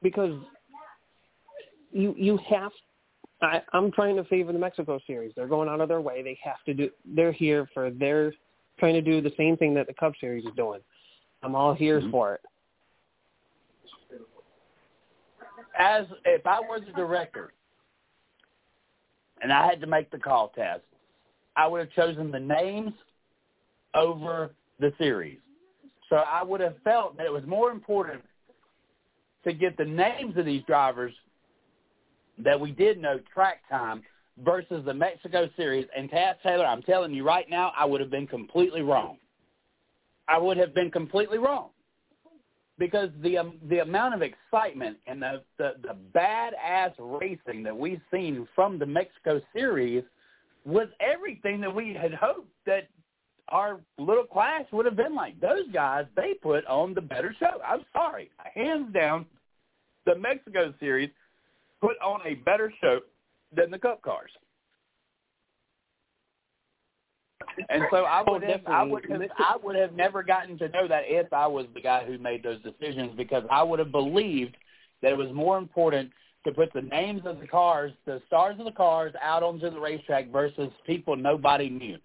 because 0.02 0.38
you 1.94 2.16
you 2.18 2.40
have. 2.50 2.72
I, 3.42 3.62
I'm 3.74 3.92
trying 3.92 4.16
to 4.16 4.24
favor 4.26 4.54
the 4.54 4.60
Mexico 4.60 5.00
series. 5.06 5.34
They're 5.36 5.48
going 5.48 5.68
out 5.68 5.82
of 5.82 5.90
their 5.90 6.02
way. 6.02 6.24
They 6.24 6.38
have 6.44 6.64
to 6.66 6.74
do. 6.74 6.90
They're 7.06 7.32
here 7.32 7.70
for. 7.74 7.92
They're 7.92 8.34
trying 8.80 8.94
to 8.94 9.02
do 9.02 9.22
the 9.22 9.34
same 9.38 9.58
thing 9.58 9.74
that 9.76 9.88
the 9.88 9.94
Cup 9.94 10.14
series 10.20 10.46
is 10.46 10.52
doing. 10.56 10.80
I'm 11.44 11.56
all 11.56 11.74
here 11.74 12.00
Mhm. 12.02 12.12
for 12.12 12.36
it. 12.36 12.42
as 15.78 16.06
if 16.26 16.46
I 16.46 16.60
were 16.62 16.80
the 16.80 16.92
director 16.94 17.54
and 19.42 19.52
I 19.52 19.66
had 19.66 19.82
to 19.82 19.88
make 19.88 20.12
the 20.12 20.20
call 20.20 20.50
test, 20.50 20.84
I 21.56 21.68
would 21.68 21.80
have 21.80 21.92
chosen 21.92 22.32
the 22.32 22.40
names 22.40 22.94
over 23.94 24.52
the 24.80 24.94
series. 24.98 25.40
So 26.10 26.18
I 26.18 26.44
would 26.44 26.62
have 26.62 26.76
felt 26.84 27.18
that 27.18 27.26
it 27.26 27.32
was 27.32 27.44
more 27.46 27.72
important 27.72 28.22
to 29.44 29.54
get 29.54 29.78
the 29.78 29.86
names 29.86 30.38
of 30.38 30.46
these 30.46 30.64
drivers 30.64 31.14
that 32.40 32.60
we 32.60 32.72
did 32.72 33.02
know 33.02 33.20
track 33.34 33.62
time 33.70 34.04
versus 34.44 34.84
the 34.86 34.94
Mexico 34.94 35.50
series. 35.56 35.86
And 35.96 36.10
Taz 36.10 36.36
Taylor, 36.42 36.66
I'm 36.66 36.82
telling 36.82 37.14
you 37.14 37.26
right 37.26 37.50
now, 37.50 37.72
I 37.78 37.86
would 37.86 38.02
have 38.02 38.10
been 38.10 38.28
completely 38.28 38.82
wrong. 38.82 39.18
I 40.28 40.38
would 40.38 40.58
have 40.58 40.74
been 40.74 40.90
completely 40.90 41.38
wrong 41.38 41.70
because 42.80 43.10
the 43.22 43.38
um, 43.38 43.56
the 43.70 43.80
amount 43.80 44.16
of 44.16 44.22
excitement 44.22 44.98
and 45.06 45.22
the, 45.22 45.44
the 45.58 45.74
the 45.82 45.96
badass 46.16 46.94
racing 46.98 47.64
that 47.64 47.78
we've 47.78 48.02
seen 48.12 48.48
from 48.56 48.80
the 48.80 48.86
Mexico 48.86 49.42
series 49.54 50.04
was 50.66 50.88
everything 51.00 51.60
that 51.62 51.74
we 51.74 51.94
had 51.94 52.14
hoped 52.14 52.50
that 52.66 52.88
our 53.50 53.82
little 53.98 54.24
Clash 54.24 54.66
would 54.72 54.86
have 54.86 54.96
been 54.96 55.14
like. 55.14 55.40
Those 55.42 55.68
guys, 55.74 56.06
they 56.16 56.34
put 56.42 56.66
on 56.66 56.94
the 56.94 57.02
better 57.02 57.36
show. 57.38 57.60
I'm 57.66 57.84
sorry, 57.92 58.32
hands 58.56 58.94
down, 58.94 59.26
the 60.06 60.16
Mexico 60.16 60.74
series 60.80 61.10
put 61.84 62.00
on 62.02 62.22
a 62.26 62.36
better 62.36 62.74
show 62.80 63.00
than 63.54 63.70
the 63.70 63.78
Cup 63.78 64.02
cars. 64.02 64.32
And 67.70 67.84
so 67.92 68.06
I 68.06 68.24
Oh, 68.26 68.34
would 68.34 68.44
have, 68.44 68.62
I 68.66 68.84
would 68.84 69.06
have, 69.10 69.22
I 69.38 69.56
would 69.62 69.76
have 69.76 69.94
never 69.94 70.24
gotten 70.24 70.58
to 70.60 70.70
know 70.70 70.88
that 70.88 71.04
if 71.06 71.32
I 71.34 71.46
was 71.46 71.66
the 71.74 71.82
guy 71.82 72.06
who 72.06 72.18
made 72.18 72.42
those 72.42 72.62
decisions 72.62 73.12
because 73.18 73.44
I 73.52 73.62
would 73.62 73.80
have 73.80 73.92
believed 73.92 74.56
that 75.02 75.12
it 75.12 75.18
was 75.18 75.32
more 75.34 75.58
important 75.58 76.10
to 76.46 76.54
put 76.54 76.72
the 76.74 76.82
names 76.82 77.24
of 77.26 77.42
the 77.42 77.48
cars, 77.48 77.92
the 78.06 78.22
stars 78.28 78.56
of 78.60 78.66
the 78.66 78.72
cars, 78.72 79.14
out 79.22 79.44
onto 79.44 79.70
the 79.70 79.80
racetrack 79.80 80.32
versus 80.32 80.72
people 80.86 81.18
nobody 81.18 81.70
knew. 81.70 81.98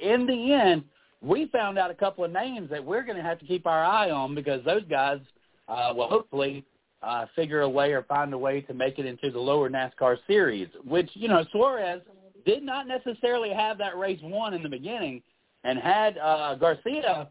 In 0.00 0.26
the 0.26 0.52
end, 0.52 0.82
we 1.20 1.46
found 1.46 1.78
out 1.78 1.90
a 1.90 1.94
couple 1.94 2.24
of 2.24 2.32
names 2.32 2.70
that 2.70 2.82
we're 2.82 3.04
going 3.04 3.16
to 3.16 3.22
have 3.22 3.38
to 3.38 3.46
keep 3.46 3.66
our 3.66 3.84
eye 3.84 4.10
on 4.10 4.34
because 4.34 4.64
those 4.64 4.84
guys 4.88 5.20
uh, 5.68 5.92
will 5.94 6.08
hopefully 6.08 6.64
uh, 7.06 7.26
figure 7.36 7.60
a 7.60 7.68
way 7.68 7.92
or 7.92 8.02
find 8.02 8.32
a 8.34 8.38
way 8.38 8.60
to 8.62 8.74
make 8.74 8.98
it 8.98 9.06
into 9.06 9.30
the 9.30 9.38
lower 9.38 9.70
NASCAR 9.70 10.16
series, 10.26 10.68
which, 10.84 11.10
you 11.14 11.28
know, 11.28 11.44
Suarez 11.52 12.02
did 12.44 12.62
not 12.62 12.86
necessarily 12.86 13.50
have 13.52 13.78
that 13.78 13.96
race 13.96 14.20
won 14.22 14.54
in 14.54 14.62
the 14.62 14.68
beginning 14.68 15.22
and 15.64 15.78
had 15.78 16.18
uh, 16.18 16.54
Garcia 16.56 17.28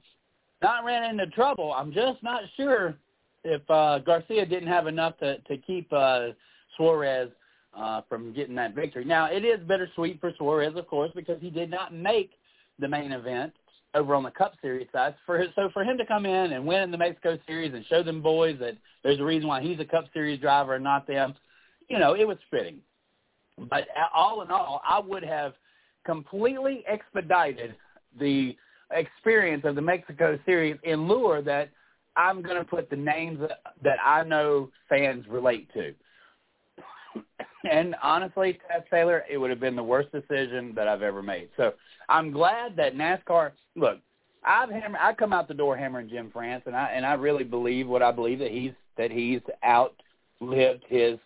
not 0.62 0.86
ran 0.86 1.04
into 1.10 1.28
trouble, 1.28 1.74
I'm 1.74 1.92
just 1.92 2.24
not 2.24 2.42
sure 2.58 2.96
if 3.44 3.62
uh, 3.70 4.00
Garcia 4.00 4.46
didn't 4.46 4.70
have 4.70 4.88
enough 4.88 5.18
to, 5.20 5.38
to 5.40 5.58
keep 5.58 5.92
uh, 5.94 6.30
Suarez 6.76 7.30
uh, 7.78 8.02
from 8.08 8.34
getting 8.34 8.56
that 8.56 8.74
victory. 8.74 9.06
Now, 9.06 9.26
it 9.26 9.46
is 9.46 9.60
bittersweet 9.68 10.20
for 10.20 10.32
Suarez, 10.38 10.74
of 10.76 10.88
course, 10.88 11.12
because 11.16 11.40
he 11.42 11.50
did 11.50 11.70
not 11.70 11.94
make 11.94 12.32
the 12.80 12.88
main 12.88 13.12
event 13.12 13.54
over 13.96 14.14
on 14.14 14.24
the 14.24 14.32
Cup 14.32 14.54
Series 14.62 14.88
side. 14.92 15.16
For 15.26 15.40
his, 15.40 15.50
so 15.56 15.70
for 15.74 15.84
him 15.84 15.98
to 15.98 16.06
come 16.06 16.26
in 16.26 16.54
and 16.54 16.68
win 16.68 16.92
the 16.92 16.98
Mexico 16.98 17.40
Series 17.48 17.74
and 17.74 17.86
show 17.88 18.04
them 18.04 18.22
boys 18.22 18.58
that 18.60 18.78
there's 19.04 19.20
a 19.20 19.24
reason 19.24 19.48
why 19.48 19.62
he's 19.62 19.80
a 19.80 19.86
Cup 19.86 20.06
Series 20.14 20.40
driver 20.40 20.76
and 20.76 20.84
not 20.84 21.08
them, 21.08 21.34
you 21.90 21.98
know, 21.98 22.14
it 22.14 22.28
was 22.28 22.38
fitting. 22.52 22.80
But 23.58 23.88
all 24.14 24.42
in 24.42 24.52
all, 24.52 24.82
I 24.88 25.00
would 25.00 25.24
have 25.24 25.54
completely 26.06 26.84
expedited 26.88 27.76
the 28.20 28.56
experience 28.92 29.64
of 29.66 29.76
the 29.76 29.82
Mexico 29.82 30.38
Series 30.46 30.78
in 30.84 31.08
lure 31.08 31.42
that 31.42 31.70
I'm 32.18 32.42
going 32.42 32.58
to 32.58 32.64
put 32.64 32.90
the 32.90 32.96
names 32.96 33.40
that 33.84 33.98
I 34.04 34.24
know 34.24 34.70
fans 34.90 35.26
relate 35.28 35.72
to. 35.74 35.94
And 37.70 37.96
honestly, 38.02 38.60
Tess 38.68 38.84
Taylor, 38.90 39.24
it 39.30 39.38
would 39.38 39.50
have 39.50 39.60
been 39.60 39.76
the 39.76 39.84
worst 39.84 40.12
decision 40.12 40.74
that 40.76 40.88
I've 40.88 41.02
ever 41.02 41.22
made. 41.22 41.50
So 41.58 41.74
I'm 42.10 42.32
glad 42.32 42.76
that 42.76 42.96
NASCAR. 42.96 43.52
Look, 43.76 44.00
I've 44.44 44.70
hammer, 44.70 44.98
I 45.02 45.14
come 45.14 45.34
out 45.34 45.48
the 45.48 45.54
door 45.54 45.76
hammering 45.76 46.10
Jim 46.10 46.30
France, 46.32 46.64
and 46.66 46.76
I 46.76 46.90
and 46.90 47.06
I 47.06 47.14
really 47.14 47.44
believe 47.44 47.88
what 47.88 48.04
I 48.04 48.12
believe 48.12 48.40
that 48.40 48.52
he's 48.52 48.72
that 48.98 49.12
he's 49.12 49.42
outlived 49.64 50.84
his 50.88 51.18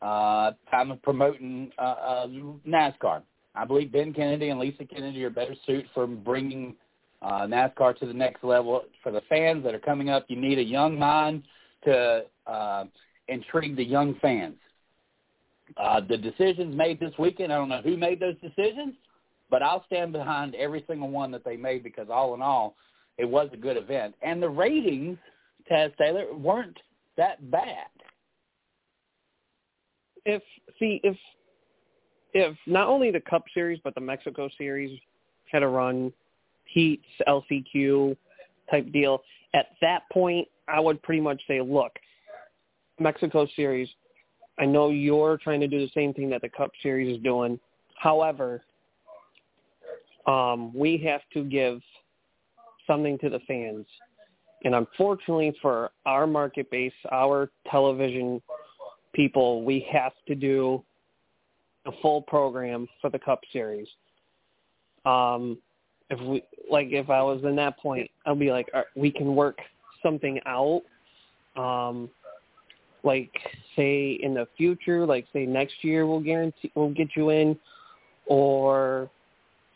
uh, 0.00 0.52
time 0.70 0.90
of 0.90 1.02
promoting 1.02 1.70
uh, 1.78 1.82
uh, 1.82 2.26
NASCAR. 2.66 3.22
I 3.54 3.64
believe 3.64 3.92
Ben 3.92 4.14
Kennedy 4.14 4.48
and 4.48 4.58
Lesa 4.58 4.84
Kennedy 4.84 5.24
are 5.24 5.30
better 5.30 5.54
suited 5.66 5.86
for 5.92 6.06
bringing 6.06 6.74
uh, 7.20 7.42
NASCAR 7.42 7.98
to 7.98 8.06
the 8.06 8.14
next 8.14 8.42
level. 8.44 8.82
For 9.02 9.12
the 9.12 9.22
fans 9.28 9.64
that 9.64 9.74
are 9.74 9.80
coming 9.80 10.10
up, 10.10 10.24
you 10.28 10.40
need 10.40 10.58
a 10.58 10.64
young 10.64 10.98
mind 10.98 11.42
to 11.84 12.22
uh, 12.46 12.84
intrigue 13.28 13.76
the 13.76 13.84
young 13.84 14.16
fans. 14.20 14.54
Uh, 15.76 16.00
the 16.00 16.16
decisions 16.16 16.76
made 16.76 17.00
this 17.00 17.12
weekend, 17.18 17.52
I 17.52 17.56
don't 17.56 17.68
know 17.68 17.82
who 17.82 17.96
made 17.96 18.20
those 18.20 18.36
decisions, 18.42 18.94
but 19.50 19.62
I'll 19.62 19.84
stand 19.86 20.12
behind 20.12 20.54
every 20.54 20.84
single 20.86 21.08
one 21.08 21.30
that 21.32 21.44
they 21.44 21.56
made 21.56 21.82
because 21.82 22.08
all 22.10 22.34
in 22.34 22.42
all, 22.42 22.76
it 23.18 23.24
was 23.24 23.48
a 23.52 23.56
good 23.56 23.76
event. 23.76 24.14
And 24.22 24.42
the 24.42 24.48
ratings, 24.48 25.18
Taz 25.70 25.96
Taylor, 25.96 26.34
weren't 26.34 26.78
that 27.16 27.50
bad. 27.50 27.86
if 30.24 30.42
see 30.78 31.00
if 31.02 31.16
if 32.34 32.56
not 32.66 32.88
only 32.88 33.10
the 33.10 33.20
Cup 33.20 33.44
Series 33.52 33.80
but 33.84 33.94
the 33.94 34.00
Mexico 34.00 34.48
Series 34.56 34.98
had 35.50 35.62
a 35.62 35.68
run, 35.68 36.12
heats, 36.64 37.04
LCQ 37.28 38.16
type 38.70 38.90
deal, 38.92 39.22
at 39.54 39.66
that 39.80 40.02
point 40.10 40.48
I 40.68 40.80
would 40.80 41.02
pretty 41.02 41.20
much 41.20 41.42
say, 41.46 41.60
look, 41.60 41.92
Mexico 42.98 43.46
Series, 43.54 43.88
I 44.58 44.66
know 44.66 44.90
you're 44.90 45.38
trying 45.38 45.60
to 45.60 45.68
do 45.68 45.78
the 45.78 45.90
same 45.94 46.12
thing 46.12 46.30
that 46.30 46.42
the 46.42 46.48
Cup 46.48 46.70
Series 46.82 47.16
is 47.16 47.22
doing. 47.22 47.58
However, 47.96 48.62
um, 50.26 50.72
we 50.74 50.98
have 50.98 51.22
to 51.34 51.44
give 51.44 51.80
something 52.86 53.18
to 53.18 53.30
the 53.30 53.40
fans. 53.40 53.86
And 54.64 54.74
unfortunately 54.74 55.56
for 55.60 55.90
our 56.06 56.26
market 56.26 56.70
base, 56.70 56.92
our 57.10 57.50
television 57.70 58.40
people, 59.12 59.64
we 59.64 59.86
have 59.92 60.12
to 60.28 60.34
do 60.34 60.82
a 61.86 61.92
full 62.00 62.22
program 62.22 62.86
for 63.00 63.10
the 63.10 63.18
Cup 63.18 63.40
Series. 63.52 63.88
Um, 65.04 65.58
if 66.10 66.20
we 66.20 66.44
like, 66.70 66.88
if 66.90 67.10
I 67.10 67.22
was 67.22 67.42
in 67.44 67.56
that 67.56 67.78
point, 67.78 68.08
I'd 68.26 68.38
be 68.38 68.52
like, 68.52 68.68
we 68.94 69.10
can 69.10 69.34
work 69.34 69.58
something 70.02 70.38
out. 70.46 70.82
Um, 71.56 72.08
like 73.04 73.32
say 73.76 74.18
in 74.22 74.34
the 74.34 74.46
future, 74.56 75.06
like 75.06 75.26
say 75.32 75.46
next 75.46 75.74
year, 75.82 76.06
we'll 76.06 76.20
guarantee 76.20 76.70
we'll 76.74 76.90
get 76.90 77.08
you 77.16 77.30
in, 77.30 77.58
or 78.26 79.10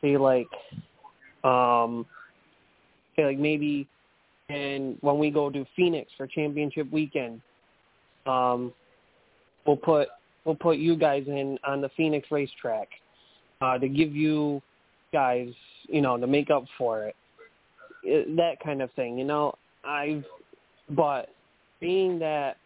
say 0.00 0.16
like, 0.16 0.48
um, 1.44 2.06
say 3.16 3.24
like 3.24 3.38
maybe, 3.38 3.88
and 4.48 4.96
when 5.00 5.18
we 5.18 5.30
go 5.30 5.50
to 5.50 5.64
Phoenix 5.74 6.10
for 6.16 6.26
championship 6.26 6.90
weekend, 6.92 7.40
um, 8.26 8.72
we'll 9.66 9.76
put 9.76 10.08
we'll 10.44 10.54
put 10.54 10.78
you 10.78 10.96
guys 10.96 11.24
in 11.26 11.58
on 11.66 11.80
the 11.80 11.90
Phoenix 11.96 12.28
racetrack 12.30 12.88
uh, 13.60 13.78
to 13.78 13.88
give 13.88 14.14
you 14.14 14.62
guys, 15.12 15.48
you 15.88 16.00
know, 16.00 16.16
to 16.16 16.26
make 16.26 16.50
up 16.50 16.64
for 16.78 17.04
it. 17.04 17.16
it. 18.02 18.36
That 18.36 18.60
kind 18.64 18.82
of 18.82 18.90
thing, 18.92 19.18
you 19.18 19.24
know. 19.24 19.54
I've, 19.84 20.24
but 20.90 21.30
being 21.80 22.18
that 22.20 22.56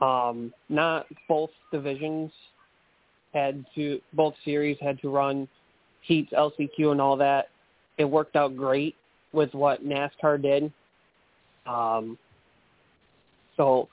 um, 0.00 0.52
not 0.68 1.06
both 1.28 1.50
divisions 1.70 2.30
had 3.34 3.64
to, 3.74 4.00
both 4.12 4.34
series 4.44 4.76
had 4.80 5.00
to 5.00 5.08
run 5.08 5.48
heats, 6.02 6.32
LCQ, 6.32 6.92
and 6.92 7.00
all 7.00 7.16
that. 7.16 7.48
It 7.98 8.04
worked 8.04 8.36
out 8.36 8.56
great 8.56 8.94
with 9.32 9.52
what 9.54 9.84
NASCAR 9.84 10.40
did. 10.40 10.72
Um, 11.66 12.18
so 13.56 13.88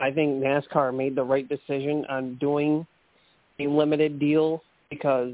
I 0.00 0.10
think 0.10 0.42
NASCAR 0.42 0.94
made 0.94 1.16
the 1.16 1.22
right 1.22 1.48
decision 1.48 2.04
on 2.08 2.36
doing 2.36 2.86
a 3.58 3.66
limited 3.66 4.18
deal 4.18 4.62
because 4.90 5.32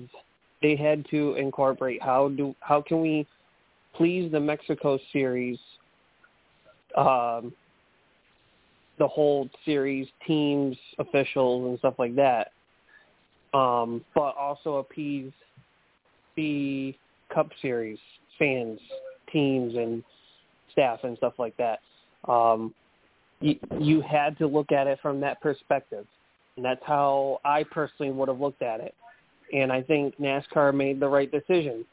they 0.62 0.76
had 0.76 1.04
to 1.10 1.34
incorporate 1.34 2.00
how 2.00 2.28
do 2.28 2.54
how 2.60 2.80
can 2.80 3.00
we 3.00 3.26
please 3.94 4.30
the 4.30 4.40
Mexico 4.40 4.98
series 5.12 5.58
um 6.96 7.52
the 8.98 9.06
whole 9.06 9.48
series 9.64 10.06
teams 10.26 10.76
officials 10.98 11.68
and 11.68 11.78
stuff 11.78 11.94
like 11.98 12.14
that 12.16 12.52
um 13.54 14.04
but 14.14 14.36
also 14.36 14.76
appease 14.76 15.32
the 16.36 16.94
cup 17.34 17.48
series 17.60 17.98
fans 18.38 18.78
teams 19.32 19.74
and 19.74 20.02
staff 20.70 21.00
and 21.04 21.16
stuff 21.16 21.34
like 21.38 21.56
that 21.56 21.80
um 22.28 22.74
you, 23.42 23.58
you 23.78 24.00
had 24.00 24.38
to 24.38 24.46
look 24.46 24.72
at 24.72 24.86
it 24.86 24.98
from 25.02 25.20
that 25.20 25.40
perspective. 25.40 26.06
And 26.56 26.64
that's 26.64 26.80
how 26.86 27.40
I 27.44 27.64
personally 27.64 28.12
would 28.12 28.28
have 28.28 28.40
looked 28.40 28.62
at 28.62 28.80
it. 28.80 28.94
And 29.52 29.72
I 29.72 29.82
think 29.82 30.16
NASCAR 30.18 30.74
made 30.74 31.00
the 31.00 31.08
right 31.08 31.30
decision. 31.30 31.84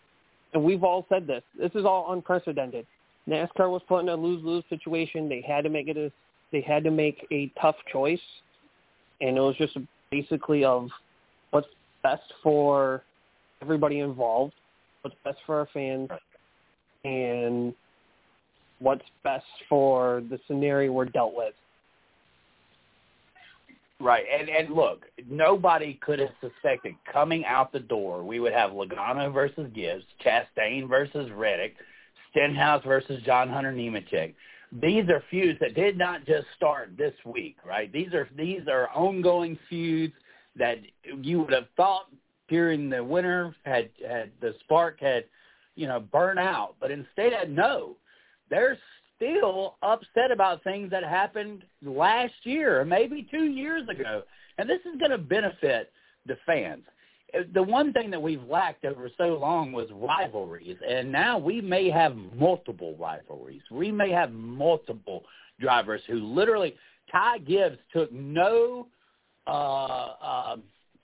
And 0.54 0.64
we've 0.64 0.84
all 0.84 1.06
said 1.10 1.28
this. 1.28 1.44
This 1.60 1.72
is 1.76 1.86
all 1.86 2.14
unprecedented. 2.14 2.86
NASCAR 3.28 3.70
was 3.70 3.82
put 3.88 4.00
in 4.00 4.10
a 4.10 4.16
lose-lose 4.16 4.64
situation. 4.70 5.28
They 5.28 5.44
had 5.46 5.64
to 5.64 5.70
make 5.70 5.88
it 5.88 5.98
a, 5.98 6.12
they 6.52 6.62
had 6.62 6.84
to 6.84 6.92
make 6.92 7.26
a 7.32 7.52
tough 7.62 7.76
choice. 7.92 8.22
And 9.22 9.38
it 9.38 9.42
was 9.42 9.56
just 9.58 9.78
basically 10.12 10.64
of 10.64 10.90
what's 11.52 11.68
best 12.04 12.24
for 12.42 13.04
everybody 13.62 14.00
involved, 14.00 14.54
what's 15.02 15.16
best 15.24 15.38
for 15.46 15.60
our 15.60 15.68
fans, 15.74 16.10
and 17.04 17.74
what's 18.80 19.04
best 19.24 19.46
for 19.68 20.24
the 20.30 20.40
scenario 20.48 20.92
we're 20.92 21.06
dealt 21.06 21.36
with. 21.36 21.54
Right, 24.02 24.24
and 24.34 24.48
and 24.48 24.74
look, 24.74 25.06
nobody 25.30 26.00
could 26.02 26.20
have 26.20 26.30
suspected 26.40 26.96
coming 27.12 27.44
out 27.44 27.74
the 27.74 27.82
door 27.82 28.24
we 28.24 28.40
would 28.40 28.54
have 28.54 28.72
Logano 28.72 29.34
versus 29.34 29.70
Gibbs, 29.76 30.06
Chastain 30.26 30.88
versus 30.88 31.30
Reddick, 31.32 31.76
Stenhouse 32.32 32.82
versus 32.86 33.22
John 33.26 33.50
Hunter 33.50 33.74
Nemechek. 33.74 34.36
These 34.72 35.10
are 35.10 35.24
feuds 35.32 35.60
that 35.62 35.74
did 35.74 35.98
not 35.98 36.26
just 36.26 36.46
start 36.56 36.92
this 36.98 37.14
week, 37.26 37.58
right? 37.66 37.92
These 37.92 38.14
are 38.14 38.30
these 38.38 38.62
are 38.68 38.90
ongoing 38.90 39.58
feuds 39.70 40.14
that 40.56 40.78
you 41.22 41.42
would 41.42 41.54
have 41.54 41.68
thought 41.76 42.08
during 42.50 42.90
the 42.90 43.04
winter 43.04 43.56
had 43.64 43.90
had 44.08 44.32
the 44.42 44.54
spark 44.62 45.00
had 45.00 45.26
you 45.76 45.88
know 45.88 46.00
burn 46.00 46.38
out, 46.38 46.76
but 46.80 46.92
instead 46.92 47.50
no, 47.50 47.96
they're 48.50 48.78
still 49.16 49.76
upset 49.82 50.32
about 50.32 50.64
things 50.64 50.92
that 50.92 51.04
happened 51.04 51.64
last 51.84 52.34
year 52.44 52.80
or 52.80 52.86
maybe 52.86 53.28
two 53.30 53.46
years 53.46 53.88
ago. 53.90 54.24
And 54.58 54.70
this 54.70 54.80
is 54.82 55.00
going 55.00 55.12
to 55.12 55.18
benefit 55.18 55.92
the 56.26 56.38
fans. 56.46 56.84
The 57.54 57.64
one 57.64 57.94
thing 57.94 58.10
that 58.12 58.22
we've 58.22 58.44
lacked 58.44 58.86
over 58.86 59.10
so 59.18 59.38
long 59.40 59.72
was 59.72 59.88
rivalries, 59.92 60.78
and 60.88 61.12
now 61.12 61.38
we 61.38 61.62
may 61.62 61.90
have 61.90 62.16
multiple 62.36 62.96
rivalries. 63.00 63.62
We 63.72 63.92
may 63.92 64.12
have 64.12 64.32
multiple 64.32 65.24
drivers 65.60 66.02
who 66.08 66.16
literally 66.16 66.76
Ty 67.12 67.40
Gibbs 67.40 67.78
took 67.94 68.12
no 68.12 68.88
uh, 69.48 69.50
uh, 69.52 70.56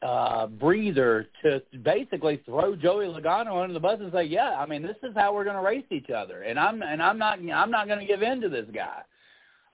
uh, 0.01 0.47
breather 0.47 1.27
to 1.43 1.61
basically 1.83 2.41
throw 2.45 2.75
Joey 2.75 3.05
Logano 3.05 3.61
under 3.61 3.73
the 3.73 3.79
bus 3.79 3.99
and 3.99 4.11
say, 4.11 4.23
"Yeah, 4.23 4.59
I 4.59 4.65
mean, 4.65 4.81
this 4.81 4.97
is 5.03 5.13
how 5.15 5.33
we're 5.33 5.45
going 5.45 5.55
to 5.55 5.61
race 5.61 5.85
each 5.91 6.09
other," 6.09 6.43
and 6.43 6.59
I'm 6.59 6.81
and 6.81 7.01
I'm 7.01 7.17
not 7.17 7.39
I'm 7.39 7.71
not 7.71 7.87
going 7.87 7.99
to 7.99 8.05
give 8.05 8.21
in 8.21 8.41
to 8.41 8.49
this 8.49 8.67
guy. 8.73 9.01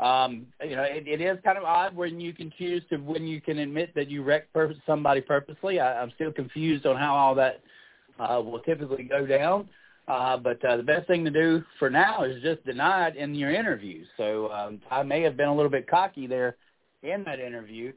Um, 0.01 0.47
you 0.67 0.75
know, 0.75 0.83
it, 0.83 1.07
it 1.07 1.21
is 1.21 1.37
kind 1.43 1.59
of 1.59 1.63
odd 1.63 1.95
when 1.95 2.19
you 2.19 2.33
can 2.33 2.51
choose 2.57 2.81
to 2.89 2.97
when 2.97 3.27
you 3.27 3.39
can 3.39 3.59
admit 3.59 3.93
that 3.93 4.09
you 4.09 4.23
wrecked 4.23 4.51
pur- 4.51 4.73
somebody 4.85 5.21
purposely. 5.21 5.79
I, 5.79 6.01
I'm 6.01 6.11
still 6.15 6.31
confused 6.31 6.87
on 6.87 6.97
how 6.97 7.13
all 7.13 7.35
that 7.35 7.61
uh, 8.19 8.41
will 8.41 8.59
typically 8.59 9.03
go 9.03 9.27
down. 9.27 9.69
Uh, 10.07 10.37
but 10.37 10.63
uh, 10.65 10.75
the 10.75 10.83
best 10.83 11.07
thing 11.07 11.23
to 11.23 11.29
do 11.29 11.63
for 11.77 11.89
now 11.89 12.23
is 12.23 12.41
just 12.41 12.65
deny 12.65 13.09
it 13.09 13.15
in 13.15 13.35
your 13.35 13.51
interview. 13.51 14.03
So 14.17 14.51
um, 14.51 14.81
I 14.89 15.03
may 15.03 15.21
have 15.21 15.37
been 15.37 15.47
a 15.47 15.55
little 15.55 15.69
bit 15.69 15.87
cocky 15.87 16.25
there 16.25 16.57
in 17.03 17.23
that 17.25 17.39
interview 17.39 17.93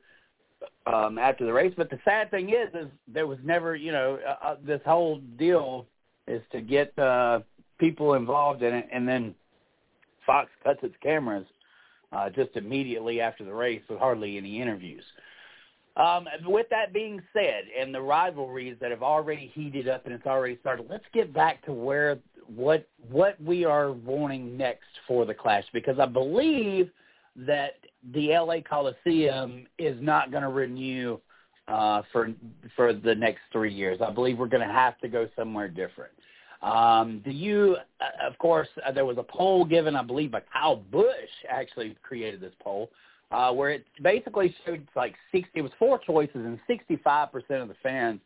um, 0.86 1.18
after 1.18 1.46
the 1.46 1.52
race. 1.52 1.72
But 1.74 1.88
the 1.88 1.98
sad 2.04 2.30
thing 2.30 2.50
is, 2.50 2.68
is 2.74 2.88
there 3.08 3.26
was 3.26 3.38
never, 3.42 3.74
you 3.74 3.92
know, 3.92 4.18
uh, 4.26 4.46
uh, 4.46 4.56
this 4.64 4.80
whole 4.84 5.20
deal 5.38 5.86
is 6.28 6.42
to 6.52 6.60
get 6.60 6.96
uh, 6.98 7.40
people 7.78 8.12
involved 8.14 8.62
in 8.62 8.74
it, 8.74 8.88
and 8.92 9.08
then 9.08 9.34
Fox 10.26 10.50
cuts 10.62 10.80
its 10.82 10.94
cameras 11.02 11.46
uh, 12.14 12.30
just 12.30 12.50
immediately 12.56 13.20
after 13.20 13.44
the 13.44 13.52
race 13.52 13.82
with 13.88 13.98
hardly 13.98 14.36
any 14.36 14.60
interviews. 14.60 15.04
Um, 15.96 16.26
with 16.44 16.66
that 16.70 16.92
being 16.92 17.22
said, 17.32 17.64
and 17.78 17.94
the 17.94 18.00
rivalries 18.00 18.76
that 18.80 18.90
have 18.90 19.02
already 19.02 19.50
heated 19.54 19.88
up 19.88 20.06
and 20.06 20.14
it's 20.14 20.26
already 20.26 20.58
started, 20.60 20.86
let's 20.90 21.04
get 21.12 21.32
back 21.32 21.64
to 21.66 21.72
where 21.72 22.18
what 22.54 22.86
what 23.10 23.40
we 23.40 23.64
are 23.64 23.92
wanting 23.92 24.56
next 24.56 24.88
for 25.06 25.24
the 25.24 25.32
Clash 25.32 25.64
because 25.72 25.98
I 25.98 26.06
believe 26.06 26.90
that 27.36 27.76
the 28.12 28.36
LA 28.36 28.56
Coliseum 28.68 29.66
is 29.78 29.96
not 30.02 30.30
going 30.30 30.42
to 30.42 30.50
renew 30.50 31.18
uh, 31.68 32.02
for 32.12 32.32
for 32.76 32.92
the 32.92 33.14
next 33.14 33.40
three 33.52 33.72
years. 33.72 34.00
I 34.04 34.10
believe 34.10 34.38
we're 34.38 34.46
going 34.46 34.66
to 34.66 34.74
have 34.74 34.98
to 34.98 35.08
go 35.08 35.28
somewhere 35.36 35.68
different. 35.68 36.12
Um, 36.64 37.20
do 37.22 37.30
you, 37.30 37.76
uh, 38.00 38.26
of 38.26 38.38
course, 38.38 38.68
uh, 38.86 38.90
there 38.90 39.04
was 39.04 39.18
a 39.18 39.22
poll 39.22 39.66
given, 39.66 39.94
I 39.94 40.02
believe, 40.02 40.32
by 40.32 40.40
Kyle 40.50 40.76
Busch 40.76 41.04
actually 41.48 41.94
created 42.02 42.40
this 42.40 42.54
poll, 42.58 42.90
uh, 43.30 43.52
where 43.52 43.70
it 43.70 43.84
basically 44.02 44.54
showed 44.64 44.88
like 44.96 45.14
60, 45.30 45.50
it 45.54 45.60
was 45.60 45.72
four 45.78 45.98
choices, 45.98 46.36
and 46.36 46.58
65% 46.68 47.30
of 47.60 47.68
the 47.68 47.74
fans 47.82 48.18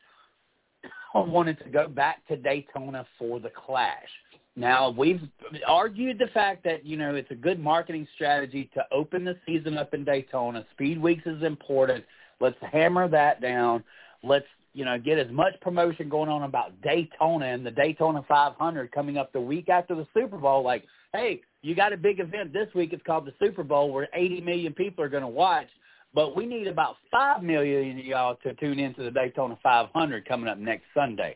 wanted 1.14 1.58
to 1.64 1.68
go 1.68 1.88
back 1.88 2.26
to 2.28 2.36
Daytona 2.36 3.04
for 3.18 3.40
the 3.40 3.50
Clash. 3.50 4.08
Now 4.54 4.90
we've 4.90 5.22
argued 5.66 6.18
the 6.18 6.26
fact 6.28 6.64
that 6.64 6.84
you 6.84 6.96
know 6.96 7.14
it's 7.14 7.30
a 7.30 7.36
good 7.36 7.60
marketing 7.60 8.08
strategy 8.16 8.68
to 8.74 8.84
open 8.90 9.24
the 9.24 9.36
season 9.46 9.78
up 9.78 9.94
in 9.94 10.04
Daytona. 10.04 10.66
Speed 10.72 11.00
Weeks 11.00 11.22
is 11.26 11.44
important. 11.44 12.04
Let's 12.40 12.56
hammer 12.72 13.08
that 13.08 13.40
down. 13.40 13.84
Let's 14.24 14.46
you 14.78 14.84
know 14.84 14.96
get 14.96 15.18
as 15.18 15.30
much 15.32 15.54
promotion 15.60 16.08
going 16.08 16.28
on 16.28 16.44
about 16.44 16.80
Daytona 16.82 17.46
and 17.46 17.66
the 17.66 17.70
Daytona 17.72 18.24
500 18.28 18.92
coming 18.92 19.18
up 19.18 19.32
the 19.32 19.40
week 19.40 19.68
after 19.68 19.96
the 19.96 20.06
Super 20.14 20.38
Bowl. 20.38 20.62
Like, 20.62 20.84
hey, 21.12 21.40
you 21.62 21.74
got 21.74 21.92
a 21.92 21.96
big 21.96 22.20
event 22.20 22.52
this 22.52 22.68
week. 22.76 22.92
It's 22.92 23.02
called 23.02 23.26
the 23.26 23.34
Super 23.40 23.64
Bowl, 23.64 23.90
where 23.90 24.08
80 24.14 24.40
million 24.42 24.72
people 24.72 25.02
are 25.02 25.08
going 25.08 25.24
to 25.24 25.28
watch. 25.28 25.66
But 26.14 26.36
we 26.36 26.46
need 26.46 26.68
about 26.68 26.94
five 27.10 27.42
million 27.42 27.98
of 27.98 28.04
y'all 28.04 28.36
to 28.44 28.54
tune 28.54 28.78
into 28.78 29.02
the 29.02 29.10
Daytona 29.10 29.58
500 29.64 30.28
coming 30.28 30.48
up 30.48 30.58
next 30.58 30.84
Sunday. 30.94 31.34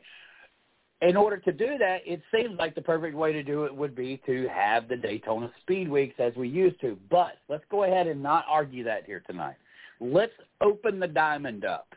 In 1.01 1.17
order 1.17 1.39
to 1.39 1.51
do 1.51 1.79
that, 1.79 2.03
it 2.07 2.23
seems 2.33 2.57
like 2.61 2.77
the 2.77 2.81
perfect 2.81 3.17
way 3.17 3.33
to 3.33 3.43
do 3.43 3.65
it 3.65 3.75
would 3.75 3.97
be 3.97 4.23
to 4.25 4.47
have 4.55 4.89
the 4.89 4.97
Daytona 4.97 5.51
Speed 5.63 5.91
Weeks 5.91 6.15
as 6.21 6.33
we 6.37 6.49
used 6.49 6.81
to. 6.83 6.97
But 7.11 7.39
let's 7.49 7.65
go 7.73 7.83
ahead 7.83 8.07
and 8.07 8.23
not 8.23 8.45
argue 8.49 8.85
that 8.85 9.05
here 9.05 9.25
tonight. 9.27 9.57
Let's 10.01 10.33
open 10.61 11.01
the 11.01 11.09
diamond 11.09 11.65
up. 11.65 11.89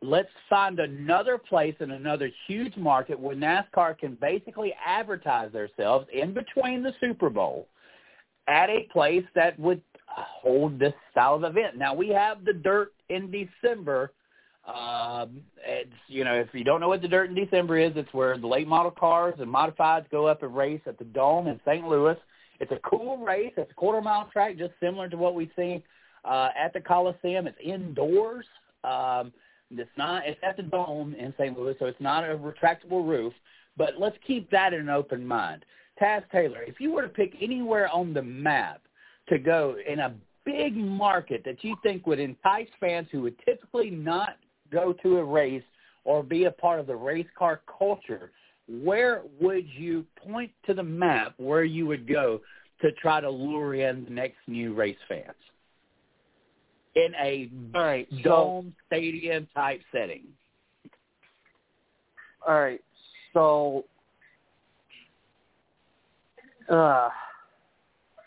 Let's 0.00 0.28
find 0.48 0.78
another 0.78 1.38
place 1.38 1.74
in 1.80 1.90
another 1.90 2.30
huge 2.46 2.76
market 2.76 3.18
where 3.18 3.34
NASCAR 3.34 3.98
can 3.98 4.16
basically 4.20 4.72
advertise 4.84 5.50
themselves 5.52 6.06
in 6.12 6.32
between 6.32 6.82
the 6.82 6.92
Super 7.00 7.30
Bowl 7.30 7.66
at 8.46 8.70
a 8.70 8.88
place 8.92 9.24
that 9.34 9.58
would 9.58 9.82
hold 10.06 10.78
this 10.78 10.94
style 11.10 11.34
of 11.34 11.44
event. 11.44 11.76
Now 11.76 11.94
we 11.94 12.08
have 12.08 12.44
the 12.44 12.52
dirt 12.52 12.92
in 13.08 13.30
December. 13.30 14.12
Um, 14.66 15.40
it's 15.66 15.90
you 16.08 16.24
know 16.24 16.34
if 16.34 16.48
you 16.52 16.64
don't 16.64 16.80
know 16.80 16.88
what 16.88 17.02
the 17.02 17.08
dirt 17.08 17.30
in 17.30 17.34
December 17.34 17.78
is, 17.78 17.92
it's 17.96 18.12
where 18.12 18.36
the 18.38 18.46
late 18.46 18.68
model 18.68 18.90
cars 18.90 19.34
and 19.38 19.52
modifieds 19.52 20.08
go 20.10 20.26
up 20.26 20.42
and 20.42 20.54
race 20.54 20.80
at 20.86 20.98
the 20.98 21.04
Dome 21.04 21.46
in 21.46 21.60
St. 21.66 21.86
Louis. 21.86 22.16
It's 22.60 22.72
a 22.72 22.78
cool 22.88 23.18
race. 23.18 23.52
It's 23.56 23.70
a 23.70 23.74
quarter 23.74 24.00
mile 24.00 24.28
track, 24.32 24.58
just 24.58 24.72
similar 24.80 25.08
to 25.08 25.16
what 25.16 25.34
we've 25.34 25.50
seen 25.56 25.82
uh, 26.24 26.50
at 26.58 26.72
the 26.72 26.80
Coliseum. 26.80 27.46
It's 27.46 27.58
indoors. 27.62 28.46
Um, 28.84 29.32
it's 29.70 29.90
not. 29.96 30.26
It's 30.26 30.40
at 30.42 30.56
the 30.56 30.62
Dome 30.62 31.14
in 31.14 31.34
St. 31.38 31.58
Louis, 31.58 31.74
so 31.78 31.86
it's 31.86 32.00
not 32.00 32.24
a 32.24 32.36
retractable 32.36 33.06
roof. 33.06 33.32
But 33.76 33.94
let's 33.98 34.16
keep 34.26 34.50
that 34.50 34.72
in 34.72 34.80
an 34.80 34.88
open 34.88 35.26
mind. 35.26 35.64
Taz 36.00 36.22
Taylor, 36.30 36.62
if 36.62 36.80
you 36.80 36.92
were 36.92 37.02
to 37.02 37.08
pick 37.08 37.34
anywhere 37.40 37.88
on 37.88 38.14
the 38.14 38.22
map 38.22 38.82
to 39.28 39.38
go 39.38 39.76
in 39.86 40.00
a 40.00 40.14
big 40.44 40.76
market 40.76 41.42
that 41.44 41.62
you 41.62 41.76
think 41.82 42.06
would 42.06 42.18
entice 42.18 42.68
fans 42.80 43.06
who 43.12 43.22
would 43.22 43.36
typically 43.44 43.90
not 43.90 44.36
go 44.72 44.92
to 45.02 45.18
a 45.18 45.24
race 45.24 45.62
or 46.04 46.22
be 46.22 46.44
a 46.44 46.50
part 46.50 46.80
of 46.80 46.86
the 46.86 46.96
race 46.96 47.26
car 47.38 47.60
culture, 47.78 48.32
where 48.68 49.22
would 49.40 49.66
you 49.76 50.04
point 50.26 50.50
to 50.66 50.74
the 50.74 50.82
map 50.82 51.34
where 51.36 51.64
you 51.64 51.86
would 51.86 52.08
go 52.08 52.40
to 52.80 52.92
try 52.92 53.20
to 53.20 53.28
lure 53.28 53.74
in 53.74 54.04
the 54.04 54.10
next 54.10 54.38
new 54.46 54.74
race 54.74 54.96
fans? 55.08 55.36
In 56.98 57.14
a 57.14 57.48
All 57.76 57.84
right, 57.84 58.08
dome 58.24 58.74
stadium 58.88 59.46
type 59.54 59.80
setting. 59.92 60.24
All 62.46 62.58
right. 62.60 62.80
So, 63.32 63.84
uh, 66.68 67.08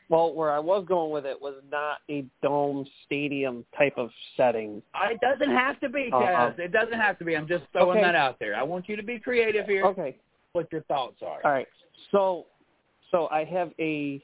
well, 0.07 0.33
where 0.33 0.51
I 0.51 0.59
was 0.59 0.85
going 0.87 1.11
with 1.11 1.25
it 1.25 1.41
was 1.41 1.55
not 1.69 1.97
a 2.09 2.23
dome 2.41 2.85
stadium 3.05 3.65
type 3.77 3.97
of 3.97 4.09
setting. 4.37 4.81
Uh, 4.93 5.09
It 5.11 5.19
doesn't 5.19 5.51
have 5.51 5.77
to 5.81 5.89
be, 5.89 6.09
Uh, 6.13 6.19
Taz. 6.19 6.59
it 6.59 6.71
doesn't 6.71 6.99
have 6.99 7.17
to 7.19 7.25
be. 7.25 7.35
I'm 7.35 7.47
just 7.47 7.65
throwing 7.73 7.97
Okay. 7.97 8.01
that 8.03 8.15
out 8.15 8.39
there. 8.39 8.55
I 8.55 8.63
want 8.63 8.87
you 8.87 8.95
to 8.95 9.03
be 9.03 9.19
creative 9.19 9.65
here. 9.65 9.83
Okay. 9.85 10.15
What 10.53 10.71
your 10.71 10.83
thoughts 10.83 11.21
are. 11.21 11.41
All 11.43 11.51
right. 11.51 11.67
So, 12.11 12.45
so 13.09 13.27
I 13.31 13.43
have 13.45 13.73
a, 13.79 14.21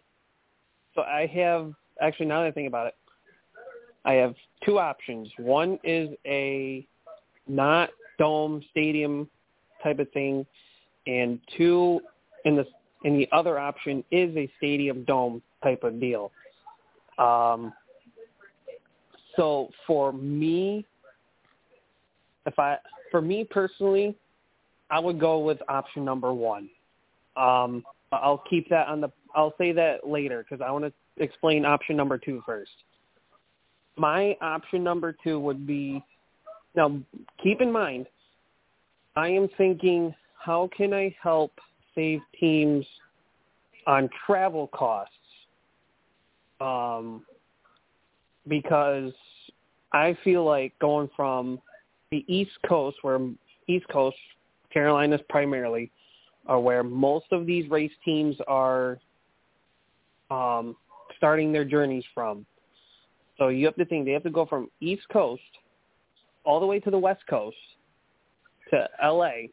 so 0.95 1.01
I 1.01 1.25
have 1.27 1.73
actually 2.01 2.27
now 2.27 2.41
that 2.43 2.47
I 2.47 2.51
think 2.51 2.67
about 2.69 2.87
it, 2.87 2.95
I 4.07 4.13
have 4.13 4.33
two 4.65 4.79
options. 4.79 5.27
One 5.37 5.77
is 5.83 6.09
a 6.25 6.87
not 7.45 7.89
dome 8.17 8.63
stadium 8.71 9.29
type 9.83 9.99
of 9.99 10.09
thing, 10.11 10.45
and 11.05 11.39
two, 11.57 11.99
in 12.45 12.55
the 12.55 12.65
and 13.03 13.19
the 13.19 13.27
other 13.31 13.59
option 13.59 14.03
is 14.09 14.35
a 14.35 14.49
stadium 14.57 15.03
dome 15.03 15.41
type 15.61 15.83
of 15.83 15.99
deal. 15.99 16.31
Um, 17.19 17.73
so 19.35 19.69
for 19.85 20.13
me, 20.13 20.85
if 22.45 22.57
I 22.57 22.77
for 23.11 23.21
me 23.21 23.43
personally, 23.43 24.15
I 24.89 24.99
would 24.99 25.19
go 25.19 25.39
with 25.39 25.59
option 25.67 26.05
number 26.05 26.33
one. 26.33 26.69
Um, 27.35 27.83
I'll 28.13 28.43
keep 28.49 28.69
that 28.69 28.87
on 28.87 29.01
the. 29.01 29.11
I'll 29.35 29.53
say 29.57 29.73
that 29.73 30.07
later 30.07 30.45
because 30.49 30.65
I 30.65 30.71
want 30.71 30.85
to 30.85 31.23
explain 31.23 31.65
option 31.65 31.97
number 31.97 32.17
two 32.17 32.41
first. 32.45 32.71
My 33.97 34.37
option 34.41 34.83
number 34.83 35.15
two 35.23 35.39
would 35.39 35.65
be 35.65 36.03
now. 36.75 36.99
Keep 37.43 37.61
in 37.61 37.71
mind, 37.71 38.05
I 39.15 39.29
am 39.29 39.49
thinking, 39.57 40.13
how 40.37 40.69
can 40.75 40.93
I 40.93 41.15
help 41.21 41.51
save 41.95 42.19
teams 42.39 42.85
on 43.87 44.09
travel 44.25 44.67
costs? 44.67 45.13
Um, 46.61 47.25
because 48.47 49.13
I 49.93 50.17
feel 50.23 50.45
like 50.45 50.77
going 50.79 51.09
from 51.15 51.59
the 52.11 52.23
East 52.27 52.51
Coast, 52.67 52.97
where 53.01 53.19
East 53.67 53.87
Coast, 53.89 54.17
Carolinas 54.71 55.21
primarily, 55.29 55.91
are 56.45 56.59
where 56.59 56.83
most 56.83 57.25
of 57.31 57.45
these 57.45 57.69
race 57.69 57.91
teams 58.05 58.35
are 58.47 58.99
um, 60.29 60.75
starting 61.17 61.51
their 61.51 61.65
journeys 61.65 62.03
from. 62.13 62.45
So 63.37 63.49
you 63.49 63.65
have 63.65 63.75
to 63.75 63.85
think 63.85 64.05
they 64.05 64.11
have 64.11 64.23
to 64.23 64.29
go 64.29 64.45
from 64.45 64.69
East 64.79 65.03
Coast 65.11 65.41
all 66.43 66.59
the 66.59 66.65
way 66.65 66.79
to 66.79 66.89
the 66.89 66.97
West 66.97 67.21
Coast 67.29 67.57
to 68.71 68.87
LA 69.03 69.47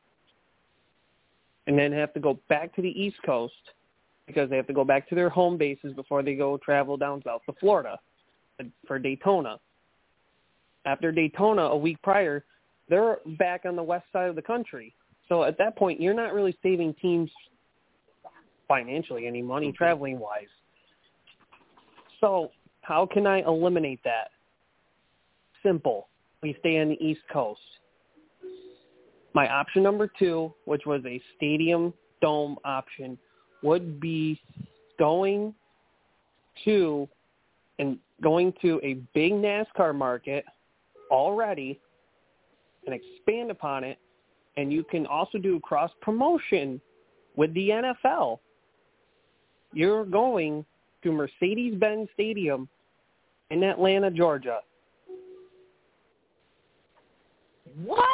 and 1.67 1.79
then 1.79 1.93
have 1.93 2.13
to 2.15 2.21
go 2.21 2.39
back 2.49 2.75
to 2.77 2.83
the 2.83 2.89
East 2.89 3.17
Coast 3.25 3.53
because 4.27 4.49
they 4.49 4.57
have 4.57 4.67
to 4.67 4.73
go 4.73 4.85
back 4.85 5.09
to 5.09 5.15
their 5.15 5.29
home 5.29 5.57
bases 5.57 5.93
before 5.95 6.23
they 6.23 6.35
go 6.35 6.57
travel 6.59 6.97
down 6.97 7.23
south 7.25 7.43
to 7.47 7.55
Florida 7.61 7.99
for 8.87 8.99
Daytona. 8.99 9.59
After 10.87 11.13
Daytona 11.13 11.63
a 11.63 11.77
week 11.77 12.01
prior, 12.03 12.45
they're 12.89 13.19
back 13.39 13.63
on 13.65 13.77
the 13.77 13.83
west 13.83 14.07
side 14.13 14.29
of 14.29 14.37
the 14.37 14.43
country. 14.43 14.95
So 15.29 15.45
at 15.45 15.57
that 15.59 15.77
point, 15.77 16.01
you're 16.01 16.15
not 16.15 16.35
really 16.35 16.57
saving 16.63 16.95
teams 17.01 17.31
financially 18.69 19.27
any 19.27 19.43
money 19.43 19.69
mm-hmm. 19.69 19.77
traveling 19.77 20.19
wise. 20.19 20.45
So 22.21 22.51
how 22.85 23.07
can 23.07 23.27
I 23.27 23.41
eliminate 23.41 24.01
that? 24.05 24.31
Simple. 25.63 26.09
We 26.43 26.57
stay 26.61 26.79
on 26.81 26.91
the 26.91 27.05
East 27.05 27.23
Coast. 27.33 27.61
My 29.35 29.49
option 29.49 29.83
number 29.83 30.09
two, 30.19 30.53
which 30.67 30.83
was 30.87 31.03
a 31.07 31.21
stadium 31.37 31.93
dome 32.21 32.57
option, 32.65 33.19
would 33.63 33.99
be 33.99 34.41
going 34.99 35.55
to 36.65 37.09
and 37.79 37.99
going 38.23 38.53
to 38.63 38.81
a 38.85 38.95
big 39.15 39.33
NASCAR 39.33 39.95
market 39.95 40.45
already 41.11 41.81
and 42.87 42.95
expand 42.95 43.51
upon 43.51 43.83
it. 43.83 43.99
And 44.57 44.73
you 44.73 44.85
can 44.85 45.07
also 45.07 45.39
do 45.39 45.59
cross 45.61 45.91
promotion 46.01 46.81
with 47.35 47.53
the 47.55 47.71
NFL. 47.71 48.39
You're 49.73 50.05
going 50.05 50.65
to 51.05 51.13
Mercedes-Benz 51.13 52.09
Stadium 52.15 52.69
in 53.51 53.63
Atlanta, 53.63 54.11
Georgia. 54.11 54.61
What? 57.85 58.09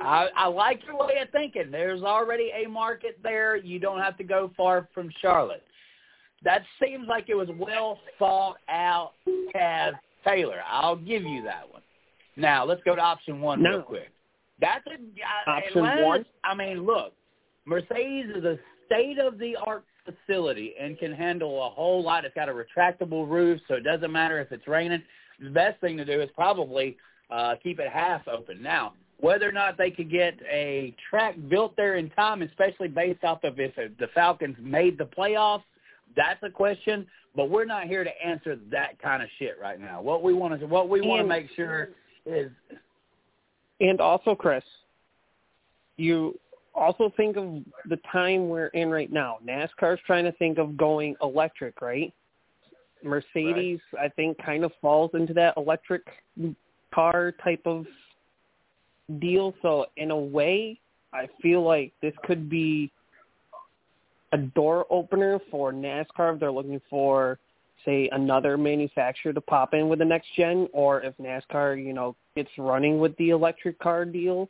I, 0.00 0.28
I 0.36 0.46
like 0.48 0.80
your 0.86 0.98
way 0.98 1.18
of 1.22 1.30
thinking. 1.30 1.70
There's 1.70 2.02
already 2.02 2.50
a 2.54 2.68
market 2.68 3.18
there. 3.22 3.56
You 3.56 3.78
don't 3.78 4.00
have 4.00 4.16
to 4.18 4.24
go 4.24 4.50
far 4.56 4.88
from 4.92 5.08
Charlotte. 5.22 5.62
That 6.42 6.62
seems 6.82 7.08
like 7.08 7.28
it 7.28 7.34
was 7.34 7.48
well 7.58 7.98
thought 8.18 8.56
out, 8.68 9.12
Taz 9.54 9.92
Taylor. 10.26 10.60
I'll 10.68 10.96
give 10.96 11.22
you 11.22 11.42
that 11.44 11.70
one. 11.70 11.80
Now 12.36 12.64
let's 12.64 12.82
go 12.84 12.94
to 12.94 13.00
option 13.00 13.40
one 13.40 13.62
No. 13.62 13.70
real 13.70 13.82
quick. 13.82 14.10
That's 14.60 14.84
a 14.86 14.98
I- 15.48 15.58
Option 15.58 15.78
Atlanta's- 15.78 16.04
one? 16.04 16.26
I 16.44 16.54
mean, 16.54 16.84
look, 16.84 17.14
Mercedes 17.66 18.26
is 18.34 18.44
a 18.44 18.58
state 18.86 19.18
of 19.18 19.38
the 19.38 19.56
art 19.66 19.84
facility 20.04 20.74
and 20.80 20.98
can 20.98 21.12
handle 21.12 21.66
a 21.66 21.70
whole 21.70 22.02
lot. 22.02 22.24
It's 22.24 22.34
got 22.34 22.48
a 22.48 22.52
retractable 22.52 23.28
roof, 23.28 23.60
so 23.68 23.74
it 23.74 23.84
doesn't 23.84 24.12
matter 24.12 24.40
if 24.40 24.52
it's 24.52 24.68
raining. 24.68 25.02
The 25.40 25.50
best 25.50 25.80
thing 25.80 25.96
to 25.96 26.04
do 26.04 26.20
is 26.20 26.28
probably 26.34 26.96
uh, 27.30 27.54
keep 27.62 27.80
it 27.80 27.88
half 27.90 28.26
open. 28.28 28.62
Now, 28.62 28.92
whether 29.18 29.48
or 29.48 29.52
not 29.52 29.78
they 29.78 29.90
could 29.90 30.10
get 30.10 30.34
a 30.50 30.94
track 31.08 31.36
built 31.48 31.74
there 31.76 31.96
in 31.96 32.10
time, 32.10 32.42
especially 32.42 32.88
based 32.88 33.24
off 33.24 33.42
of 33.44 33.58
if 33.58 33.74
the 33.76 34.08
Falcons 34.14 34.56
made 34.60 34.98
the 34.98 35.04
playoffs, 35.04 35.62
that's 36.16 36.42
a 36.42 36.50
question. 36.50 37.06
But 37.34 37.50
we're 37.50 37.64
not 37.64 37.84
here 37.84 38.04
to 38.04 38.10
answer 38.24 38.56
that 38.70 39.00
kind 39.02 39.22
of 39.22 39.28
shit 39.38 39.56
right 39.60 39.80
now. 39.80 40.00
What 40.00 40.22
we 40.22 40.34
want 40.34 40.60
to 40.60 40.66
what 40.66 40.88
we 40.88 41.00
want 41.00 41.22
to 41.22 41.26
make 41.26 41.48
sure 41.56 41.90
is 42.26 42.50
And 43.80 44.00
also, 44.00 44.34
Chris, 44.34 44.62
you 45.96 46.38
also 46.74 47.12
think 47.16 47.36
of 47.36 47.62
the 47.88 47.98
time 48.10 48.48
we're 48.48 48.66
in 48.68 48.90
right 48.90 49.12
now. 49.12 49.38
NASCAR's 49.46 50.00
trying 50.06 50.24
to 50.24 50.32
think 50.32 50.58
of 50.58 50.76
going 50.76 51.14
electric, 51.22 51.80
right? 51.80 52.12
Mercedes, 53.02 53.80
I 54.00 54.08
think, 54.08 54.38
kind 54.44 54.64
of 54.64 54.72
falls 54.80 55.10
into 55.14 55.34
that 55.34 55.54
electric 55.56 56.02
car 56.94 57.32
type 57.42 57.62
of 57.66 57.86
deal. 59.20 59.54
So 59.62 59.86
in 59.96 60.10
a 60.10 60.18
way, 60.18 60.80
I 61.12 61.28
feel 61.42 61.62
like 61.62 61.92
this 62.02 62.14
could 62.24 62.48
be 62.48 62.90
a 64.32 64.38
door 64.38 64.86
opener 64.90 65.38
for 65.50 65.72
NASCAR 65.72 66.34
if 66.34 66.40
they're 66.40 66.50
looking 66.50 66.80
for 66.90 67.38
say 67.84 68.08
another 68.12 68.56
manufacturer 68.56 69.32
to 69.32 69.40
pop 69.40 69.74
in 69.74 69.88
with 69.88 69.98
the 69.98 70.04
next 70.04 70.28
gen, 70.36 70.68
or 70.72 71.02
if 71.02 71.14
NASCAR, 71.18 71.82
you 71.82 71.92
know, 71.92 72.16
gets 72.34 72.50
running 72.58 72.98
with 72.98 73.16
the 73.16 73.30
electric 73.30 73.78
car 73.78 74.04
deal, 74.04 74.48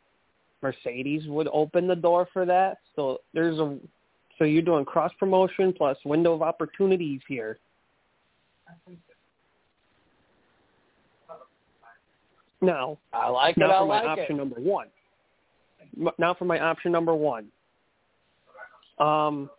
Mercedes 0.64 1.22
would 1.26 1.46
open 1.52 1.86
the 1.86 1.94
door 1.94 2.26
for 2.32 2.46
that. 2.46 2.78
So 2.96 3.18
there's 3.34 3.58
a 3.58 3.78
so 4.38 4.44
you're 4.44 4.62
doing 4.62 4.84
cross 4.84 5.12
promotion 5.18 5.74
plus 5.76 5.96
window 6.04 6.32
of 6.32 6.42
opportunities 6.42 7.20
here. 7.28 7.58
Now, 12.60 12.98
I 13.12 13.28
like 13.28 13.56
it. 13.58 13.60
now 13.60 13.70
I 13.70 13.78
for 13.78 13.86
my 13.86 14.00
like 14.00 14.08
option 14.18 14.36
it. 14.36 14.38
number 14.38 14.56
one. 14.56 14.86
Now 16.18 16.34
for 16.34 16.46
my 16.46 16.58
option 16.58 16.90
number 16.90 17.14
one. 17.14 17.48
Um, 18.98 19.50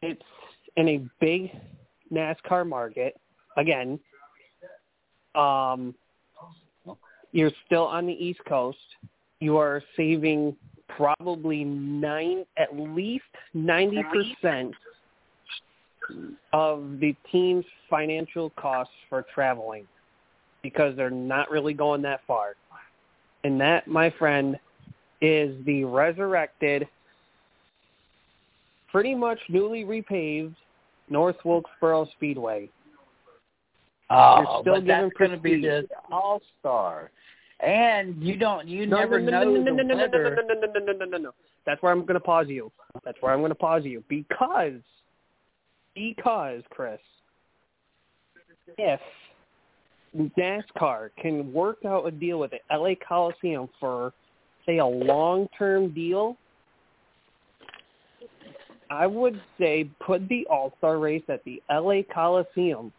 it's 0.00 0.22
in 0.76 0.88
a 0.88 1.06
big 1.20 1.50
NASCAR 2.10 2.66
market. 2.66 3.20
Again, 3.58 4.00
um, 5.34 5.94
you're 7.36 7.50
still 7.66 7.84
on 7.84 8.06
the 8.06 8.14
East 8.14 8.40
Coast. 8.48 8.78
You 9.40 9.58
are 9.58 9.82
saving 9.94 10.56
probably 10.88 11.64
nine, 11.64 12.46
at 12.56 12.74
least 12.74 13.24
ninety 13.52 14.02
percent 14.04 14.74
of 16.54 16.98
the 16.98 17.14
team's 17.30 17.66
financial 17.90 18.48
costs 18.50 18.94
for 19.10 19.26
traveling 19.34 19.86
because 20.62 20.96
they're 20.96 21.10
not 21.10 21.50
really 21.50 21.74
going 21.74 22.00
that 22.02 22.20
far. 22.26 22.54
And 23.44 23.60
that, 23.60 23.86
my 23.86 24.08
friend, 24.18 24.58
is 25.20 25.62
the 25.66 25.84
resurrected, 25.84 26.88
pretty 28.90 29.14
much 29.14 29.38
newly 29.50 29.84
repaved 29.84 30.54
North 31.10 31.36
Wilkesboro 31.44 32.08
Speedway. 32.16 32.70
Oh, 34.08 34.60
still 34.60 34.74
but 34.74 34.86
that's 34.86 35.12
going 35.18 35.32
to 35.32 35.36
be 35.36 35.60
the 35.60 35.86
all 36.12 36.40
star, 36.60 37.10
and 37.60 38.22
you 38.22 38.36
don't. 38.36 38.68
You 38.68 38.86
No, 38.86 38.98
never 38.98 39.18
no, 39.20 39.30
know 39.30 39.44
no, 39.44 39.50
no, 39.50 39.58
no, 39.58 39.76
the 39.76 39.82
no, 39.82 39.82
no, 39.82 39.96
weather. 39.96 40.36
no, 40.36 40.42
no, 40.42 40.54
no, 40.54 40.66
no, 40.66 40.80
no, 40.80 40.92
no, 40.92 41.04
no, 41.04 41.18
no. 41.18 41.32
That's 41.64 41.82
where 41.82 41.90
I'm 41.92 42.02
going 42.02 42.14
to 42.14 42.20
pause 42.20 42.46
you. 42.48 42.70
That's 43.04 43.20
where 43.20 43.32
I'm 43.32 43.40
going 43.40 43.50
to 43.50 43.56
pause 43.56 43.84
you 43.84 44.04
because, 44.08 44.80
because 45.96 46.62
Chris, 46.70 47.00
if 48.78 49.00
NASCAR 50.16 51.10
can 51.20 51.52
work 51.52 51.78
out 51.84 52.06
a 52.06 52.12
deal 52.12 52.38
with 52.38 52.52
the 52.52 52.60
LA 52.74 52.94
Coliseum 53.06 53.68
for, 53.80 54.12
say, 54.64 54.78
a 54.78 54.86
long-term 54.86 55.92
deal, 55.92 56.36
I 58.88 59.06
would 59.08 59.40
say 59.58 59.90
put 60.04 60.28
the 60.28 60.46
All-Star 60.48 60.98
race 60.98 61.24
at 61.28 61.42
the 61.44 61.60
LA 61.68 62.02
Coliseum. 62.14 62.92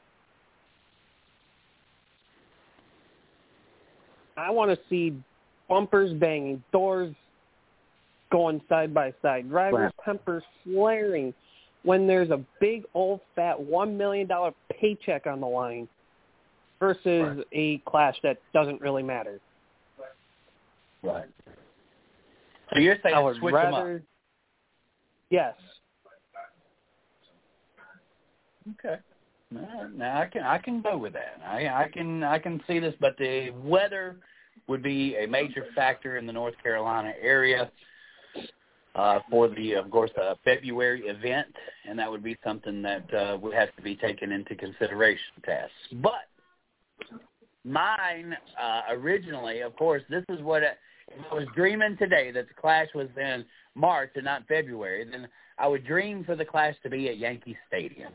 I 4.38 4.52
want 4.52 4.72
to 4.72 4.78
see 4.90 5.16
bumpers 5.68 6.14
banging, 6.14 6.64
doors 6.72 7.14
going 8.32 8.62
side 8.70 8.94
by 8.94 9.14
side, 9.22 9.50
drivers' 9.50 9.92
tempers 10.06 10.44
flaring 10.64 11.34
when 11.84 12.08
there's 12.08 12.30
a 12.30 12.44
big 12.60 12.84
old 12.94 13.22
fat 13.36 13.60
one 13.60 13.98
million 13.98 14.28
dollar 14.28 14.54
paycheck 14.80 15.26
on 15.26 15.40
the 15.40 15.48
line 15.48 15.88
versus 16.80 17.44
a 17.54 17.80
clash 17.88 18.16
that 18.24 18.38
doesn't 18.54 18.80
really 18.82 19.04
matter. 19.04 19.40
Right. 21.02 21.26
So 22.74 22.80
you're 22.80 22.98
saying 23.02 23.16
I 23.16 23.20
would 23.20 23.38
switch 23.38 23.54
them 23.54 23.74
up? 23.74 23.80
rather 23.80 24.04
Yes. 25.30 25.56
Okay. 28.80 28.98
Now, 29.52 30.20
I 30.22 30.26
can 30.26 30.43
I 30.43 30.58
can 30.58 30.82
go 30.82 30.98
with 30.98 31.14
that. 31.14 31.39
I 31.45 31.68
I 31.68 31.88
can 31.88 32.24
I 32.24 32.38
can 32.38 32.62
see 32.68 32.80
this, 32.80 32.93
but 33.00 33.18
the 33.18 33.52
weather 33.64 34.18
would 34.68 34.84
be 34.84 35.16
a 35.16 35.26
major 35.26 35.66
factor 35.74 36.18
in 36.18 36.28
the 36.28 36.34
North 36.34 36.56
Carolina 36.62 37.14
area 37.22 37.72
uh, 38.95 39.20
for 39.30 39.48
the, 39.48 39.74
of 39.74 39.89
course, 39.91 40.12
uh, 40.22 40.34
February 40.43 41.04
event, 41.06 41.56
and 41.88 41.98
that 41.98 42.10
would 42.10 42.24
be 42.24 42.36
something 42.43 42.82
that 42.82 43.14
uh, 43.14 43.38
would 43.41 43.54
have 43.54 43.74
to 43.76 43.82
be 43.82 43.95
taken 43.95 44.32
into 44.32 44.56
consideration. 44.56 45.24
Tasks, 45.45 45.72
but 46.02 46.28
mine 47.64 48.36
uh, 48.62 48.82
originally, 48.89 49.62
of 49.62 49.76
course, 49.76 50.02
this 50.10 50.26
is 50.30 50.41
what 50.41 50.64
I, 50.64 50.72
if 51.10 51.26
I 51.32 51.36
was 51.36 51.45
dreaming 51.56 51.95
today 51.98 52.32
that 52.32 52.48
the 52.48 52.54
Clash 52.54 52.88
was 52.93 53.08
in 53.16 53.45
March 53.76 54.12
and 54.16 54.26
not 54.26 54.45
February, 54.48 55.08
then 55.10 55.28
I 55.58 55.68
would 55.68 55.86
dream 55.86 56.24
for 56.26 56.36
the 56.36 56.43
Clash 56.43 56.76
to 56.84 56.89
be 56.89 57.08
at 57.08 57.18
Yankee 57.18 57.58
Stadium. 57.68 58.12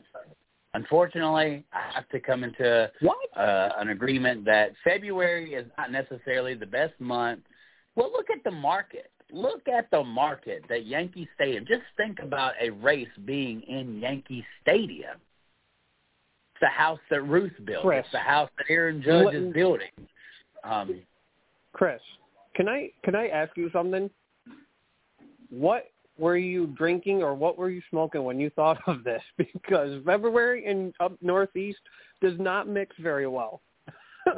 Unfortunately, 0.74 1.64
I 1.72 1.94
have 1.94 2.08
to 2.10 2.20
come 2.20 2.44
into 2.44 2.90
uh, 3.36 3.68
an 3.78 3.90
agreement 3.90 4.44
that 4.46 4.72
February 4.82 5.54
is 5.54 5.66
not 5.76 5.92
necessarily 5.92 6.54
the 6.54 6.66
best 6.66 6.94
month. 6.98 7.40
Well, 7.94 8.10
look 8.10 8.30
at 8.30 8.42
the 8.42 8.50
market. 8.50 9.10
Look 9.30 9.68
at 9.68 9.90
the 9.90 10.02
market 10.02 10.64
that 10.70 10.86
Yankee 10.86 11.28
Stadium. 11.34 11.66
Just 11.66 11.82
think 11.96 12.20
about 12.20 12.54
a 12.60 12.70
race 12.70 13.08
being 13.26 13.62
in 13.62 13.98
Yankee 13.98 14.44
Stadium. 14.62 15.16
It's 16.54 16.60
the 16.62 16.68
house 16.68 17.00
that 17.10 17.22
Ruth 17.22 17.52
built. 17.64 17.82
Chris. 17.82 18.00
It's 18.04 18.12
the 18.12 18.18
house 18.18 18.50
that 18.56 18.66
Aaron 18.70 19.02
Judge 19.02 19.24
What- 19.24 19.34
is 19.34 19.52
building. 19.52 19.90
Um, 20.64 21.02
Chris, 21.72 22.00
can 22.54 22.68
I 22.68 22.92
can 23.02 23.14
I 23.14 23.28
ask 23.28 23.56
you 23.56 23.68
something? 23.72 24.08
What 25.50 25.91
were 26.22 26.36
you 26.36 26.68
drinking 26.68 27.20
or 27.20 27.34
what 27.34 27.58
were 27.58 27.68
you 27.68 27.82
smoking 27.90 28.22
when 28.22 28.38
you 28.38 28.48
thought 28.50 28.78
of 28.86 29.02
this? 29.02 29.22
Because 29.52 30.00
February 30.06 30.64
in 30.64 30.92
up 31.00 31.14
northeast 31.20 31.80
does 32.22 32.38
not 32.38 32.68
mix 32.68 32.94
very 33.00 33.26
well. 33.26 33.60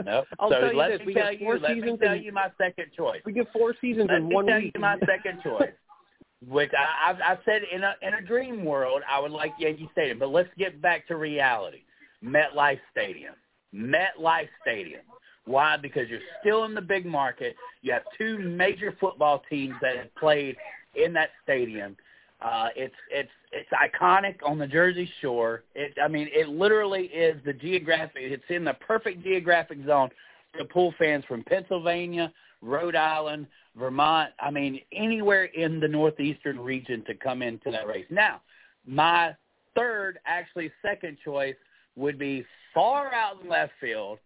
no. 0.05 0.25
I'll 0.41 0.49
so 0.49 0.61
tell 0.61 0.73
you 0.73 0.79
let 0.79 0.89
this: 0.93 1.01
me 1.01 1.07
we 1.09 1.15
tell 1.15 1.31
get 1.31 1.41
you. 1.41 1.47
four 1.47 1.59
Let 1.59 1.77
me 1.77 1.83
seasons. 1.83 2.01
tell 2.03 2.15
in, 2.15 2.23
you 2.23 2.33
my 2.33 2.49
second 2.57 2.87
choice. 2.97 3.21
we 3.27 3.35
get 3.35 3.53
four 3.53 3.75
seasons 3.83 4.09
Let 4.09 4.17
in 4.23 4.31
one 4.31 4.47
tell 4.47 4.59
week. 4.59 4.73
you 4.75 4.81
my 4.81 4.97
second 5.01 5.43
choice. 5.43 5.73
Which 6.49 6.71
I, 6.77 7.11
I've, 7.11 7.17
I've 7.27 7.39
said 7.45 7.63
in 7.71 7.85
a 7.85 7.95
in 8.03 8.15
a 8.15 8.23
dream 8.23 8.65
world, 8.65 9.03
I 9.11 9.21
would 9.21 9.31
like 9.31 9.53
Yankee 9.59 9.89
Stadium, 9.93 10.19
but 10.19 10.31
let's 10.31 10.49
get 10.59 10.81
back 10.81 11.07
to 11.09 11.17
reality. 11.17 11.83
MetLife 12.25 12.81
Stadium. 12.91 13.35
MetLife 13.75 14.49
Stadium. 14.63 15.03
Why? 15.47 15.77
Because 15.77 16.09
you're 16.09 16.21
still 16.41 16.65
in 16.65 16.75
the 16.75 16.81
big 16.81 17.05
market. 17.05 17.57
You 17.83 17.93
have 17.93 18.03
two 18.17 18.39
major 18.39 18.97
football 18.99 19.43
teams 19.51 19.75
that 19.83 19.97
have 19.97 20.15
played 20.17 20.57
in 20.95 21.13
that 21.15 21.31
stadium. 21.43 21.97
Uh, 22.41 22.69
it's 22.77 22.95
it's 23.11 23.31
it's 23.53 23.71
iconic 23.73 24.37
on 24.45 24.59
the 24.59 24.67
Jersey 24.67 25.09
Shore. 25.21 25.65
It 25.75 25.97
I 26.03 26.09
mean 26.09 26.29
it 26.33 26.49
literally 26.49 27.05
is 27.05 27.41
the 27.45 27.53
geographic. 27.53 28.17
It's 28.17 28.45
in 28.49 28.65
the 28.65 28.75
perfect 28.75 29.23
geographic 29.23 29.79
zone 29.87 30.11
to 30.59 30.65
pull 30.65 30.95
fans 30.99 31.25
from 31.27 31.43
Pennsylvania, 31.45 32.33
Rhode 32.61 32.97
Island, 32.97 33.47
Vermont. 33.77 34.31
I 34.41 34.51
mean 34.51 34.81
anywhere 34.93 35.45
in 35.45 35.81
the 35.81 35.89
northeastern 35.89 36.59
region 36.59 37.05
to 37.07 37.15
come 37.15 37.41
into 37.41 37.71
that 37.71 37.87
race. 37.87 38.07
Now, 38.11 38.43
my 38.87 39.35
third, 39.75 40.19
actually 40.27 40.71
second 40.83 41.17
choice 41.25 41.57
would 41.97 42.19
be 42.19 42.45
far 42.75 43.13
out 43.13 43.43
in 43.43 43.49
left 43.49 43.73
field. 43.81 44.19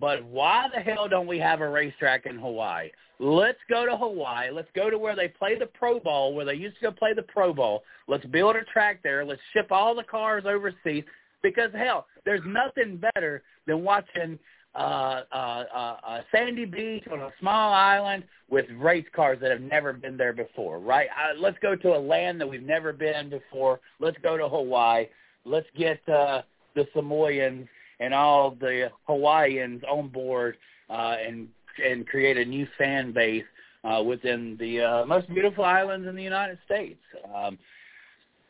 But 0.00 0.24
why 0.24 0.68
the 0.74 0.80
hell 0.80 1.08
don't 1.08 1.26
we 1.26 1.38
have 1.38 1.60
a 1.60 1.68
racetrack 1.68 2.24
in 2.24 2.38
Hawaii? 2.38 2.88
Let's 3.18 3.58
go 3.68 3.84
to 3.84 3.96
Hawaii. 3.96 4.50
Let's 4.50 4.70
go 4.74 4.88
to 4.88 4.98
where 4.98 5.14
they 5.14 5.28
play 5.28 5.58
the 5.58 5.66
Pro 5.66 6.00
Bowl, 6.00 6.34
where 6.34 6.46
they 6.46 6.54
used 6.54 6.76
to 6.76 6.86
go 6.86 6.90
play 6.90 7.12
the 7.12 7.22
Pro 7.22 7.52
Bowl. 7.52 7.82
Let's 8.08 8.24
build 8.24 8.56
a 8.56 8.64
track 8.64 9.00
there. 9.02 9.26
Let's 9.26 9.42
ship 9.52 9.70
all 9.70 9.94
the 9.94 10.02
cars 10.02 10.44
overseas. 10.46 11.04
Because 11.42 11.70
hell, 11.74 12.06
there's 12.24 12.40
nothing 12.46 12.96
better 13.14 13.42
than 13.66 13.84
watching 13.84 14.38
uh, 14.74 15.22
uh, 15.32 15.64
uh, 15.74 15.96
uh, 16.06 16.20
Sandy 16.32 16.64
Beach 16.64 17.04
on 17.12 17.20
a 17.20 17.30
small 17.38 17.72
island 17.72 18.24
with 18.48 18.66
race 18.78 19.06
cars 19.14 19.38
that 19.42 19.50
have 19.50 19.60
never 19.60 19.92
been 19.92 20.16
there 20.16 20.32
before, 20.32 20.78
right? 20.78 21.08
Uh, 21.08 21.38
let's 21.38 21.58
go 21.60 21.76
to 21.76 21.88
a 21.94 21.98
land 21.98 22.40
that 22.40 22.48
we've 22.48 22.62
never 22.62 22.92
been 22.92 23.30
before. 23.30 23.80
Let's 24.00 24.16
go 24.22 24.36
to 24.36 24.48
Hawaii. 24.48 25.06
Let's 25.44 25.66
get 25.76 26.00
uh, 26.08 26.42
the 26.74 26.86
Samoans 26.94 27.68
and 28.00 28.12
all 28.12 28.52
the 28.52 28.90
Hawaiians 29.06 29.82
on 29.88 30.08
board 30.08 30.56
uh, 30.88 31.16
and 31.24 31.48
and 31.84 32.06
create 32.06 32.36
a 32.36 32.44
new 32.44 32.66
fan 32.76 33.12
base 33.12 33.44
uh, 33.84 34.02
within 34.02 34.56
the 34.58 34.80
uh, 34.80 35.06
most 35.06 35.28
beautiful 35.28 35.64
islands 35.64 36.08
in 36.08 36.16
the 36.16 36.22
United 36.22 36.58
States. 36.66 37.00
Um, 37.34 37.58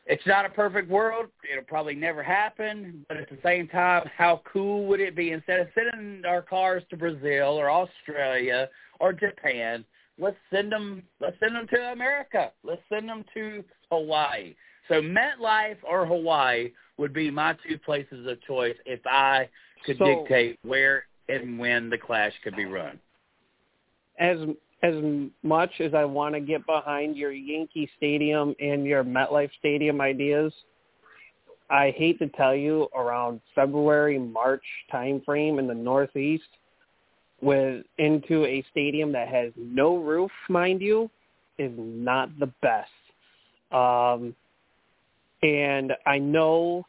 it's 0.06 0.26
not 0.26 0.44
a 0.44 0.48
perfect 0.48 0.88
world. 0.88 1.26
It'll 1.50 1.64
probably 1.64 1.94
never 1.94 2.22
happen. 2.22 3.04
But 3.08 3.18
at 3.18 3.30
the 3.30 3.38
same 3.44 3.68
time, 3.68 4.08
how 4.16 4.42
cool 4.50 4.86
would 4.86 5.00
it 5.00 5.14
be 5.14 5.30
instead 5.30 5.60
of 5.60 5.68
sending 5.74 6.24
our 6.24 6.42
cars 6.42 6.82
to 6.90 6.96
Brazil 6.96 7.60
or 7.60 7.70
Australia 7.70 8.68
or 8.98 9.12
Japan? 9.12 9.84
Let's 10.18 10.36
send 10.52 10.72
them. 10.72 11.02
Let's 11.20 11.36
send 11.38 11.54
them 11.54 11.68
to 11.68 11.92
America. 11.92 12.50
Let's 12.64 12.82
send 12.88 13.08
them 13.08 13.24
to 13.34 13.62
Hawaii. 13.92 14.54
So 14.88 15.00
MetLife 15.00 15.78
or 15.88 16.04
Hawaii 16.06 16.72
would 17.00 17.12
be 17.14 17.30
my 17.30 17.56
two 17.66 17.78
places 17.78 18.26
of 18.26 18.40
choice 18.42 18.76
if 18.84 19.00
I 19.06 19.48
could 19.84 19.96
So- 19.96 20.04
dictate 20.04 20.58
where 20.62 21.06
and 21.28 21.58
when 21.58 21.88
the 21.88 21.98
Clash 21.98 22.38
could 22.42 22.54
be 22.54 22.66
run. 22.66 23.00
as 24.18 24.38
as 24.82 24.94
much 25.42 25.80
as 25.80 25.92
I 25.94 26.04
want 26.04 26.34
to 26.34 26.40
get 26.40 26.64
behind 26.64 27.16
your 27.16 27.32
Yankee 27.32 27.86
Stadium 27.96 28.54
and 28.60 28.86
your 28.86 29.04
MetLife 29.04 29.52
Stadium 29.58 30.00
ideas, 30.00 30.54
I 31.68 31.90
hate 31.90 32.18
to 32.18 32.28
tell 32.28 32.54
you, 32.54 32.88
around 32.94 33.42
February 33.54 34.18
March 34.18 34.64
time 34.90 35.20
frame 35.20 35.58
in 35.58 35.66
the 35.66 35.74
Northeast, 35.74 36.48
with 37.42 37.84
into 37.98 38.44
a 38.46 38.62
stadium 38.70 39.12
that 39.12 39.28
has 39.28 39.52
no 39.56 39.96
roof, 39.96 40.32
mind 40.48 40.80
you, 40.80 41.10
is 41.58 41.72
not 41.76 42.30
the 42.38 42.46
best. 42.62 42.90
Um, 43.70 44.34
and 45.42 45.92
I 46.06 46.18
know, 46.18 46.86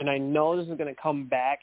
and 0.00 0.10
I 0.10 0.18
know 0.18 0.56
this 0.56 0.68
is 0.68 0.76
going 0.76 0.94
to 0.94 1.00
come 1.00 1.26
back 1.26 1.60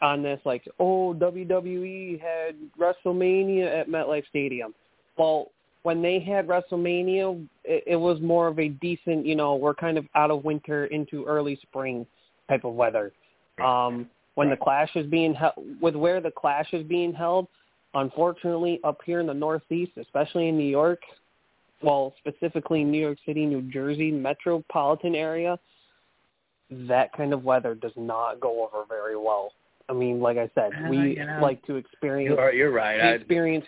on 0.00 0.22
this, 0.22 0.40
like, 0.44 0.64
oh, 0.80 1.14
WWE 1.18 2.20
had 2.20 2.56
WrestleMania 2.78 3.80
at 3.80 3.88
MetLife 3.88 4.26
Stadium. 4.28 4.74
Well, 5.16 5.50
when 5.82 6.02
they 6.02 6.20
had 6.20 6.46
WrestleMania, 6.46 7.46
it, 7.64 7.84
it 7.86 7.96
was 7.96 8.20
more 8.20 8.48
of 8.48 8.58
a 8.58 8.68
decent, 8.68 9.26
you 9.26 9.36
know, 9.36 9.56
we're 9.56 9.74
kind 9.74 9.98
of 9.98 10.06
out 10.14 10.30
of 10.30 10.44
winter 10.44 10.86
into 10.86 11.24
early 11.24 11.58
spring 11.62 12.06
type 12.48 12.64
of 12.64 12.74
weather. 12.74 13.12
Um, 13.62 14.08
when 14.34 14.48
the 14.48 14.56
Clash 14.56 14.90
is 14.94 15.06
being 15.06 15.34
held, 15.34 15.54
with 15.80 15.94
where 15.94 16.20
the 16.20 16.30
Clash 16.30 16.72
is 16.72 16.84
being 16.84 17.12
held, 17.12 17.48
unfortunately, 17.94 18.80
up 18.82 18.98
here 19.04 19.20
in 19.20 19.26
the 19.26 19.34
Northeast, 19.34 19.92
especially 20.00 20.48
in 20.48 20.56
New 20.56 20.64
York, 20.64 21.00
well, 21.82 22.14
specifically 22.18 22.84
New 22.84 23.00
York 23.00 23.18
City, 23.26 23.46
New 23.46 23.62
Jersey 23.62 24.10
metropolitan 24.10 25.14
area, 25.14 25.58
that 26.70 27.12
kind 27.16 27.32
of 27.32 27.44
weather 27.44 27.74
does 27.74 27.92
not 27.96 28.40
go 28.40 28.64
over 28.64 28.84
very 28.88 29.16
well. 29.16 29.52
I 29.88 29.92
mean, 29.92 30.20
like 30.20 30.38
I 30.38 30.50
said, 30.54 30.70
Uh, 30.72 30.88
we 30.88 31.16
you 31.16 31.26
know, 31.26 31.38
like 31.42 31.64
to 31.66 31.76
experience. 31.76 32.34
You're, 32.36 32.52
you're 32.52 32.72
right. 32.72 32.96
We 32.96 33.02
I, 33.02 33.12
experience. 33.12 33.66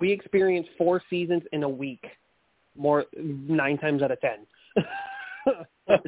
We 0.00 0.10
experience 0.10 0.66
four 0.78 1.02
seasons 1.10 1.42
in 1.52 1.62
a 1.62 1.68
week, 1.68 2.04
more 2.74 3.04
nine 3.16 3.78
times 3.78 4.02
out 4.02 4.10
of 4.10 4.18
ten. 4.20 4.46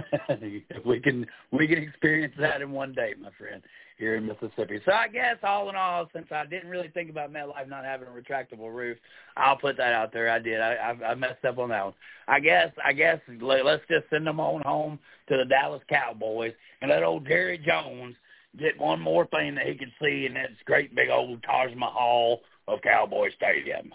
we 0.84 1.00
can 1.00 1.26
we 1.52 1.66
can 1.66 1.78
experience 1.78 2.34
that 2.38 2.62
in 2.62 2.70
one 2.70 2.92
day, 2.92 3.14
my 3.20 3.30
friend, 3.38 3.62
here 3.98 4.16
in 4.16 4.26
Mississippi. 4.26 4.80
So 4.84 4.92
I 4.92 5.08
guess 5.08 5.36
all 5.42 5.68
in 5.68 5.76
all, 5.76 6.08
since 6.14 6.26
I 6.30 6.44
didn't 6.46 6.70
really 6.70 6.88
think 6.88 7.10
about 7.10 7.32
MetLife 7.32 7.68
not 7.68 7.84
having 7.84 8.08
a 8.08 8.10
retractable 8.10 8.74
roof, 8.74 8.98
I'll 9.36 9.56
put 9.56 9.76
that 9.76 9.92
out 9.92 10.12
there. 10.12 10.30
I 10.30 10.38
did. 10.38 10.60
I 10.60 10.74
I, 10.74 11.10
I 11.10 11.14
messed 11.14 11.44
up 11.44 11.58
on 11.58 11.70
that 11.70 11.84
one. 11.84 11.94
I 12.28 12.40
guess 12.40 12.72
I 12.84 12.92
guess 12.92 13.20
let, 13.40 13.64
let's 13.64 13.82
just 13.88 14.08
send 14.10 14.26
them 14.26 14.40
on 14.40 14.62
home 14.62 14.98
to 15.28 15.36
the 15.36 15.44
Dallas 15.44 15.82
Cowboys 15.88 16.52
and 16.80 16.90
let 16.90 17.02
old 17.02 17.26
Jerry 17.26 17.58
Jones 17.58 18.14
get 18.58 18.78
one 18.78 19.00
more 19.00 19.26
thing 19.26 19.54
that 19.54 19.66
he 19.66 19.74
can 19.74 19.92
see, 20.00 20.26
and 20.26 20.36
that's 20.36 20.52
great 20.64 20.94
big 20.94 21.10
old 21.10 21.42
Taj 21.42 21.74
Mahal 21.74 22.40
of 22.68 22.80
Cowboy 22.82 23.30
Stadium. 23.36 23.92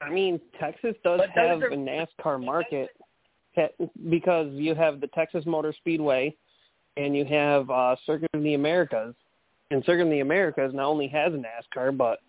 I 0.00 0.10
mean, 0.10 0.40
Texas 0.58 0.96
does 1.04 1.20
have 1.34 1.62
are- 1.62 1.66
a 1.66 1.76
NASCAR 1.76 2.44
market 2.44 2.90
te- 2.96 3.04
because 4.10 4.48
you 4.52 4.74
have 4.74 5.00
the 5.00 5.08
Texas 5.08 5.44
Motor 5.46 5.74
Speedway 5.76 6.34
and 6.96 7.16
you 7.16 7.24
have 7.24 7.68
uh, 7.70 7.96
Circuit 8.06 8.30
of 8.34 8.42
the 8.42 8.54
Americas. 8.54 9.14
And 9.70 9.82
Circuit 9.84 10.02
of 10.02 10.10
the 10.10 10.20
Americas 10.20 10.74
not 10.74 10.86
only 10.86 11.08
has 11.08 11.32
NASCAR, 11.32 11.96
but 11.96 12.20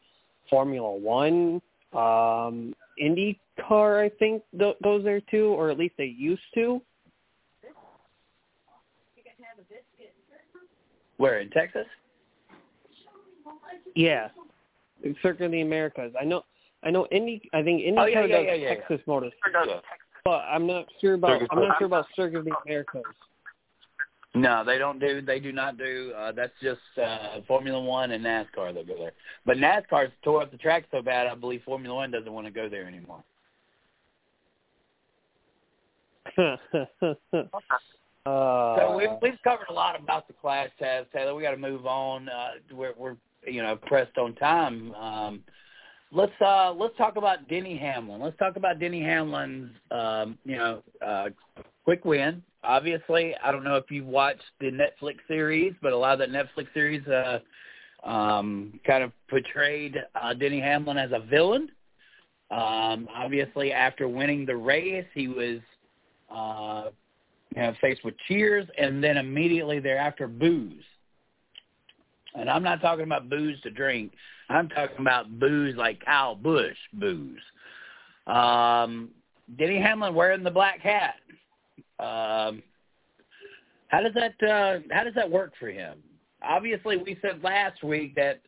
Formula 0.50 0.96
One, 0.96 1.62
um, 1.94 2.74
IndyCar, 3.02 4.06
I 4.06 4.10
think, 4.18 4.44
th- 4.58 4.78
goes 4.84 5.04
there 5.04 5.22
too, 5.30 5.48
or 5.48 5.70
at 5.70 5.78
least 5.78 5.96
they 5.98 6.06
used 6.06 6.42
to. 6.56 6.82
Where 11.18 11.40
in 11.40 11.50
Texas? 11.50 11.86
Yeah, 13.96 14.30
Circuit 15.22 15.46
of 15.46 15.52
the 15.52 15.62
Americas. 15.62 16.14
I 16.20 16.24
know. 16.26 16.44
I 16.84 16.90
know. 16.90 17.08
Indy. 17.12 17.42
I 17.54 17.62
think 17.62 17.82
IndyCar 17.82 18.00
Oh, 18.00 18.06
yeah, 18.06 18.26
yeah, 18.26 18.52
does 18.52 18.60
yeah. 18.60 18.76
Texas 18.76 19.02
Motor, 19.06 19.30
but 20.26 20.42
I'm 20.50 20.68
not 20.68 20.86
sure 21.02 21.16
about. 21.16 21.42
I'm 21.52 21.60
not 21.60 21.78
sure 21.78 21.88
about 21.88 22.06
Circuit 22.16 22.40
of 22.40 22.46
the 22.46 22.56
Americas. 22.66 23.04
No, 24.36 24.64
they 24.66 24.80
don't 24.80 25.00
do. 25.00 25.22
They 25.22 25.40
do 25.40 25.52
not 25.52 25.78
do. 25.78 26.12
Uh, 26.18 26.32
that's 26.32 26.54
just 26.62 26.82
uh, 27.02 27.42
Formula 27.48 27.80
One 27.80 28.12
and 28.12 28.26
NASCAR 28.26 28.74
that 28.74 28.88
go 28.88 28.98
there. 28.98 29.12
But 29.46 29.58
NASCAR's 29.58 30.12
tore 30.24 30.42
up 30.42 30.52
the 30.52 30.58
track 30.58 30.86
so 30.92 31.02
bad, 31.04 31.28
I 31.28 31.36
believe 31.36 31.62
Formula 31.64 31.94
One 31.94 32.10
doesn't 32.10 32.32
want 32.32 32.48
to 32.48 32.52
go 32.52 32.68
there 32.68 32.88
anymore. 32.88 33.24
uh, 36.38 37.46
So 38.26 38.98
we've, 38.98 39.10
we've 39.22 39.42
covered 39.44 39.68
a 39.70 39.74
lot 39.74 40.00
about 40.02 40.28
the 40.28 40.34
Clash, 40.34 40.70
Taz 40.82 41.06
Taylor. 41.14 41.36
We 41.36 41.44
got 41.44 41.52
to 41.52 41.58
move 41.58 41.86
on. 41.86 42.28
Uh, 42.28 42.52
we're, 42.72 42.94
we're 42.98 43.16
you 43.46 43.62
know 43.62 43.76
pressed 43.76 44.18
on 44.18 44.34
time. 44.36 44.96
Um, 44.96 45.44
let's 46.14 46.42
uh, 46.42 46.74
let's 46.74 46.96
talk 46.98 47.16
about 47.16 47.48
Denny 47.50 47.78
Hamlin. 47.78 48.22
Let's 48.22 48.38
talk 48.38 48.56
about 48.56 48.80
Denny 48.80 49.02
Hamlin's 49.02 49.72
um, 49.92 50.38
you 50.46 50.58
know 50.58 50.84
uh, 51.06 51.26
quick 51.84 52.06
win. 52.06 52.42
Obviously, 52.64 53.36
I 53.44 53.52
don't 53.52 53.64
know 53.64 53.76
if 53.76 53.86
you've 53.90 54.06
watched 54.06 54.44
the 54.62 54.72
Netflix 54.72 55.16
series, 55.28 55.74
but 55.82 55.92
a 55.92 55.98
lot 55.98 56.14
of 56.14 56.20
that 56.20 56.30
Netflix 56.30 56.68
series 56.74 57.06
uh, 57.08 57.40
um, 58.08 58.80
kind 58.86 59.04
of 59.04 59.12
portrayed 59.30 59.98
uh, 60.22 60.34
Denny 60.34 60.62
Hamlin 60.62 60.98
as 60.98 61.12
a 61.12 61.20
villain. 61.20 61.70
Um, 62.52 63.10
obviously, 63.14 63.74
after 63.74 64.08
winning 64.08 64.46
the 64.46 64.56
race, 64.56 65.06
he 65.14 65.28
was 65.28 65.60
uh, 66.34 66.90
you 67.56 67.62
know, 67.62 67.74
faced 67.82 68.04
with 68.06 68.16
cheers 68.28 68.68
and 68.78 69.04
then 69.04 69.18
immediately 69.18 69.80
thereafter 69.80 70.28
boos. 70.28 70.84
And 72.36 72.50
I'm 72.50 72.64
not 72.64 72.82
talking 72.82 73.04
about 73.04 73.30
booze 73.30 73.60
to 73.62 73.70
drink. 73.70 74.12
I'm 74.50 74.70
talking 74.70 75.00
about 75.00 75.40
boos 75.40 75.76
like 75.76 76.04
Kyle 76.04 76.36
Busch 76.36 76.78
boos. 76.94 77.40
Um, 78.28 79.10
Denny 79.58 79.80
Hamlin 79.80 80.16
wearing 80.16 80.44
the 80.44 80.52
black 80.52 80.80
hat. 80.80 81.16
Um, 82.00 82.64
how 83.88 84.02
does 84.02 84.14
that 84.16 84.48
uh, 84.48 84.80
how 84.92 85.04
does 85.04 85.16
that 85.16 85.30
work 85.30 85.54
for 85.60 85.70
him? 85.70 86.00
Obviously, 86.42 86.98
we 86.98 87.18
said 87.22 87.44
last 87.44 87.84
week 87.84 88.16
that 88.16 88.42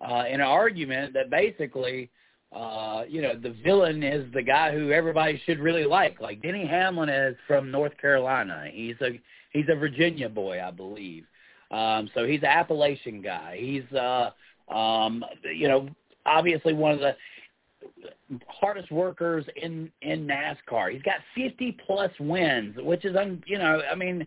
uh, 0.00 0.24
in 0.28 0.34
an 0.34 0.40
argument 0.42 1.14
that 1.14 1.30
basically 1.30 2.10
uh, 2.52 3.04
you 3.08 3.22
know, 3.22 3.34
the 3.40 3.54
villain 3.64 4.02
is 4.02 4.26
the 4.34 4.42
guy 4.42 4.72
who 4.72 4.90
everybody 4.90 5.40
should 5.46 5.60
really 5.60 5.84
like. 5.84 6.20
Like 6.20 6.42
Denny 6.42 6.66
Hamlin 6.66 7.08
is 7.08 7.36
from 7.46 7.70
North 7.70 7.96
Carolina. 7.98 8.64
He's 8.72 8.96
a 9.00 9.20
he's 9.52 9.66
a 9.68 9.76
Virginia 9.76 10.28
boy, 10.28 10.60
I 10.60 10.70
believe. 10.70 11.24
Um, 11.70 12.10
so 12.14 12.26
he's 12.26 12.40
an 12.40 12.46
Appalachian 12.46 13.22
guy. 13.22 13.56
He's 13.60 13.96
uh 13.96 14.30
um 14.74 15.24
you 15.54 15.68
know, 15.68 15.88
obviously 16.26 16.72
one 16.72 16.92
of 16.92 17.00
the 17.00 17.14
hardest 18.46 18.90
workers 18.90 19.44
in 19.56 19.90
in 20.02 20.26
NASCAR. 20.26 20.92
He's 20.92 21.02
got 21.02 21.16
50 21.34 21.76
plus 21.86 22.10
wins, 22.20 22.76
which 22.78 23.04
is 23.04 23.16
un, 23.16 23.42
you 23.46 23.58
know, 23.58 23.82
I 23.90 23.94
mean, 23.94 24.26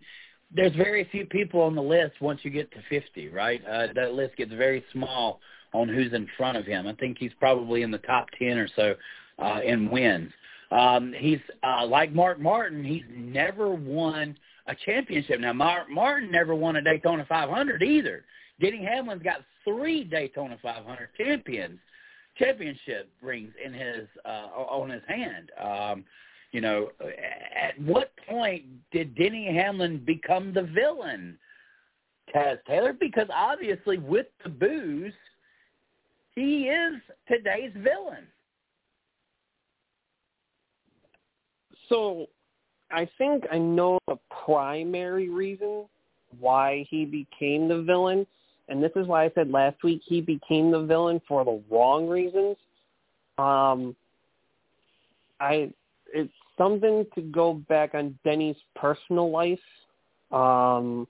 there's 0.56 0.76
very 0.76 1.08
few 1.12 1.26
people 1.26 1.62
on 1.62 1.76
the 1.76 1.82
list 1.82 2.22
once 2.22 2.40
you 2.44 2.52
get 2.52 2.72
to 2.72 2.78
50, 2.90 3.30
right? 3.30 3.62
Uh, 3.66 3.88
that 3.96 4.14
list 4.14 4.38
gets 4.38 4.52
very 4.54 4.84
small 4.92 5.40
on 5.74 5.90
who's 5.90 6.14
in 6.14 6.28
front 6.38 6.58
of 6.58 6.66
him. 6.66 6.88
I 6.88 6.94
think 6.94 7.18
he's 7.18 7.32
probably 7.40 7.82
in 7.82 7.92
the 7.92 7.98
top 8.00 8.28
10 8.38 8.58
or 8.58 8.68
so 8.76 8.96
uh, 9.40 9.60
in 9.66 9.90
wins. 9.90 10.32
Um, 10.72 11.14
he's 11.18 11.40
uh, 11.64 11.86
like 11.86 12.14
Mark 12.14 12.40
Martin. 12.40 12.84
He's 12.84 13.04
never 13.16 13.70
won 13.70 14.38
a 14.68 14.76
championship. 14.86 15.40
Now, 15.40 15.54
Mark 15.54 15.90
Martin 15.90 16.32
never 16.32 16.56
won 16.56 16.76
a 16.76 16.82
Daytona 16.82 17.26
500 17.28 17.84
either. 17.84 18.24
Denny 18.60 18.84
Hamlin's 18.84 19.24
got 19.24 19.42
three 19.64 20.04
Daytona 20.04 20.58
500 20.62 21.10
champions 21.18 21.80
championship 22.38 23.12
rings 23.22 23.52
in 23.64 23.74
his 23.74 24.08
uh, 24.26 24.48
on 24.58 24.90
his 24.90 25.04
hand. 25.08 25.52
Um, 25.62 26.04
you 26.52 26.62
know, 26.62 26.90
at 27.02 27.80
what 27.82 28.12
point 28.28 28.64
did 28.92 29.16
Denny 29.16 29.54
Hamlin 29.54 30.04
become 30.06 30.54
the 30.54 30.64
villain? 30.64 31.38
Taz 32.34 32.58
Taylor, 32.68 32.94
because 32.94 33.28
obviously 33.34 33.98
with 33.98 34.28
the 34.44 34.50
boos, 34.50 35.14
he 36.36 36.64
is 36.64 36.96
today's 37.28 37.72
villain. 37.76 38.26
So, 41.90 42.28
I 42.92 43.08
think 43.18 43.44
I 43.52 43.58
know 43.58 44.00
the 44.08 44.18
primary 44.46 45.30
reason 45.30 45.86
why 46.40 46.86
he 46.90 47.06
became 47.06 47.68
the 47.68 47.82
villain, 47.82 48.26
and 48.70 48.84
this 48.84 48.92
is 48.96 49.08
why 49.08 49.26
I 49.26 49.32
said 49.36 49.52
last 49.52 49.84
week 49.84 50.02
he 50.06 50.22
became 50.22 50.72
the 50.72 50.82
villain 50.82 51.22
for 51.28 51.44
the 51.44 51.62
wrong 51.70 52.08
reasons. 52.08 52.58
Um, 53.38 53.96
I 55.40 55.72
it's 56.14 56.34
something 56.58 57.06
to 57.16 57.22
go 57.22 57.54
back 57.54 57.96
on 57.96 58.18
Denny's 58.24 58.56
personal 58.76 59.32
life. 59.32 59.60
Um, 60.32 61.08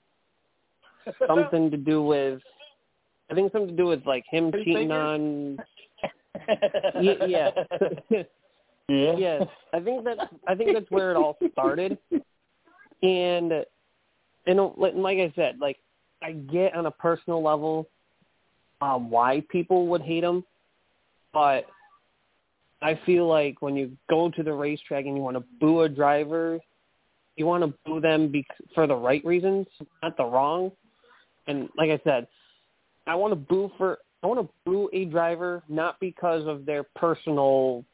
something 1.28 1.70
to 1.70 1.76
do 1.76 2.02
with 2.02 2.40
I 3.30 3.34
think 3.34 3.52
something 3.52 3.70
to 3.70 3.76
do 3.76 3.86
with 3.86 4.04
like 4.06 4.24
him 4.30 4.52
cheating 4.52 4.90
on 4.90 5.58
yeah. 7.00 7.26
yeah. 7.26 7.50
yes, 8.88 9.42
I 9.72 9.80
think 9.80 10.04
that 10.04 10.30
I 10.46 10.54
think 10.54 10.74
that's 10.74 10.90
where 10.90 11.10
it 11.10 11.16
all 11.16 11.38
started, 11.52 11.96
and 13.02 13.52
and 14.46 14.60
like 14.76 15.18
I 15.18 15.32
said, 15.36 15.58
like 15.60 15.78
I 16.24 16.32
get 16.32 16.74
on 16.74 16.86
a 16.86 16.90
personal 16.90 17.42
level 17.42 17.86
um, 18.80 19.10
why 19.10 19.42
people 19.50 19.86
would 19.88 20.00
hate 20.00 20.24
him, 20.24 20.42
but 21.34 21.66
I 22.80 22.98
feel 23.04 23.28
like 23.28 23.60
when 23.60 23.76
you 23.76 23.92
go 24.08 24.30
to 24.30 24.42
the 24.42 24.52
racetrack 24.52 25.04
and 25.04 25.16
you 25.16 25.22
want 25.22 25.36
to 25.36 25.44
boo 25.60 25.82
a 25.82 25.88
driver, 25.88 26.58
you 27.36 27.44
want 27.44 27.62
to 27.62 27.74
boo 27.84 28.00
them 28.00 28.28
be- 28.28 28.46
for 28.74 28.86
the 28.86 28.96
right 28.96 29.24
reasons, 29.24 29.66
not 30.02 30.16
the 30.16 30.24
wrong. 30.24 30.72
And 31.46 31.68
like 31.76 31.90
I 31.90 32.00
said, 32.04 32.26
I 33.06 33.14
want 33.14 33.32
to 33.32 33.36
boo 33.36 33.70
for 33.76 33.98
I 34.22 34.26
want 34.26 34.40
to 34.40 34.54
boo 34.64 34.88
a 34.94 35.04
driver 35.04 35.62
not 35.68 36.00
because 36.00 36.46
of 36.46 36.64
their 36.64 36.84
personal 36.96 37.84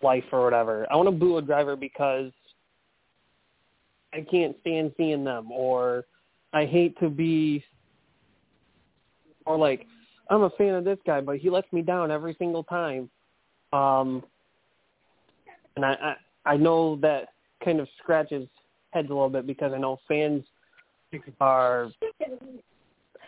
life 0.00 0.24
or 0.30 0.44
whatever. 0.44 0.86
I 0.92 0.96
want 0.96 1.08
to 1.08 1.12
boo 1.12 1.38
a 1.38 1.42
driver 1.42 1.74
because 1.74 2.30
I 4.12 4.24
can't 4.30 4.56
stand 4.60 4.92
seeing 4.96 5.24
them 5.24 5.50
or 5.50 6.04
I 6.54 6.64
hate 6.64 6.98
to 7.00 7.10
be 7.10 7.62
or 9.44 9.58
like 9.58 9.86
I'm 10.30 10.42
a 10.42 10.50
fan 10.50 10.74
of 10.74 10.84
this 10.84 10.98
guy 11.04 11.20
but 11.20 11.36
he 11.36 11.50
lets 11.50 11.70
me 11.72 11.82
down 11.82 12.10
every 12.10 12.34
single 12.38 12.64
time. 12.64 13.10
Um 13.72 14.22
and 15.76 15.84
I 15.84 16.16
I, 16.44 16.52
I 16.52 16.56
know 16.56 16.96
that 17.02 17.30
kind 17.64 17.80
of 17.80 17.88
scratches 18.02 18.48
heads 18.92 19.10
a 19.10 19.12
little 19.12 19.28
bit 19.28 19.46
because 19.46 19.72
I 19.74 19.78
know 19.78 19.98
fans 20.08 20.44
are 21.40 21.90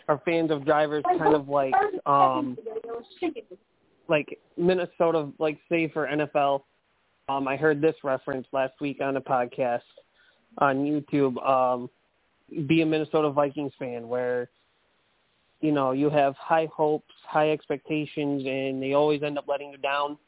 are 0.08 0.20
fans 0.24 0.50
of 0.50 0.64
drivers 0.64 1.04
kind 1.18 1.34
of 1.34 1.48
like 1.48 1.74
um 2.06 2.56
like 4.08 4.38
Minnesota 4.56 5.28
like 5.38 5.58
say 5.68 5.88
for 5.88 6.06
NFL 6.06 6.62
um 7.28 7.48
I 7.48 7.56
heard 7.56 7.80
this 7.80 7.96
reference 8.04 8.46
last 8.52 8.74
week 8.80 9.00
on 9.00 9.16
a 9.16 9.20
podcast 9.20 9.80
on 10.58 10.78
YouTube 10.78 11.44
um 11.46 11.90
be 12.66 12.82
a 12.82 12.86
Minnesota 12.86 13.30
Vikings 13.30 13.72
fan 13.78 14.08
where 14.08 14.48
you 15.60 15.72
know 15.72 15.92
you 15.92 16.10
have 16.10 16.34
high 16.36 16.68
hopes, 16.74 17.14
high 17.26 17.50
expectations 17.50 18.44
and 18.46 18.82
they 18.82 18.92
always 18.92 19.22
end 19.22 19.38
up 19.38 19.46
letting 19.48 19.70
you 19.72 19.78
down. 19.78 20.18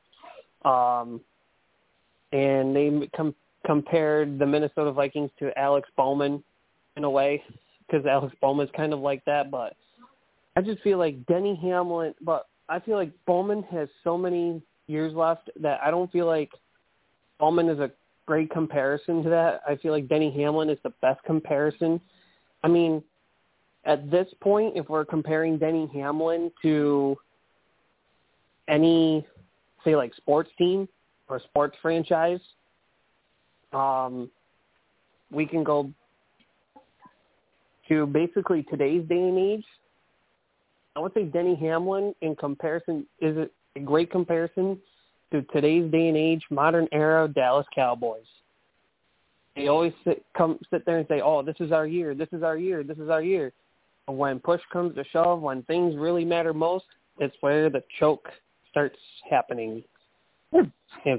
Um 0.64 1.20
and 2.32 2.76
they 2.76 3.08
com- 3.16 3.34
compared 3.64 4.38
the 4.38 4.46
Minnesota 4.46 4.92
Vikings 4.92 5.30
to 5.38 5.56
Alex 5.58 5.88
Bowman 5.96 6.42
in 6.96 7.04
a 7.04 7.10
way 7.10 7.42
because 7.86 8.04
Alex 8.06 8.34
Bowman's 8.40 8.70
kind 8.76 8.92
of 8.92 9.00
like 9.00 9.24
that, 9.24 9.50
but 9.50 9.76
I 10.56 10.60
just 10.60 10.82
feel 10.82 10.98
like 10.98 11.24
Denny 11.26 11.58
Hamlin, 11.62 12.14
but 12.20 12.46
I 12.68 12.80
feel 12.80 12.96
like 12.96 13.12
Bowman 13.26 13.62
has 13.70 13.88
so 14.04 14.18
many 14.18 14.60
years 14.88 15.14
left 15.14 15.50
that 15.60 15.80
I 15.82 15.90
don't 15.90 16.10
feel 16.12 16.26
like 16.26 16.50
Bowman 17.38 17.68
is 17.68 17.78
a 17.78 17.90
great 18.28 18.50
comparison 18.50 19.22
to 19.22 19.30
that. 19.30 19.62
I 19.66 19.76
feel 19.76 19.90
like 19.90 20.06
Denny 20.06 20.30
Hamlin 20.30 20.68
is 20.68 20.76
the 20.82 20.92
best 21.00 21.24
comparison. 21.24 21.98
I 22.62 22.68
mean, 22.68 23.02
at 23.86 24.10
this 24.10 24.28
point, 24.42 24.76
if 24.76 24.86
we're 24.90 25.06
comparing 25.06 25.56
Denny 25.56 25.88
Hamlin 25.94 26.52
to 26.60 27.16
any, 28.68 29.26
say, 29.82 29.96
like 29.96 30.14
sports 30.14 30.50
team 30.58 30.86
or 31.30 31.40
sports 31.40 31.74
franchise, 31.80 32.40
um, 33.72 34.30
we 35.32 35.46
can 35.46 35.64
go 35.64 35.90
to 37.88 38.06
basically 38.08 38.62
today's 38.64 39.08
day 39.08 39.16
and 39.16 39.38
age. 39.38 39.64
I 40.96 41.00
would 41.00 41.14
say 41.14 41.24
Denny 41.24 41.54
Hamlin, 41.54 42.14
in 42.20 42.36
comparison, 42.36 43.06
is 43.22 43.48
a 43.74 43.80
great 43.80 44.10
comparison 44.10 44.78
to 45.32 45.42
today's 45.52 45.90
day 45.90 46.08
and 46.08 46.16
age, 46.16 46.42
modern 46.50 46.88
era 46.92 47.28
Dallas 47.28 47.66
Cowboys. 47.74 48.26
They 49.56 49.68
always 49.68 49.92
sit, 50.04 50.24
come 50.36 50.58
sit 50.70 50.86
there 50.86 50.98
and 50.98 51.08
say, 51.08 51.20
"Oh, 51.20 51.42
this 51.42 51.56
is 51.58 51.72
our 51.72 51.86
year. 51.86 52.14
This 52.14 52.28
is 52.32 52.42
our 52.42 52.56
year. 52.56 52.84
This 52.84 52.98
is 52.98 53.08
our 53.10 53.22
year." 53.22 53.52
When 54.06 54.40
push 54.40 54.60
comes 54.72 54.94
to 54.94 55.04
shove, 55.04 55.42
when 55.42 55.62
things 55.64 55.96
really 55.96 56.24
matter 56.24 56.54
most, 56.54 56.86
it's 57.18 57.36
where 57.40 57.68
the 57.68 57.82
choke 57.98 58.28
starts 58.70 58.98
happening, 59.28 59.82
and 60.52 60.72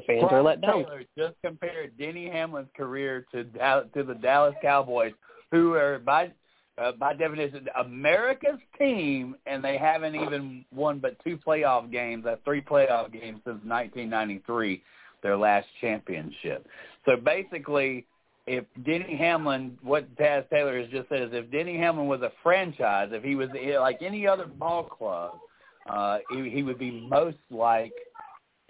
fans 0.06 0.24
are 0.32 0.42
let 0.42 0.62
down. 0.62 0.86
Taylor 0.86 1.04
just 1.18 1.36
compared 1.44 1.98
Denny 1.98 2.30
Hamlin's 2.30 2.72
career 2.76 3.26
to 3.32 3.44
to 3.44 4.04
the 4.04 4.16
Dallas 4.16 4.56
Cowboys, 4.62 5.14
who 5.52 5.74
are 5.74 6.00
by 6.00 6.32
uh, 6.80 6.92
by 6.94 7.14
definition 7.14 7.68
America's 7.80 8.60
team, 8.78 9.36
and 9.46 9.64
they 9.64 9.78
haven't 9.78 10.16
even 10.16 10.66
won 10.74 11.00
but 11.00 11.18
two 11.24 11.38
playoff 11.38 11.92
games, 11.92 12.26
uh, 12.26 12.36
three 12.46 12.62
playoff 12.62 13.12
games 13.12 13.42
since 13.46 13.62
1993, 13.64 14.82
their 15.22 15.38
last 15.38 15.68
championship. 15.82 16.66
So 17.06 17.18
basically, 17.18 18.06
if 18.48 18.66
Denny 18.86 19.16
Hamlin, 19.16 19.78
what 19.84 20.14
Taz 20.16 20.50
Taylor 20.50 20.80
has 20.80 20.90
just 20.90 21.10
said 21.10 21.22
is, 21.22 21.30
if 21.34 21.52
Denny 21.52 21.78
Hamlin 21.78 22.08
was 22.08 22.22
a 22.22 22.32
franchise, 22.42 23.10
if 23.12 23.24
he 23.24 23.36
was 23.36 23.50
like 23.80 24.02
any 24.02 24.26
other 24.26 24.46
ball 24.46 24.84
club, 24.84 25.34
uh, 25.90 26.20
he, 26.32 26.50
he 26.50 26.64
would 26.64 26.80
be 26.80 26.92
most 26.92 27.38
like 27.52 27.94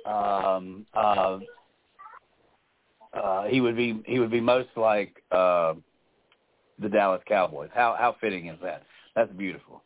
um, 0.05 0.85
uh, 0.93 1.39
uh, 3.13 3.43
he 3.47 3.61
would 3.61 3.75
be 3.75 4.01
he 4.05 4.19
would 4.19 4.31
be 4.31 4.39
most 4.39 4.69
like 4.75 5.23
uh, 5.31 5.73
the 6.81 6.89
Dallas 6.89 7.21
Cowboys. 7.27 7.69
How 7.73 7.95
how 7.97 8.15
fitting 8.19 8.47
is 8.47 8.57
that? 8.63 8.83
That's 9.15 9.31
beautiful. 9.33 9.83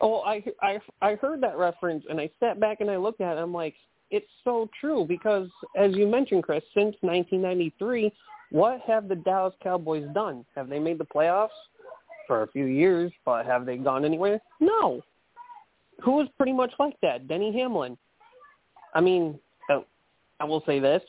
Oh, 0.00 0.20
I 0.20 0.42
I 0.60 0.78
I 1.00 1.14
heard 1.16 1.40
that 1.42 1.56
reference 1.56 2.04
and 2.08 2.20
I 2.20 2.30
sat 2.40 2.60
back 2.60 2.80
and 2.80 2.90
I 2.90 2.96
looked 2.96 3.20
at 3.20 3.36
it. 3.36 3.40
I'm 3.40 3.52
like, 3.52 3.74
it's 4.10 4.26
so 4.44 4.68
true 4.80 5.04
because 5.06 5.48
as 5.76 5.94
you 5.94 6.06
mentioned, 6.06 6.44
Chris, 6.44 6.62
since 6.74 6.96
1993, 7.00 8.12
what 8.50 8.80
have 8.80 9.08
the 9.08 9.16
Dallas 9.16 9.54
Cowboys 9.62 10.06
done? 10.12 10.44
Have 10.54 10.68
they 10.68 10.78
made 10.78 10.98
the 10.98 11.04
playoffs 11.04 11.48
for 12.26 12.42
a 12.42 12.48
few 12.48 12.66
years, 12.66 13.12
but 13.24 13.46
have 13.46 13.66
they 13.66 13.76
gone 13.76 14.04
anywhere? 14.04 14.40
No. 14.60 15.02
Who 16.02 16.20
is 16.20 16.28
pretty 16.36 16.52
much 16.52 16.72
like 16.78 16.96
that? 17.02 17.28
Denny 17.28 17.52
Hamlin. 17.58 17.96
I 18.94 19.00
mean, 19.00 19.38
uh, 19.70 19.80
I 20.40 20.44
will 20.44 20.62
say 20.66 20.80
this: 20.80 21.02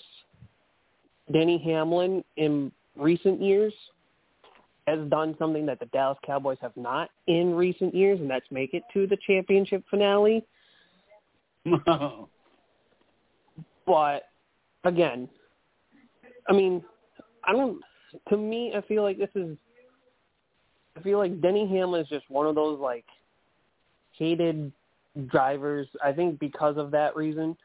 Denny 1.31 1.57
Hamlin 1.57 2.23
in 2.37 2.71
recent 2.95 3.41
years 3.41 3.73
has 4.87 5.07
done 5.09 5.35
something 5.39 5.65
that 5.65 5.79
the 5.79 5.85
Dallas 5.87 6.17
Cowboys 6.25 6.57
have 6.61 6.75
not 6.75 7.09
in 7.27 7.55
recent 7.55 7.95
years, 7.95 8.19
and 8.19 8.29
that's 8.29 8.45
make 8.51 8.73
it 8.73 8.83
to 8.93 9.07
the 9.07 9.17
championship 9.25 9.83
finale. 9.89 10.45
but 13.85 14.23
again, 14.83 15.29
I 16.47 16.53
mean, 16.53 16.83
I 17.45 17.53
don't. 17.53 17.81
To 18.29 18.37
me, 18.37 18.73
I 18.75 18.81
feel 18.81 19.03
like 19.03 19.17
this 19.17 19.29
is. 19.35 19.57
I 20.97 21.01
feel 21.01 21.17
like 21.17 21.41
Denny 21.41 21.67
Hamlin 21.67 22.01
is 22.01 22.09
just 22.09 22.29
one 22.29 22.45
of 22.45 22.55
those 22.55 22.79
like 22.79 23.05
hated 24.17 24.71
drivers. 25.27 25.87
I 26.03 26.11
think 26.11 26.39
because 26.39 26.77
of 26.77 26.91
that 26.91 27.15
reason, 27.15 27.57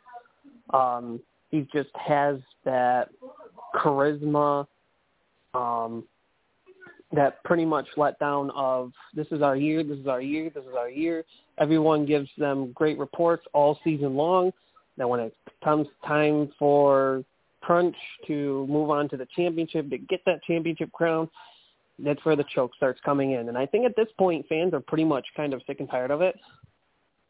um, 0.73 1.21
he 1.51 1.67
just 1.73 1.91
has 1.95 2.39
that 2.65 3.11
charisma. 3.75 4.67
Um, 5.55 6.05
that 7.13 7.43
pretty 7.45 7.65
much 7.65 7.87
let 7.97 8.19
down 8.19 8.51
of 8.51 8.93
this 9.15 9.27
is 9.31 9.41
our 9.41 9.57
year, 9.57 9.83
this 9.83 9.99
is 9.99 10.07
our 10.07 10.21
year, 10.21 10.51
this 10.55 10.65
is 10.65 10.75
our 10.77 10.91
year. 10.91 11.25
Everyone 11.59 12.05
gives 12.05 12.29
them 12.37 12.73
great 12.73 12.99
reports 12.99 13.47
all 13.55 13.79
season 13.83 14.15
long. 14.15 14.53
Now 14.97 15.09
when 15.09 15.21
it 15.21 15.35
comes 15.65 15.87
time 16.07 16.53
for 16.59 17.25
crunch 17.63 17.97
to 18.27 18.67
move 18.69 18.91
on 18.91 19.09
to 19.09 19.17
the 19.17 19.27
championship, 19.35 19.89
to 19.91 19.99
get 19.99 20.21
that 20.27 20.43
championship 20.47 20.93
crown, 20.93 21.29
that's 21.99 22.23
where 22.25 22.37
the 22.37 22.45
choke 22.55 22.73
starts 22.77 23.01
coming 23.05 23.33
in. 23.33 23.49
And 23.49 23.57
I 23.57 23.67
think 23.67 23.87
at 23.87 23.97
this 23.97 24.09
point 24.19 24.47
fans 24.49 24.75
are 24.75 24.81
pretty 24.81 25.05
much 25.05 25.27
kind 25.37 25.55
of 25.55 25.63
sick 25.67 25.81
and 25.81 25.91
tired 25.91 26.11
of 26.11 26.21
it. 26.21 26.37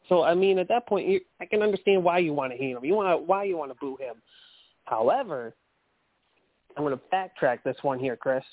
So 0.09 0.24
I 0.24 0.35
mean 0.35 0.59
at 0.59 0.68
that 0.68 0.89
point 0.89 1.09
you, 1.09 1.20
I 1.41 1.47
can 1.47 1.62
understand 1.62 2.03
why 2.03 2.18
you 2.18 2.33
want 2.33 2.53
to 2.53 2.59
hate 2.59 2.72
him. 2.72 2.85
You 2.85 2.95
want 2.95 3.16
to 3.16 3.24
why 3.24 3.45
you 3.45 3.57
want 3.57 3.70
to 3.70 3.79
boo 3.79 3.97
him. 4.01 4.16
However, 4.87 5.55
I'm 6.76 6.83
going 6.83 6.97
to 6.97 7.03
backtrack 7.14 7.62
this 7.62 7.76
one 7.83 7.99
here, 7.99 8.16
Chris 8.16 8.45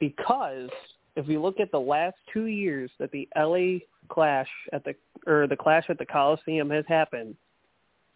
because 0.00 0.70
if 1.14 1.26
we 1.26 1.38
look 1.38 1.60
at 1.60 1.70
the 1.70 1.78
last 1.78 2.16
two 2.32 2.46
years 2.46 2.90
that 2.98 3.12
the 3.12 3.28
LA 3.36 3.84
Clash 4.08 4.48
at 4.72 4.82
the 4.84 4.94
or 5.26 5.46
the 5.46 5.56
Clash 5.56 5.84
at 5.88 5.98
the 5.98 6.06
Coliseum 6.06 6.70
has 6.70 6.84
happened, 6.88 7.36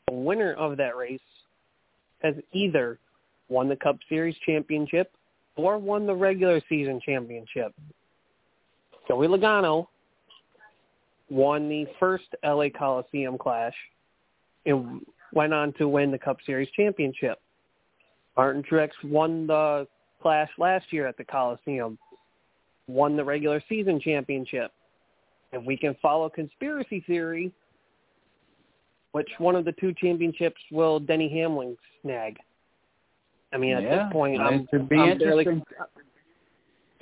the 0.08 0.14
winner 0.14 0.54
of 0.54 0.76
that 0.78 0.96
race 0.96 1.20
has 2.22 2.34
either 2.52 2.98
won 3.48 3.68
the 3.68 3.76
Cup 3.76 3.98
Series 4.08 4.34
championship 4.44 5.12
or 5.56 5.78
won 5.78 6.06
the 6.06 6.14
regular 6.14 6.60
season 6.68 7.00
championship. 7.04 7.72
Joey 9.06 9.28
Logano 9.28 9.86
won 11.28 11.68
the 11.68 11.86
first 12.00 12.24
LA 12.42 12.68
Coliseum 12.76 13.36
Clash 13.38 13.74
and 14.66 15.02
went 15.32 15.52
on 15.52 15.72
to 15.74 15.88
win 15.88 16.10
the 16.10 16.18
Cup 16.18 16.38
Series 16.46 16.68
championship. 16.70 17.38
Martin 18.36 18.62
Truex 18.62 18.90
won 19.04 19.46
the 19.46 19.86
Clash 20.24 20.48
last 20.56 20.86
year 20.90 21.06
at 21.06 21.18
the 21.18 21.24
Coliseum, 21.24 21.98
won 22.88 23.14
the 23.14 23.22
regular 23.22 23.62
season 23.68 24.00
championship. 24.00 24.72
If 25.52 25.62
we 25.66 25.76
can 25.76 25.94
follow 26.00 26.30
conspiracy 26.30 27.04
theory, 27.06 27.52
which 29.12 29.28
one 29.36 29.54
of 29.54 29.66
the 29.66 29.72
two 29.72 29.92
championships 29.92 30.62
will 30.72 30.98
Denny 30.98 31.28
Hamlin 31.28 31.76
snag? 32.00 32.38
I 33.52 33.58
mean, 33.58 33.74
at 33.74 33.82
yeah, 33.82 34.04
this 34.04 34.12
point, 34.14 34.40
I'm, 34.40 34.66
I'm 34.72 34.88
fairly, 34.88 35.46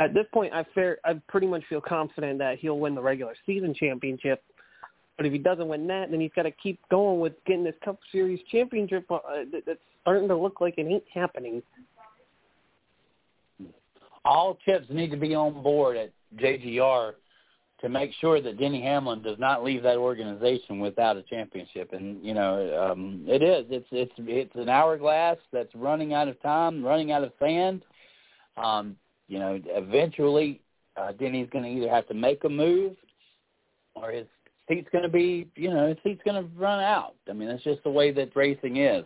at 0.01 0.15
this 0.15 0.27
point, 0.35 0.53
I 0.53 0.67
fair, 0.75 0.99
I 1.05 1.15
pretty 1.29 1.47
much 1.47 1.63
feel 1.69 1.81
confident 1.81 2.41
that 2.41 2.59
he'll 2.59 2.81
win 2.81 2.97
the 2.97 3.03
regular 3.03 3.37
season 3.47 3.73
championship. 3.73 4.43
But 5.17 5.27
if 5.27 5.33
he 5.33 5.39
doesn't 5.39 5.69
win 5.69 5.87
that, 5.87 6.11
then 6.11 6.21
he's 6.21 6.33
got 6.35 6.43
to 6.43 6.51
keep 6.51 6.81
going 6.91 7.21
with 7.21 7.35
getting 7.47 7.63
this 7.63 7.77
Cup 7.85 8.01
Series 8.11 8.41
championship. 8.51 9.09
Uh, 9.09 9.21
that's 9.65 9.79
starting 10.01 10.27
to 10.27 10.37
look 10.37 10.61
like 10.61 10.75
it 10.77 10.89
ain't 10.89 11.05
happening. 11.15 11.63
All 14.25 14.59
chips 14.65 14.87
need 14.91 15.11
to 15.11 15.17
be 15.17 15.35
on 15.35 15.63
board 15.63 15.97
at 15.97 16.13
JGR 16.37 17.15
to 17.81 17.89
make 17.89 18.13
sure 18.21 18.41
that 18.41 18.59
Denny 18.59 18.81
Hamlin 18.81 19.23
does 19.23 19.39
not 19.39 19.65
leave 19.65 19.83
that 19.83 19.97
organization 19.97 20.79
without 20.79 21.17
a 21.17 21.23
championship. 21.25 21.93
And 21.93 22.25
you 22.25 22.33
know, 22.33 22.91
um, 22.91 23.25
it 23.27 23.43
is. 23.43 23.67
It's 23.71 23.89
it's 23.91 24.13
it's 24.19 24.55
an 24.55 24.69
hourglass 24.69 25.37
that's 25.53 25.75
running 25.75 26.15
out 26.15 26.29
of 26.29 26.41
time, 26.43 26.85
running 26.85 27.11
out 27.11 27.25
of 27.25 27.33
sand. 27.41 27.83
Um, 28.57 28.97
you 29.29 29.39
know, 29.39 29.61
eventually 29.67 30.61
uh, 30.97 31.13
Denny's 31.13 31.49
going 31.51 31.65
to 31.65 31.71
either 31.71 31.93
have 31.93 32.07
to 32.09 32.15
make 32.15 32.45
a 32.45 32.49
move, 32.49 32.95
or 33.95 34.11
his 34.11 34.27
seat's 34.69 34.89
going 34.93 35.05
to 35.05 35.11
be, 35.11 35.49
you 35.57 35.71
know, 35.71 35.89
his 35.89 35.97
seat's 36.05 36.23
going 36.25 36.43
to 36.43 36.49
run 36.57 36.81
out. 36.81 37.15
I 37.29 37.33
mean, 37.33 37.49
that's 37.49 37.65
just 37.65 37.83
the 37.83 37.91
way 37.91 38.13
that 38.13 38.37
racing 38.37 38.77
is. 38.77 39.05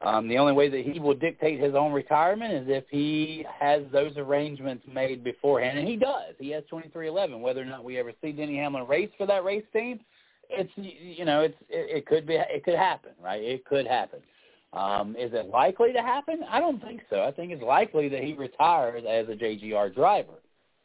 Um, 0.00 0.28
the 0.28 0.38
only 0.38 0.52
way 0.52 0.68
that 0.68 0.84
he 0.84 1.00
will 1.00 1.14
dictate 1.14 1.60
his 1.60 1.74
own 1.74 1.92
retirement 1.92 2.52
is 2.52 2.64
if 2.68 2.84
he 2.88 3.44
has 3.58 3.82
those 3.92 4.16
arrangements 4.16 4.84
made 4.92 5.24
beforehand, 5.24 5.76
and 5.76 5.88
he 5.88 5.96
does. 5.96 6.34
He 6.38 6.50
has 6.50 6.62
2311. 6.70 7.40
Whether 7.40 7.62
or 7.62 7.64
not 7.64 7.82
we 7.82 7.98
ever 7.98 8.12
see 8.22 8.30
Denny 8.30 8.56
Hamlin 8.56 8.86
race 8.86 9.10
for 9.18 9.26
that 9.26 9.44
race 9.44 9.64
team, 9.72 9.98
it's 10.50 10.70
you 10.76 11.24
know, 11.24 11.40
it's 11.40 11.56
it, 11.68 11.98
it 11.98 12.06
could 12.06 12.26
be 12.26 12.34
it 12.34 12.64
could 12.64 12.76
happen, 12.76 13.10
right? 13.22 13.42
It 13.42 13.64
could 13.64 13.86
happen. 13.86 14.20
Um, 14.72 15.16
is 15.18 15.32
it 15.32 15.46
likely 15.46 15.92
to 15.92 16.00
happen? 16.00 16.40
I 16.48 16.60
don't 16.60 16.80
think 16.82 17.00
so. 17.10 17.22
I 17.22 17.32
think 17.32 17.52
it's 17.52 17.62
likely 17.62 18.08
that 18.10 18.22
he 18.22 18.34
retires 18.34 19.02
as 19.08 19.26
a 19.28 19.32
JGR 19.32 19.94
driver 19.94 20.34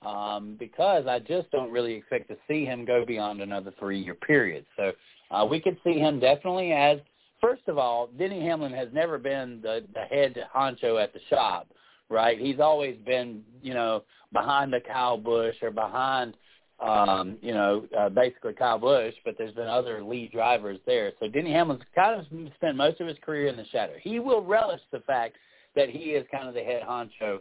um, 0.06 0.56
because 0.58 1.06
I 1.06 1.20
just 1.20 1.52
don't 1.52 1.72
really 1.72 1.94
expect 1.94 2.30
to 2.30 2.38
see 2.48 2.66
him 2.66 2.86
go 2.86 3.06
beyond 3.06 3.42
another 3.42 3.74
three-year 3.78 4.16
period. 4.16 4.66
So 4.78 4.94
uh, 5.32 5.46
we 5.46 5.60
could 5.60 5.78
see 5.84 6.00
him 6.00 6.20
definitely 6.20 6.72
as 6.72 7.00
first 7.44 7.64
of 7.68 7.78
all, 7.78 8.10
Denny 8.18 8.42
Hamlin 8.42 8.72
has 8.74 8.88
never 8.94 9.18
been 9.18 9.60
the, 9.62 9.84
the 9.94 10.02
head 10.02 10.36
honcho 10.56 11.02
at 11.02 11.14
the 11.14 11.20
shop, 11.30 11.68
right? 12.10 12.40
He's 12.40 12.60
always 12.60 12.98
been, 13.06 13.44
you 13.62 13.74
know, 13.74 14.04
behind 14.32 14.72
the 14.72 14.80
Kyle 14.80 15.18
Busch 15.18 15.56
or 15.62 15.70
behind, 15.70 16.36
um, 16.80 17.38
you 17.42 17.54
know, 17.54 17.86
uh, 17.98 18.10
basically 18.10 18.54
Kyle 18.54 18.80
Busch, 18.80 19.14
but 19.26 19.36
there's 19.38 19.54
been 19.54 19.68
other 19.68 20.02
lead 20.02 20.32
drivers 20.32 20.80
there. 20.86 21.12
So 21.20 21.28
Denny 21.28 21.52
Hamlin's 21.52 21.84
kind 21.94 22.20
of 22.20 22.26
spent 22.56 22.78
most 22.78 23.02
of 23.02 23.08
his 23.08 23.18
career 23.24 23.48
in 23.48 23.58
the 23.58 23.66
shadow. 23.72 23.94
He 24.02 24.20
will 24.20 24.44
relish 24.44 24.82
the 24.92 25.02
fact 25.02 25.36
that 25.76 25.90
he 25.90 26.12
is 26.12 26.26
kind 26.32 26.48
of 26.48 26.54
the 26.54 26.64
head 26.64 26.84
honcho 26.88 27.40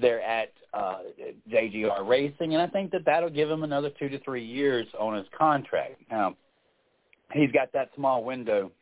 there 0.00 0.22
at 0.22 0.52
uh, 0.74 0.98
JGR 1.50 2.08
Racing, 2.08 2.54
and 2.54 2.62
I 2.62 2.66
think 2.66 2.90
that 2.92 3.04
that'll 3.04 3.30
give 3.30 3.50
him 3.50 3.62
another 3.62 3.90
two 3.98 4.08
to 4.08 4.18
three 4.20 4.44
years 4.44 4.86
on 4.98 5.14
his 5.14 5.26
contract. 5.36 6.00
Now, 6.10 6.36
he's 7.32 7.52
got 7.52 7.72
that 7.74 7.90
small 7.94 8.24
window 8.24 8.72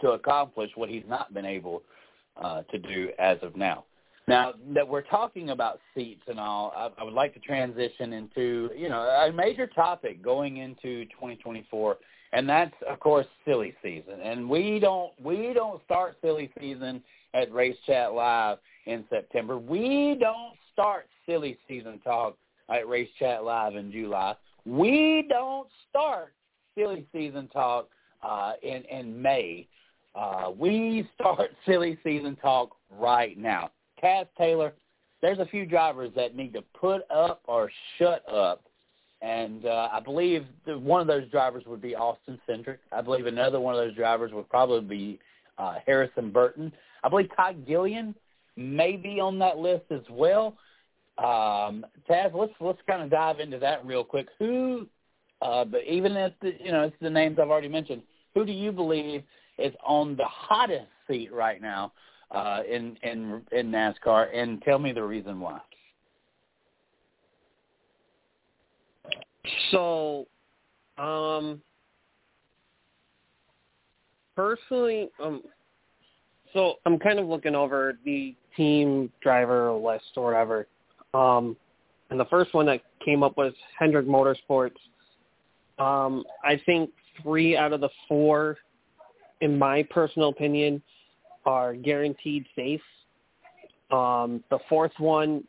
to 0.00 0.10
accomplish 0.10 0.70
what 0.74 0.88
he's 0.88 1.04
not 1.08 1.32
been 1.32 1.46
able 1.46 1.82
uh, 2.40 2.62
to 2.62 2.78
do 2.78 3.10
as 3.18 3.38
of 3.42 3.56
now. 3.56 3.84
Now 4.28 4.54
that 4.74 4.86
we're 4.86 5.02
talking 5.02 5.50
about 5.50 5.78
seats 5.94 6.22
and 6.26 6.40
all, 6.40 6.72
I, 6.76 6.90
I 7.00 7.04
would 7.04 7.14
like 7.14 7.32
to 7.34 7.40
transition 7.40 8.12
into 8.12 8.70
you 8.76 8.88
know 8.88 9.02
a 9.02 9.32
major 9.32 9.68
topic 9.68 10.20
going 10.20 10.56
into 10.56 11.04
2024, 11.06 11.96
and 12.32 12.48
that's 12.48 12.74
of 12.88 12.98
course 12.98 13.26
silly 13.44 13.74
season. 13.82 14.20
And 14.22 14.50
we 14.50 14.80
don't 14.80 15.12
we 15.22 15.52
don't 15.54 15.80
start 15.84 16.16
silly 16.20 16.50
season 16.58 17.02
at 17.34 17.52
Race 17.52 17.76
Chat 17.86 18.14
Live 18.14 18.58
in 18.86 19.04
September. 19.10 19.58
We 19.58 20.16
don't 20.18 20.54
start 20.72 21.06
silly 21.24 21.56
season 21.68 22.00
talk 22.00 22.36
at 22.68 22.88
Race 22.88 23.10
Chat 23.20 23.44
Live 23.44 23.76
in 23.76 23.92
July. 23.92 24.34
We 24.64 25.24
don't 25.28 25.68
start 25.88 26.34
silly 26.76 27.06
season 27.12 27.46
talk 27.52 27.88
uh, 28.24 28.54
in 28.64 28.82
in 28.90 29.22
May. 29.22 29.68
Uh, 30.16 30.50
we 30.56 31.08
start 31.14 31.50
silly 31.66 31.98
season 32.02 32.36
talk 32.36 32.76
right 32.90 33.36
now. 33.38 33.70
Taz 34.02 34.26
Taylor, 34.38 34.72
there's 35.20 35.38
a 35.38 35.46
few 35.46 35.66
drivers 35.66 36.10
that 36.16 36.34
need 36.34 36.52
to 36.54 36.62
put 36.78 37.02
up 37.10 37.42
or 37.46 37.70
shut 37.98 38.24
up. 38.32 38.64
And 39.22 39.64
uh, 39.64 39.88
I 39.92 40.00
believe 40.00 40.44
one 40.66 41.00
of 41.00 41.06
those 41.06 41.28
drivers 41.30 41.64
would 41.66 41.80
be 41.80 41.94
Austin 41.94 42.38
Cindric. 42.48 42.78
I 42.92 43.00
believe 43.00 43.26
another 43.26 43.60
one 43.60 43.74
of 43.74 43.80
those 43.80 43.96
drivers 43.96 44.32
would 44.32 44.48
probably 44.48 44.80
be 44.80 45.18
uh, 45.58 45.76
Harrison 45.84 46.30
Burton. 46.30 46.70
I 47.02 47.08
believe 47.08 47.28
Todd 47.34 47.66
Gilliland 47.66 48.14
may 48.56 48.96
be 48.96 49.20
on 49.20 49.38
that 49.38 49.58
list 49.58 49.84
as 49.90 50.02
well. 50.10 50.56
Um, 51.18 51.86
Taz, 52.08 52.34
let's 52.34 52.52
let's 52.60 52.78
kind 52.86 53.02
of 53.02 53.10
dive 53.10 53.40
into 53.40 53.58
that 53.58 53.86
real 53.86 54.04
quick. 54.04 54.28
Who, 54.38 54.86
uh, 55.40 55.64
but 55.64 55.80
even 55.88 56.12
if 56.12 56.32
the, 56.42 56.52
you 56.60 56.70
know 56.70 56.82
it's 56.82 56.96
the 57.00 57.08
names 57.08 57.38
I've 57.40 57.48
already 57.48 57.68
mentioned, 57.68 58.02
who 58.34 58.44
do 58.44 58.52
you 58.52 58.70
believe 58.70 59.22
is 59.58 59.74
on 59.84 60.16
the 60.16 60.24
hottest 60.24 60.88
seat 61.08 61.32
right 61.32 61.60
now 61.60 61.92
uh, 62.30 62.60
in 62.68 62.96
in 63.02 63.42
in 63.52 63.70
NASCAR, 63.70 64.28
and 64.34 64.60
tell 64.62 64.78
me 64.78 64.92
the 64.92 65.02
reason 65.02 65.40
why. 65.40 65.60
So, 69.70 70.26
um, 70.98 71.60
personally, 74.34 75.08
um, 75.22 75.42
so 76.52 76.74
I'm 76.84 76.98
kind 76.98 77.18
of 77.18 77.26
looking 77.26 77.54
over 77.54 77.98
the 78.04 78.34
team 78.56 79.10
driver 79.20 79.72
list 79.72 80.04
or 80.16 80.24
whatever. 80.24 80.66
Um, 81.14 81.56
and 82.10 82.18
the 82.18 82.24
first 82.26 82.54
one 82.54 82.66
that 82.66 82.82
came 83.04 83.22
up 83.22 83.36
was 83.36 83.52
Hendrick 83.78 84.06
Motorsports. 84.06 84.76
Um, 85.78 86.24
I 86.44 86.60
think 86.66 86.90
three 87.22 87.56
out 87.56 87.72
of 87.72 87.80
the 87.80 87.88
four 88.08 88.56
in 89.40 89.58
my 89.58 89.82
personal 89.84 90.28
opinion, 90.28 90.82
are 91.44 91.74
guaranteed 91.74 92.44
safe. 92.56 92.80
Um, 93.90 94.42
the 94.50 94.58
fourth 94.68 94.92
one, 94.98 95.44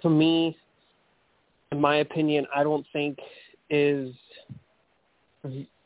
to 0.00 0.08
me, 0.08 0.56
in 1.70 1.80
my 1.80 1.96
opinion, 1.96 2.46
I 2.54 2.62
don't 2.62 2.86
think 2.92 3.18
is 3.70 4.14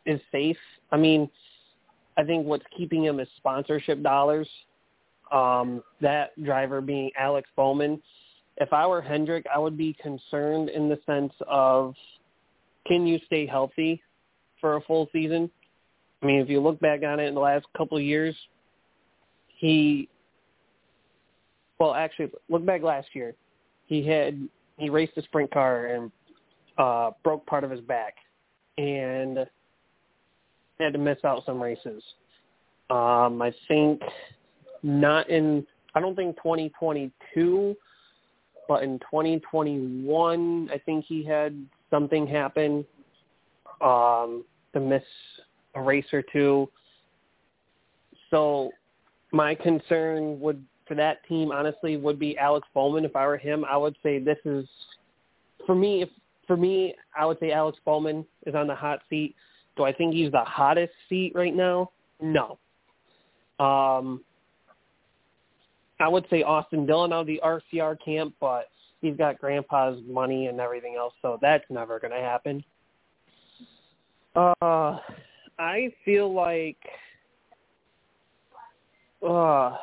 is 0.05 0.21
safe. 0.31 0.57
I 0.93 0.97
mean, 0.97 1.29
I 2.17 2.25
think 2.25 2.47
what's 2.47 2.65
keeping 2.77 3.05
him 3.05 3.21
is 3.21 3.29
sponsorship 3.37 4.03
dollars. 4.03 4.49
Um, 5.33 5.83
that 6.01 6.41
driver 6.43 6.81
being 6.81 7.11
Alex 7.19 7.49
Bowman. 7.57 8.01
If 8.59 8.73
I 8.73 8.87
were 8.87 9.03
Hendrick, 9.03 9.45
I 9.53 9.59
would 9.59 9.77
be 9.77 9.97
concerned 10.01 10.69
in 10.69 10.89
the 10.89 10.99
sense 11.05 11.33
of 11.49 11.95
can 12.87 13.07
you 13.07 13.19
stay 13.27 13.45
healthy 13.45 14.01
for 14.61 14.77
a 14.77 14.81
full 14.83 15.09
season? 15.13 15.51
I 16.23 16.27
mean, 16.27 16.41
if 16.41 16.49
you 16.49 16.61
look 16.61 16.81
back 16.81 17.03
on 17.03 17.21
it 17.21 17.27
in 17.27 17.35
the 17.35 17.41
last 17.41 17.67
couple 17.77 17.99
of 17.99 18.03
years, 18.03 18.35
he, 19.49 20.09
well, 21.79 21.95
actually, 21.95 22.31
look 22.49 22.65
back 22.65 22.83
last 22.83 23.09
year. 23.13 23.35
He 23.87 24.07
had 24.07 24.49
he 24.79 24.91
raced 24.91 25.17
a 25.17 25.23
sprint 25.23 25.51
car 25.51 25.87
and 25.87 26.11
uh, 26.79 27.11
broke 27.23 27.47
part 27.47 27.65
of 27.65 27.71
his 27.71 27.81
back, 27.81 28.15
and 28.79 29.47
had 30.79 30.93
to 30.93 30.99
miss 30.99 31.19
out 31.25 31.45
some 31.47 31.63
races. 31.63 32.03
Um, 32.91 33.41
I 33.43 33.53
think 33.69 34.01
not 34.83 35.29
in. 35.31 35.67
I 35.95 36.01
don't 36.01 36.15
think 36.15 36.37
2022, 36.37 37.75
but 38.69 38.83
in 38.83 38.99
2021, 38.99 40.71
I 40.71 40.79
think 40.79 41.05
he 41.07 41.25
had 41.25 41.67
something 41.91 42.27
happen 42.27 42.85
um, 43.81 44.45
to 44.75 44.81
miss 44.81 45.03
a 45.77 45.83
race 45.83 46.07
or 46.13 46.23
two. 46.33 46.69
So 48.31 48.73
my 49.33 49.55
concern 49.55 50.41
would 50.41 50.65
for 50.89 50.95
that 50.95 51.27
team 51.29 51.53
honestly 51.53 51.97
would 51.97 52.19
be 52.19 52.37
Alex 52.39 52.67
Bowman. 52.75 53.05
If 53.05 53.15
I 53.15 53.27
were 53.27 53.37
him, 53.37 53.65
I 53.65 53.77
would 53.77 53.97
say 54.03 54.19
this 54.19 54.39
is 54.45 54.67
for 55.67 55.75
me. 55.75 56.03
If 56.03 56.09
for 56.47 56.57
me, 56.57 56.95
I 57.17 57.27
would 57.27 57.39
say 57.41 57.53
Alex 57.53 57.79
Bowman 57.85 58.25
is 58.47 58.55
on 58.55 58.67
the 58.67 58.75
hot 58.75 59.01
seat. 59.11 59.35
Do 59.77 59.85
I 59.85 59.93
think 59.93 60.15
he's 60.15 60.33
the 60.33 60.45
hottest 60.45 60.93
seat 61.09 61.33
right 61.35 61.55
now? 61.55 61.91
No. 62.21 62.59
Um, 63.59 64.23
I 65.99 66.09
would 66.09 66.27
say 66.31 66.43
Austin 66.43 66.87
Dillon 66.87 67.13
out 67.13 67.23
of 67.23 67.27
the 67.27 67.41
RCR 67.45 67.97
camp, 68.03 68.35
but 68.41 68.69
he's 69.01 69.17
got 69.17 69.39
grandpa's 69.39 69.99
money 70.07 70.47
and 70.47 70.61
everything 70.61 70.95
else, 70.97 71.15
so 71.21 71.39
that's 71.43 71.65
never 71.69 71.99
going 71.99 72.13
to 72.13 72.21
happen. 72.21 72.65
Uh, 74.37 74.99
I 75.59 75.93
feel 76.05 76.33
like 76.33 76.79
uh 79.27 79.77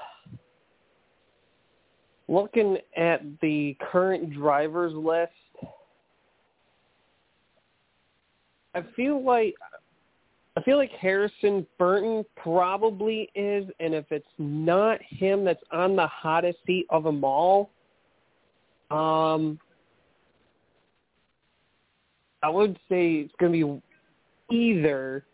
looking 2.28 2.78
at 2.95 3.21
the 3.41 3.76
current 3.91 4.34
drivers 4.34 4.93
list 4.93 5.32
I 8.76 8.84
feel 8.95 9.24
like 9.24 9.55
I 10.55 10.61
feel 10.61 10.78
like 10.78 10.91
Harrison 10.91 11.65
Burton 11.80 12.24
probably 12.36 13.30
is, 13.34 13.65
and 13.80 13.95
if 13.95 14.05
it's 14.11 14.26
not 14.38 14.99
him 15.01 15.43
that's 15.43 15.63
on 15.71 15.95
the 15.95 16.05
hottest 16.05 16.59
seat 16.67 16.86
of 16.91 17.03
them 17.03 17.24
all, 17.24 17.71
um, 18.91 19.59
I 22.43 22.49
would 22.49 22.78
say 22.88 23.13
it's 23.13 23.34
going 23.39 23.53
to 23.53 23.82
be 24.49 24.55
either 24.55 25.26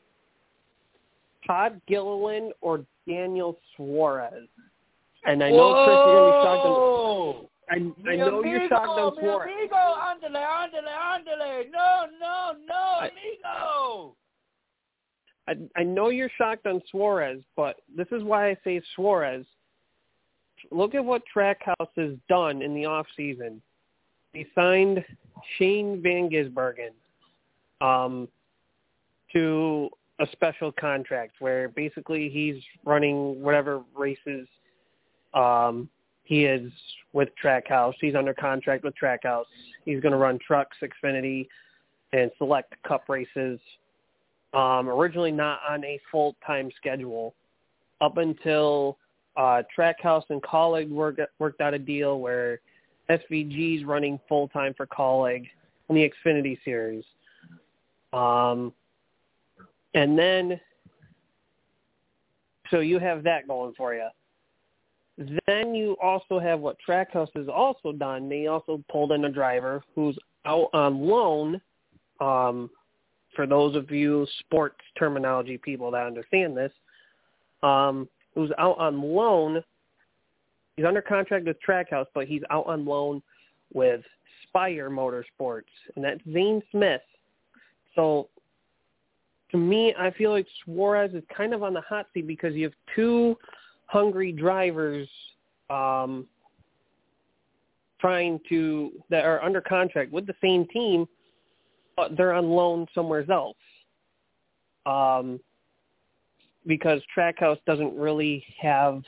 Todd 1.50 1.82
Gilliland 1.88 2.54
or 2.62 2.86
Daniel 3.08 3.58
Suarez. 3.76 4.48
And 5.26 5.44
I 5.44 5.50
know 5.50 5.74
Chris, 5.84 5.98
you're 5.98 6.16
gonna 6.16 6.32
be 6.32 6.46
shocked. 6.46 6.66
On, 6.68 7.48
I, 7.72 8.12
I 8.12 8.16
know 8.16 8.42
Mi 8.42 8.50
you're 8.52 8.70
shocked 8.70 8.88
on 8.88 9.16
Suarez. 9.16 9.50
amigo, 9.52 9.76
ándale, 9.76 10.46
ándale, 10.46 10.94
ándale. 10.96 11.72
No, 11.72 12.06
no, 12.20 12.52
no, 12.68 13.00
amigo. 13.00 14.16
I, 15.48 15.56
I 15.76 15.84
know 15.84 16.10
you're 16.10 16.32
shocked 16.38 16.68
on 16.68 16.82
Suarez, 16.92 17.42
but 17.56 17.78
this 17.96 18.08
is 18.12 18.24
why 18.24 18.50
I 18.50 18.58
say 18.64 18.80
Suarez. 18.96 19.46
Look 20.72 20.94
at 20.94 21.04
what 21.04 21.24
Trackhouse 21.36 21.90
has 21.98 22.12
done 22.28 22.62
in 22.62 22.76
the 22.76 22.86
off 22.86 23.08
season. 23.18 23.60
He 24.34 24.46
signed 24.54 25.04
Shane 25.58 26.02
Van 26.04 26.30
Gisbergen 26.30 26.92
um, 27.82 28.28
to 29.34 29.90
a 30.20 30.28
special 30.32 30.72
contract 30.72 31.36
where 31.40 31.70
basically 31.70 32.30
he's 32.30 32.62
running 32.86 33.42
whatever 33.42 33.82
races 33.96 34.48
um, 35.34 35.90
he 36.24 36.46
is 36.46 36.72
with 37.14 37.30
Trackhouse. 37.44 37.94
He's 38.02 38.16
under 38.16 38.34
contract 38.34 38.84
with 38.84 38.94
Trackhouse. 39.02 39.46
He's 39.86 40.02
going 40.02 40.12
to 40.12 40.18
run 40.18 40.40
trucks, 40.46 40.78
Xfinity, 40.82 41.48
and 42.12 42.32
select 42.38 42.74
Cup 42.84 43.08
races 43.08 43.60
um, 44.54 44.90
originally 44.90 45.32
not 45.32 45.60
on 45.68 45.84
a 45.86 46.00
full-time 46.12 46.72
schedule 46.76 47.36
up 48.02 48.18
until 48.18 48.98
uh, 49.38 49.62
Trackhouse 49.78 50.24
and 50.30 50.42
Kaulig 50.42 50.90
worked, 50.90 51.22
worked 51.38 51.62
out 51.62 51.74
a 51.74 51.80
deal 51.80 52.20
where 52.20 52.60
SVG's 53.10 53.86
running 53.86 54.20
full-time 54.28 54.74
for 54.76 54.88
Kaulig 54.88 55.48
in 55.90 55.96
the 55.96 56.10
Xfinity 56.10 56.58
Series. 56.66 57.04
Um, 58.12 58.74
and 59.94 60.18
then, 60.18 60.60
so 62.70 62.80
you 62.80 63.00
have 63.00 63.24
that 63.24 63.48
going 63.48 63.74
for 63.76 63.94
you. 63.94 64.08
Then 65.48 65.76
you 65.76 65.98
also 66.02 66.40
have 66.40 66.60
what 66.60 66.78
Trackhouse 66.88 67.28
has 67.36 67.48
also 67.48 67.92
done. 67.92 68.30
They 68.30 68.48
also 68.48 68.82
pulled 68.90 69.12
in 69.12 69.26
a 69.26 69.32
driver 69.32 69.84
who's 69.94 70.18
out 70.46 70.70
on 70.74 71.02
loan 71.02 71.60
um, 72.22 72.70
for 73.36 73.46
those 73.46 73.76
of 73.76 73.92
you 73.92 74.26
sports 74.40 74.80
terminology 74.98 75.58
people 75.58 75.92
that 75.92 76.06
understand 76.06 76.56
this, 76.56 76.72
um, 77.64 78.08
who's 78.34 78.52
out 78.58 78.78
on 78.78 79.02
loan. 79.02 79.64
He's 80.78 80.86
under 80.86 81.02
contract 81.02 81.46
with 81.46 81.58
Trackhouse, 81.68 82.08
but 82.14 82.28
he's 82.28 82.42
out 82.50 82.66
on 82.68 82.86
loan 82.86 83.22
with 83.74 84.02
Spire 84.48 84.90
Motorsports, 84.90 85.64
and 85.96 86.04
that's 86.04 86.22
Zane 86.32 86.62
Smith. 86.72 87.02
So, 87.96 88.30
to 89.52 89.58
me, 89.58 89.94
I 89.98 90.12
feel 90.12 90.32
like 90.32 90.48
Suarez 90.64 91.14
is 91.14 91.24
kind 91.36 91.54
of 91.54 91.64
on 91.64 91.74
the 91.74 91.82
hot 91.82 92.08
seat 92.14 92.28
because 92.28 92.54
you 92.56 92.64
have 92.64 92.74
two 92.96 93.38
hungry 93.86 94.32
drivers 94.32 95.08
um, 95.70 96.28
trying 98.00 98.40
to 98.50 98.92
that 99.10 99.26
are 99.26 99.44
under 99.44 99.62
contract 99.62 100.12
with 100.12 100.28
the 100.28 100.36
same 100.42 100.66
team 100.68 101.08
but 102.00 102.16
they're 102.16 102.32
on 102.32 102.50
loan 102.50 102.88
somewhere 102.96 103.30
else. 103.30 103.58
Um, 104.86 105.38
because 106.66 107.02
Trackhouse 107.16 107.58
doesn't 107.66 107.94
really 107.94 108.42
have 108.62 109.04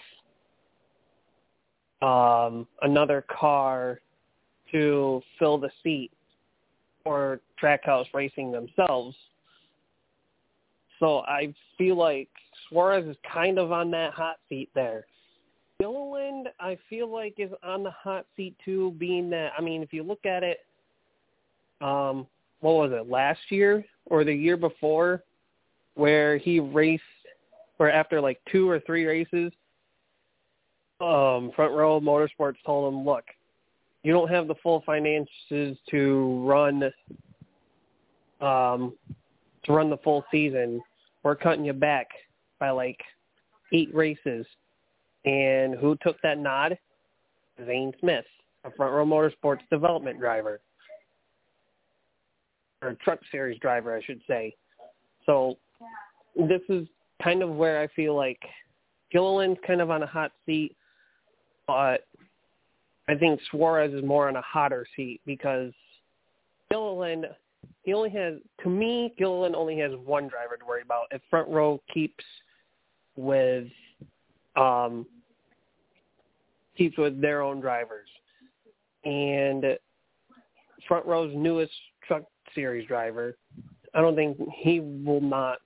um, 2.02 2.68
another 2.82 3.24
car 3.32 4.02
to 4.74 5.22
fill 5.40 5.58
the 5.58 5.70
seat 5.82 6.12
for 7.02 7.40
Trackhouse 7.62 8.08
Racing 8.14 8.52
themselves. 8.52 9.16
So 11.02 11.20
I 11.22 11.54
feel 11.78 11.98
like 11.98 12.30
Suarez 12.70 13.06
is 13.06 13.18
kind 13.30 13.60
of 13.60 13.74
on 13.74 13.92
that 13.92 14.14
hot 14.14 14.38
seat 14.48 14.70
there. 14.74 15.06
Gilliland, 15.80 16.48
I 16.60 16.78
feel 16.90 17.12
like, 17.12 17.34
is 17.40 17.52
on 17.64 17.82
the 17.82 17.92
hot 17.92 18.28
seat 18.38 18.56
too, 18.64 18.96
being 19.00 19.30
that, 19.32 19.52
I 19.58 19.62
mean, 19.62 19.82
if 19.82 19.92
you 19.92 20.04
look 20.04 20.26
at 20.26 20.44
it, 20.44 20.60
um, 21.82 22.28
what 22.60 22.74
was 22.74 22.92
it 22.94 23.10
last 23.10 23.40
year 23.50 23.84
or 24.06 24.24
the 24.24 24.34
year 24.34 24.56
before 24.56 25.24
where 25.96 26.38
he 26.38 26.60
raced 26.60 27.04
or 27.80 27.92
after 27.92 28.22
like 28.22 28.40
two 28.52 28.70
or 28.70 28.80
three 28.80 29.06
races 29.06 29.52
um 31.02 31.52
front 31.56 31.74
row 31.74 32.00
motorsports 32.00 32.56
told 32.66 32.94
him 32.94 33.04
look 33.04 33.26
you 34.04 34.14
don't 34.14 34.30
have 34.30 34.48
the 34.48 34.56
full 34.62 34.84
finances 34.86 35.78
to 35.90 36.44
run 36.46 36.84
um 38.40 38.94
to 39.64 39.74
run 39.74 39.90
the 39.90 39.98
full 40.04 40.24
season 40.32 40.82
we're 41.24 41.36
cutting 41.36 41.66
you 41.66 41.74
back 41.74 42.08
by 42.60 42.72
like 42.72 43.00
eight 43.74 43.94
races. 43.94 44.46
And 45.26 45.76
who 45.76 45.98
took 46.02 46.20
that 46.22 46.38
nod? 46.38 46.78
Zane 47.66 47.94
smith 48.00 48.26
a 48.64 48.72
front 48.72 48.94
row 48.94 49.06
motorsports 49.06 49.62
development 49.72 50.20
driver. 50.20 50.62
Or 52.82 52.96
truck 53.04 53.20
series 53.32 53.60
driver, 53.60 53.96
I 53.96 54.02
should 54.04 54.22
say. 54.28 54.56
So 55.26 55.58
this 56.36 56.62
is 56.70 56.88
kind 57.24 57.44
of 57.44 57.50
where 57.50 57.80
I 57.80 57.88
feel 57.88 58.16
like 58.16 58.40
Gilliland's 59.12 59.60
kind 59.66 59.82
of 59.82 59.92
on 59.92 60.02
a 60.02 60.08
hot 60.08 60.32
seat, 60.46 60.76
but 61.68 62.08
I 63.08 63.16
think 63.20 63.40
Suarez 63.52 63.94
is 63.94 64.04
more 64.04 64.28
on 64.28 64.36
a 64.36 64.42
hotter 64.42 64.86
seat 64.96 65.22
because 65.26 65.72
Gilliland, 66.72 67.28
he 67.84 67.94
only 67.94 68.10
has, 68.12 68.36
to 68.64 68.70
me, 68.70 69.14
Gilliland 69.18 69.56
only 69.56 69.78
has 69.80 69.92
one 70.06 70.28
driver 70.28 70.58
to 70.58 70.66
worry 70.66 70.82
about. 70.82 71.06
If 71.12 71.22
front 71.30 71.50
row 71.50 71.82
keeps 71.94 72.24
with, 73.16 73.68
um, 74.56 75.06
keeps 76.78 76.98
with 76.98 77.20
their 77.22 77.42
own 77.42 77.60
drivers, 77.60 78.08
and 79.04 79.78
front 80.88 81.06
row's 81.06 81.32
newest 81.36 81.74
truck 82.08 82.24
series 82.54 82.88
driver. 82.88 83.38
I 83.94 84.02
don't 84.02 84.16
think 84.16 84.38
he 84.58 84.80
will 84.80 85.22
not 85.22 85.58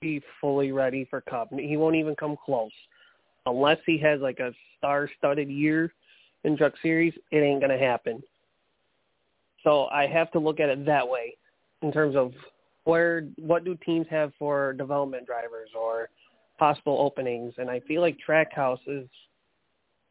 be 0.00 0.22
fully 0.40 0.72
ready 0.72 1.06
for 1.08 1.20
Cup. 1.22 1.48
He 1.52 1.76
won't 1.76 1.96
even 1.96 2.14
come 2.14 2.36
close 2.44 2.70
unless 3.46 3.78
he 3.86 3.98
has 3.98 4.20
like 4.20 4.38
a 4.38 4.52
star-studded 4.78 5.48
year 5.48 5.92
in 6.44 6.56
Truck 6.56 6.74
Series. 6.82 7.14
It 7.30 7.38
ain't 7.38 7.60
gonna 7.60 7.78
happen. 7.78 8.22
So 9.64 9.86
I 9.86 10.06
have 10.06 10.30
to 10.32 10.38
look 10.38 10.60
at 10.60 10.68
it 10.68 10.86
that 10.86 11.08
way 11.08 11.36
in 11.82 11.90
terms 11.90 12.16
of 12.16 12.32
where 12.84 13.26
what 13.36 13.64
do 13.64 13.76
teams 13.84 14.06
have 14.10 14.32
for 14.38 14.74
development 14.74 15.26
drivers 15.26 15.70
or 15.78 16.10
possible 16.58 16.98
openings, 17.00 17.54
and 17.58 17.68
I 17.68 17.80
feel 17.80 18.00
like 18.00 18.16
Trackhouse 18.26 18.78
is 18.86 19.08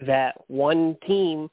that 0.06 0.36
one 0.47 0.97
team 1.08 1.49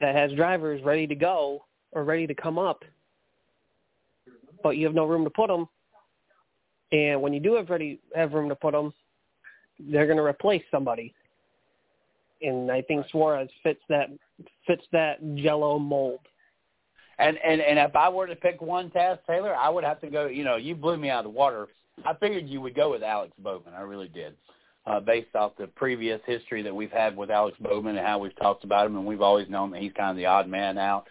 that 0.00 0.14
has 0.14 0.32
drivers 0.32 0.82
ready 0.82 1.06
to 1.06 1.14
go 1.14 1.64
or 1.92 2.04
ready 2.04 2.26
to 2.26 2.34
come 2.34 2.58
up 2.58 2.84
but 4.62 4.76
you 4.76 4.86
have 4.86 4.94
no 4.94 5.04
room 5.04 5.24
to 5.24 5.30
put 5.30 5.48
them. 5.48 5.68
And 6.92 7.20
when 7.22 7.32
you 7.32 7.40
do 7.40 7.54
have 7.54 7.70
ready 7.70 8.00
have 8.14 8.32
room 8.32 8.48
to 8.48 8.54
put 8.54 8.72
them, 8.72 8.92
they're 9.78 10.06
going 10.06 10.18
to 10.18 10.24
replace 10.24 10.62
somebody. 10.70 11.14
And 12.42 12.70
I 12.70 12.82
think 12.82 13.06
Suarez 13.10 13.48
fits 13.62 13.80
that 13.88 14.08
fits 14.66 14.84
that 14.92 15.18
Jello 15.36 15.78
mold. 15.78 16.20
And 17.20 17.38
and 17.44 17.60
and 17.60 17.78
if 17.78 17.94
I 17.94 18.08
were 18.08 18.26
to 18.26 18.36
pick 18.36 18.60
one 18.62 18.90
test, 18.90 19.20
Taylor, 19.26 19.54
I 19.54 19.68
would 19.68 19.84
have 19.84 20.00
to 20.00 20.08
go. 20.08 20.26
You 20.26 20.44
know, 20.44 20.56
you 20.56 20.74
blew 20.74 20.96
me 20.96 21.10
out 21.10 21.24
of 21.24 21.32
the 21.32 21.38
water. 21.38 21.68
I 22.04 22.14
figured 22.14 22.48
you 22.48 22.60
would 22.60 22.74
go 22.74 22.90
with 22.90 23.02
Alex 23.02 23.32
Bowman. 23.38 23.74
I 23.76 23.82
really 23.82 24.08
did, 24.08 24.34
uh, 24.86 25.00
based 25.00 25.34
off 25.34 25.52
the 25.58 25.66
previous 25.66 26.20
history 26.26 26.62
that 26.62 26.74
we've 26.74 26.90
had 26.90 27.14
with 27.16 27.30
Alex 27.30 27.58
Bowman 27.60 27.96
and 27.96 28.06
how 28.06 28.18
we've 28.18 28.36
talked 28.36 28.64
about 28.64 28.86
him, 28.86 28.96
and 28.96 29.04
we've 29.04 29.20
always 29.20 29.48
known 29.50 29.70
that 29.72 29.82
he's 29.82 29.92
kind 29.92 30.10
of 30.10 30.16
the 30.16 30.26
odd 30.26 30.48
man 30.48 30.78
out 30.78 31.06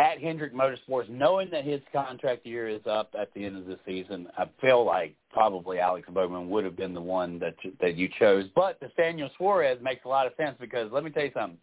at 0.00 0.18
Hendrick 0.18 0.54
Motorsports, 0.54 1.08
knowing 1.08 1.50
that 1.50 1.64
his 1.64 1.80
contract 1.92 2.46
year 2.46 2.68
is 2.68 2.80
up 2.86 3.14
at 3.18 3.32
the 3.34 3.44
end 3.44 3.56
of 3.56 3.66
the 3.66 3.78
season, 3.86 4.28
I 4.38 4.46
feel 4.60 4.84
like 4.84 5.14
probably 5.32 5.78
Alex 5.78 6.08
Bowman 6.10 6.48
would 6.48 6.64
have 6.64 6.76
been 6.76 6.94
the 6.94 7.00
one 7.00 7.38
that 7.40 7.54
that 7.80 7.96
you 7.96 8.08
chose. 8.18 8.46
But 8.54 8.80
Nathaniel 8.80 9.30
Suarez 9.36 9.78
makes 9.82 10.04
a 10.04 10.08
lot 10.08 10.26
of 10.26 10.32
sense 10.36 10.56
because 10.58 10.90
let 10.92 11.04
me 11.04 11.10
tell 11.10 11.24
you 11.24 11.32
something. 11.34 11.58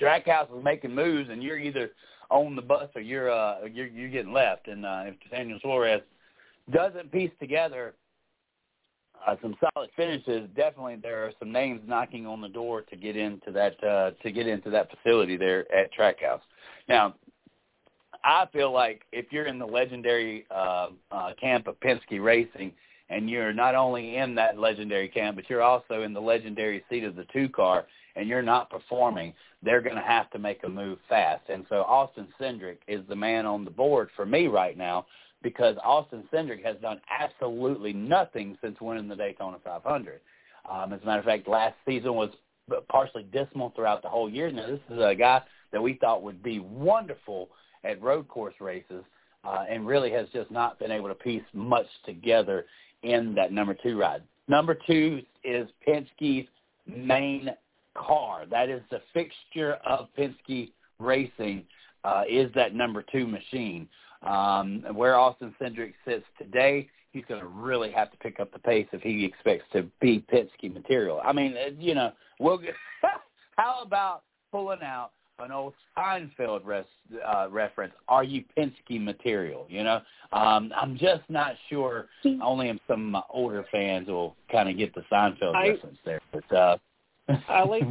Trackhouse 0.00 0.56
is 0.56 0.64
making 0.64 0.94
moves, 0.94 1.28
and 1.30 1.42
you're 1.42 1.58
either 1.58 1.90
on 2.30 2.56
the 2.56 2.62
bus 2.62 2.88
or 2.94 3.00
you're 3.00 3.30
uh 3.30 3.64
you're 3.66 3.86
you're 3.86 4.08
getting 4.08 4.32
left. 4.32 4.68
And 4.68 4.86
uh, 4.86 5.02
if 5.06 5.14
Nathaniel 5.24 5.58
Suarez 5.60 6.02
doesn't 6.70 7.12
piece 7.12 7.32
together 7.40 7.94
uh, 9.26 9.36
some 9.42 9.54
solid 9.74 9.90
finishes, 9.96 10.48
definitely 10.56 10.96
there 10.96 11.24
are 11.24 11.32
some 11.38 11.52
names 11.52 11.82
knocking 11.86 12.26
on 12.26 12.40
the 12.40 12.48
door 12.48 12.82
to 12.82 12.96
get 12.96 13.16
into 13.16 13.50
that 13.52 13.82
uh, 13.84 14.12
to 14.22 14.30
get 14.30 14.46
into 14.46 14.70
that 14.70 14.88
facility 14.90 15.36
there 15.36 15.70
at 15.72 15.92
Trackhouse. 15.92 16.40
Now, 16.88 17.14
I 18.24 18.46
feel 18.52 18.72
like 18.72 19.02
if 19.12 19.26
you're 19.30 19.46
in 19.46 19.58
the 19.58 19.66
legendary 19.66 20.46
uh, 20.50 20.88
uh, 21.10 21.32
camp 21.40 21.66
of 21.66 21.78
Penske 21.80 22.22
Racing, 22.22 22.72
and 23.08 23.28
you're 23.28 23.52
not 23.52 23.74
only 23.74 24.16
in 24.16 24.34
that 24.36 24.58
legendary 24.58 25.08
camp, 25.08 25.36
but 25.36 25.50
you're 25.50 25.62
also 25.62 26.02
in 26.02 26.12
the 26.12 26.20
legendary 26.20 26.84
seat 26.88 27.04
of 27.04 27.16
the 27.16 27.24
two 27.32 27.48
car, 27.48 27.86
and 28.20 28.28
you're 28.28 28.42
not 28.42 28.68
performing, 28.68 29.32
they're 29.62 29.80
going 29.80 29.96
to 29.96 30.02
have 30.02 30.30
to 30.30 30.38
make 30.38 30.62
a 30.64 30.68
move 30.68 30.98
fast. 31.08 31.42
And 31.48 31.64
so 31.70 31.76
Austin 31.76 32.28
Cindric 32.38 32.76
is 32.86 33.00
the 33.08 33.16
man 33.16 33.46
on 33.46 33.64
the 33.64 33.70
board 33.70 34.10
for 34.14 34.26
me 34.26 34.46
right 34.46 34.76
now 34.76 35.06
because 35.42 35.74
Austin 35.82 36.24
Cindric 36.30 36.62
has 36.62 36.76
done 36.82 37.00
absolutely 37.18 37.94
nothing 37.94 38.58
since 38.62 38.78
winning 38.78 39.08
the 39.08 39.16
Daytona 39.16 39.56
500. 39.64 40.20
Um, 40.70 40.92
as 40.92 41.00
a 41.02 41.06
matter 41.06 41.20
of 41.20 41.24
fact, 41.24 41.48
last 41.48 41.74
season 41.86 42.14
was 42.14 42.28
partially 42.90 43.22
dismal 43.32 43.72
throughout 43.74 44.02
the 44.02 44.08
whole 44.08 44.28
year. 44.28 44.52
Now, 44.52 44.66
this 44.66 44.80
is 44.90 44.98
a 45.00 45.14
guy 45.14 45.40
that 45.72 45.82
we 45.82 45.94
thought 45.94 46.22
would 46.22 46.42
be 46.42 46.58
wonderful 46.58 47.48
at 47.84 48.02
road 48.02 48.28
course 48.28 48.54
races 48.60 49.02
uh, 49.44 49.64
and 49.66 49.86
really 49.86 50.10
has 50.10 50.26
just 50.34 50.50
not 50.50 50.78
been 50.78 50.90
able 50.90 51.08
to 51.08 51.14
piece 51.14 51.42
much 51.54 51.86
together 52.04 52.66
in 53.02 53.34
that 53.34 53.50
number 53.50 53.74
two 53.82 53.98
ride. 53.98 54.22
Number 54.46 54.76
two 54.86 55.22
is 55.42 55.66
Penske's 55.88 56.46
main 56.86 57.50
car. 57.96 58.44
That 58.50 58.68
is 58.68 58.82
the 58.90 59.00
fixture 59.12 59.74
of 59.86 60.08
Penske 60.18 60.72
Racing, 60.98 61.64
uh, 62.04 62.22
is 62.28 62.50
that 62.54 62.74
number 62.74 63.04
two 63.10 63.26
machine. 63.26 63.88
Um, 64.22 64.84
where 64.92 65.16
Austin 65.16 65.54
Cindric 65.60 65.94
sits 66.04 66.26
today, 66.36 66.88
he's 67.12 67.24
going 67.26 67.40
to 67.40 67.46
really 67.46 67.90
have 67.90 68.10
to 68.10 68.18
pick 68.18 68.38
up 68.38 68.52
the 68.52 68.58
pace 68.58 68.86
if 68.92 69.00
he 69.02 69.24
expects 69.24 69.64
to 69.72 69.86
be 70.00 70.24
Penske 70.32 70.72
material. 70.72 71.20
I 71.24 71.32
mean, 71.32 71.54
uh, 71.56 71.70
you 71.78 71.94
know, 71.94 72.12
we'll 72.38 72.58
get, 72.58 72.74
how 73.56 73.82
about 73.82 74.22
pulling 74.52 74.82
out 74.82 75.12
an 75.38 75.52
old 75.52 75.72
Seinfeld 75.96 76.66
res, 76.66 76.84
uh, 77.26 77.48
reference? 77.50 77.94
Are 78.08 78.24
you 78.24 78.44
Penske 78.56 79.02
material? 79.02 79.66
You 79.70 79.84
know, 79.84 80.00
um, 80.32 80.72
I'm 80.76 80.98
just 80.98 81.22
not 81.28 81.54
sure. 81.68 82.06
Only 82.42 82.78
some 82.86 83.06
of 83.06 83.10
my 83.12 83.22
older 83.30 83.64
fans 83.72 84.08
will 84.08 84.36
kind 84.52 84.68
of 84.68 84.76
get 84.76 84.94
the 84.94 85.02
Seinfeld 85.10 85.54
I, 85.54 85.68
reference 85.68 85.98
there. 86.04 86.20
But 86.32 86.54
uh, 86.54 86.76
I 87.48 87.62
like 87.68 87.84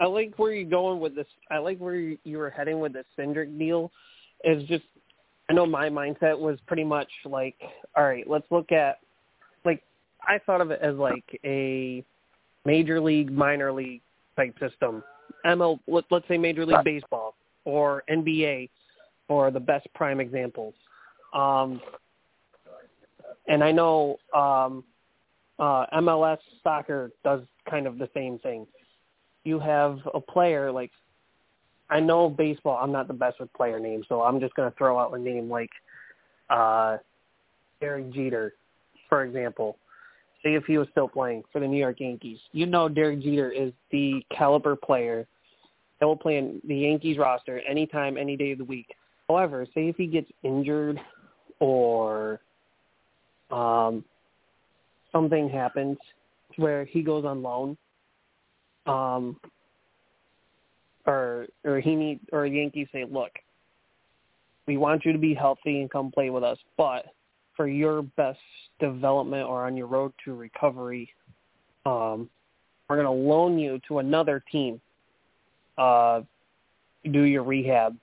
I 0.00 0.06
like 0.06 0.34
where 0.36 0.52
you're 0.52 0.68
going 0.68 1.00
with 1.00 1.14
this. 1.14 1.26
I 1.50 1.58
like 1.58 1.78
where 1.78 1.94
you, 1.94 2.18
you 2.24 2.38
were 2.38 2.50
heading 2.50 2.80
with 2.80 2.94
the 2.94 3.04
Cindric 3.18 3.58
deal. 3.58 3.90
Is 4.44 4.64
just 4.64 4.84
I 5.48 5.52
know 5.52 5.66
my 5.66 5.88
mindset 5.88 6.38
was 6.38 6.58
pretty 6.66 6.84
much 6.84 7.08
like, 7.24 7.56
all 7.96 8.04
right, 8.04 8.28
let's 8.28 8.46
look 8.50 8.72
at 8.72 8.98
like 9.64 9.82
I 10.26 10.38
thought 10.44 10.60
of 10.60 10.70
it 10.70 10.80
as 10.82 10.96
like 10.96 11.24
a 11.44 12.04
major 12.64 13.00
league, 13.00 13.30
minor 13.30 13.72
league 13.72 14.00
type 14.36 14.54
system. 14.58 15.02
ML, 15.44 15.80
let, 15.88 16.04
let's 16.10 16.26
say 16.28 16.38
Major 16.38 16.64
League 16.64 16.84
Baseball 16.84 17.34
or 17.64 18.02
NBA, 18.10 18.68
for 19.28 19.50
the 19.50 19.60
best 19.60 19.86
prime 19.94 20.20
examples. 20.20 20.74
Um, 21.32 21.80
and 23.48 23.64
I 23.64 23.72
know 23.72 24.16
um, 24.36 24.84
uh, 25.58 25.86
MLS 25.94 26.38
soccer 26.62 27.10
does 27.24 27.40
kind 27.68 27.86
of 27.86 27.98
the 27.98 28.08
same 28.14 28.38
thing. 28.38 28.66
You 29.44 29.58
have 29.58 29.98
a 30.14 30.20
player 30.20 30.70
like 30.70 30.90
I 31.90 32.00
know 32.00 32.30
baseball. 32.30 32.78
I'm 32.82 32.92
not 32.92 33.06
the 33.06 33.14
best 33.14 33.38
with 33.38 33.52
player 33.52 33.78
names, 33.78 34.06
so 34.08 34.22
I'm 34.22 34.40
just 34.40 34.54
going 34.54 34.70
to 34.70 34.76
throw 34.76 34.98
out 34.98 35.12
a 35.12 35.18
name 35.18 35.50
like 35.50 35.70
uh, 36.48 36.96
Derek 37.80 38.12
Jeter, 38.12 38.54
for 39.08 39.24
example. 39.24 39.76
Say 40.42 40.54
if 40.54 40.64
he 40.64 40.78
was 40.78 40.88
still 40.90 41.06
playing 41.06 41.44
for 41.52 41.60
the 41.60 41.68
New 41.68 41.78
York 41.78 42.00
Yankees, 42.00 42.38
you 42.52 42.66
know 42.66 42.88
Derek 42.88 43.20
Jeter 43.20 43.52
is 43.52 43.72
the 43.90 44.24
caliber 44.36 44.74
player 44.74 45.26
that 46.00 46.06
will 46.06 46.16
play 46.16 46.38
in 46.38 46.60
the 46.66 46.74
Yankees 46.74 47.18
roster 47.18 47.60
anytime, 47.60 48.16
any 48.16 48.36
day 48.36 48.52
of 48.52 48.58
the 48.58 48.64
week. 48.64 48.88
However, 49.28 49.66
say 49.74 49.88
if 49.88 49.96
he 49.96 50.06
gets 50.06 50.30
injured 50.42 50.98
or 51.60 52.40
um, 53.50 54.04
something 55.12 55.48
happens 55.48 55.98
where 56.56 56.84
he 56.84 57.02
goes 57.02 57.24
on 57.24 57.42
loan, 57.42 57.76
um, 58.86 59.38
or 61.06 61.46
or 61.64 61.80
he 61.80 61.94
need 61.94 62.20
or 62.32 62.46
Yankees 62.46 62.88
say, 62.92 63.04
look, 63.04 63.32
we 64.66 64.76
want 64.76 65.04
you 65.04 65.12
to 65.12 65.18
be 65.18 65.34
healthy 65.34 65.80
and 65.80 65.90
come 65.90 66.10
play 66.10 66.30
with 66.30 66.44
us, 66.44 66.58
but 66.76 67.06
for 67.56 67.68
your 67.68 68.02
best 68.02 68.38
development 68.80 69.46
or 69.48 69.66
on 69.66 69.76
your 69.76 69.86
road 69.86 70.12
to 70.24 70.34
recovery, 70.34 71.08
um, 71.84 72.28
we're 72.88 72.96
going 72.96 73.06
to 73.06 73.10
loan 73.10 73.58
you 73.58 73.80
to 73.88 73.98
another 73.98 74.42
team, 74.50 74.80
uh, 75.78 76.22
do 77.10 77.22
your 77.22 77.42
rehab 77.42 77.96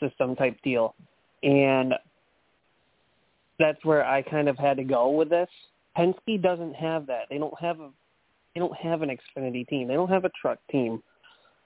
system 0.00 0.34
type 0.34 0.56
deal, 0.62 0.94
and 1.42 1.94
that's 3.58 3.82
where 3.84 4.04
I 4.04 4.22
kind 4.22 4.48
of 4.48 4.58
had 4.58 4.76
to 4.78 4.84
go 4.84 5.10
with 5.10 5.30
this. 5.30 5.48
Penske 5.96 6.42
doesn't 6.42 6.74
have 6.74 7.06
that. 7.06 7.22
They 7.30 7.38
don't 7.38 7.58
have 7.60 7.80
a 7.80 7.90
they 8.54 8.60
don't 8.60 8.76
have 8.76 9.02
an 9.02 9.10
Xfinity 9.10 9.68
team. 9.68 9.86
They 9.86 9.94
don't 9.94 10.08
have 10.08 10.24
a 10.24 10.30
truck 10.40 10.58
team 10.70 11.02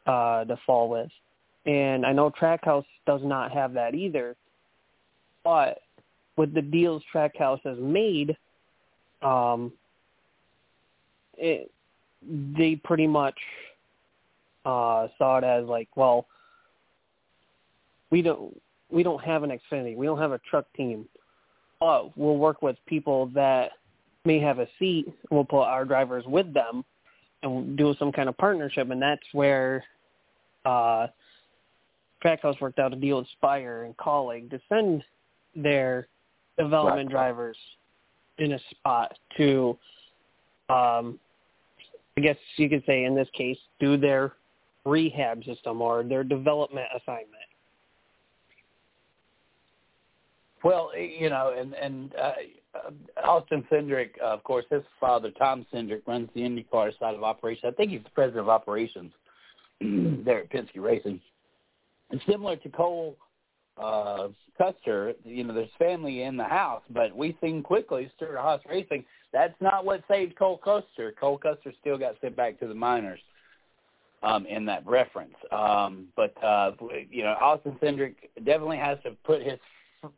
uh, 0.07 0.45
to 0.45 0.59
fall 0.67 0.89
with. 0.89 1.11
And 1.67 2.05
I 2.05 2.13
know 2.13 2.31
Trackhouse 2.31 2.85
does 3.07 3.21
not 3.23 3.53
have 3.53 3.75
that 3.75 3.95
either. 3.95 4.35
But 5.45 5.79
with 6.37 6.53
the 6.53 6.63
deals 6.63 7.03
Trackhouse 7.15 7.61
has 7.65 7.79
made, 7.79 8.37
um, 9.23 9.73
it, 11.37 11.71
they 12.23 12.75
pretty 12.83 13.07
much 13.07 13.39
uh, 14.65 15.09
saw 15.17 15.39
it 15.39 15.45
as 15.45 15.65
like, 15.67 15.89
well, 15.97 16.27
we 18.11 18.23
don't 18.23 18.61
we 18.91 19.05
don't 19.05 19.23
have 19.23 19.45
an 19.45 19.51
Xfinity, 19.51 19.97
we 19.97 20.07
don't 20.07 20.19
have 20.19 20.33
a 20.33 20.41
truck 20.51 20.67
team, 20.77 21.07
but 21.79 22.17
we'll 22.19 22.39
work 22.39 22.61
with 22.61 22.77
people 22.87 23.27
that 23.35 23.71
may 24.25 24.39
have 24.41 24.59
a 24.59 24.67
seat. 24.79 25.07
And 25.07 25.15
we'll 25.31 25.45
put 25.45 25.63
our 25.63 25.85
drivers 25.85 26.25
with 26.27 26.53
them 26.53 26.85
and 27.43 27.77
do 27.77 27.95
some 27.99 28.13
kind 28.13 28.29
of 28.29 28.37
partnership. 28.37 28.91
And 28.91 29.01
that's 29.01 29.23
where 29.33 29.85
uh, 30.65 31.07
Trackhouse 32.25 32.61
worked 32.61 32.79
out 32.79 32.93
a 32.93 32.97
deal 32.97 33.19
with 33.19 33.29
Spire 33.33 33.85
and 33.85 33.97
Kaulig 33.97 34.51
to 34.51 34.61
send 34.69 35.03
their 35.57 36.09
development 36.59 37.09
right. 37.09 37.13
drivers 37.13 37.57
in 38.39 38.53
a 38.53 38.59
spot 38.71 39.17
to, 39.37 39.77
um, 40.69 41.19
I 42.17 42.21
guess 42.23 42.37
you 42.57 42.69
could 42.69 42.83
say 42.87 43.05
in 43.05 43.15
this 43.15 43.29
case, 43.37 43.59
do 43.79 43.97
their 43.97 44.35
rehab 44.85 45.45
system 45.45 45.83
or 45.83 46.03
their 46.03 46.25
development 46.25 46.87
assignment. 46.95 47.29
Well, 50.63 50.91
you 50.97 51.31
know, 51.31 51.55
and 51.59 51.73
and 51.75 52.15
uh, 52.17 52.33
Austin 53.23 53.65
Cindric, 53.71 54.11
uh, 54.23 54.27
of 54.27 54.45
course, 54.45 54.65
his 54.71 54.83
father 55.01 55.31
Tom 55.33 55.67
Cindric 55.73 56.03
runs 56.07 56.29
the 56.35 56.43
IndyCar 56.43 56.97
side 56.99 57.15
of 57.15 57.23
operations. 57.23 57.65
I 57.67 57.77
think 57.77 57.91
he's 57.91 58.05
the 58.05 58.11
president 58.11 58.43
of 58.43 58.49
operations 58.49 59.13
there 59.81 60.41
at 60.41 60.51
Penske 60.51 60.77
Racing. 60.77 61.21
And 62.11 62.21
similar 62.29 62.57
to 62.57 62.69
Cole 62.69 63.17
uh, 63.77 64.29
Custer, 64.59 65.15
you 65.25 65.45
know, 65.45 65.55
there's 65.55 65.71
family 65.79 66.23
in 66.23 66.37
the 66.37 66.45
house, 66.45 66.83
but 66.91 67.17
we 67.17 67.37
seen 67.41 67.63
quickly 67.63 68.11
Stewart-Haas 68.17 68.61
Racing. 68.69 69.05
That's 69.33 69.55
not 69.61 69.85
what 69.85 70.03
saved 70.09 70.37
Cole 70.37 70.59
Custer. 70.59 71.15
Cole 71.19 71.39
Custer 71.39 71.73
still 71.81 71.97
got 71.97 72.17
sent 72.21 72.37
back 72.37 72.59
to 72.61 72.67
the 72.67 72.75
minors 72.75 73.21
um, 74.23 74.47
in 74.47 74.67
that 74.67 74.87
reference. 74.87 75.35
Um, 75.51 76.09
but 76.17 76.35
uh, 76.43 76.73
you 77.11 77.23
know, 77.23 77.37
Austin 77.41 77.77
Cindric 77.83 78.15
definitely 78.45 78.79
has 78.79 78.99
to 79.05 79.13
put 79.25 79.43
his 79.43 79.59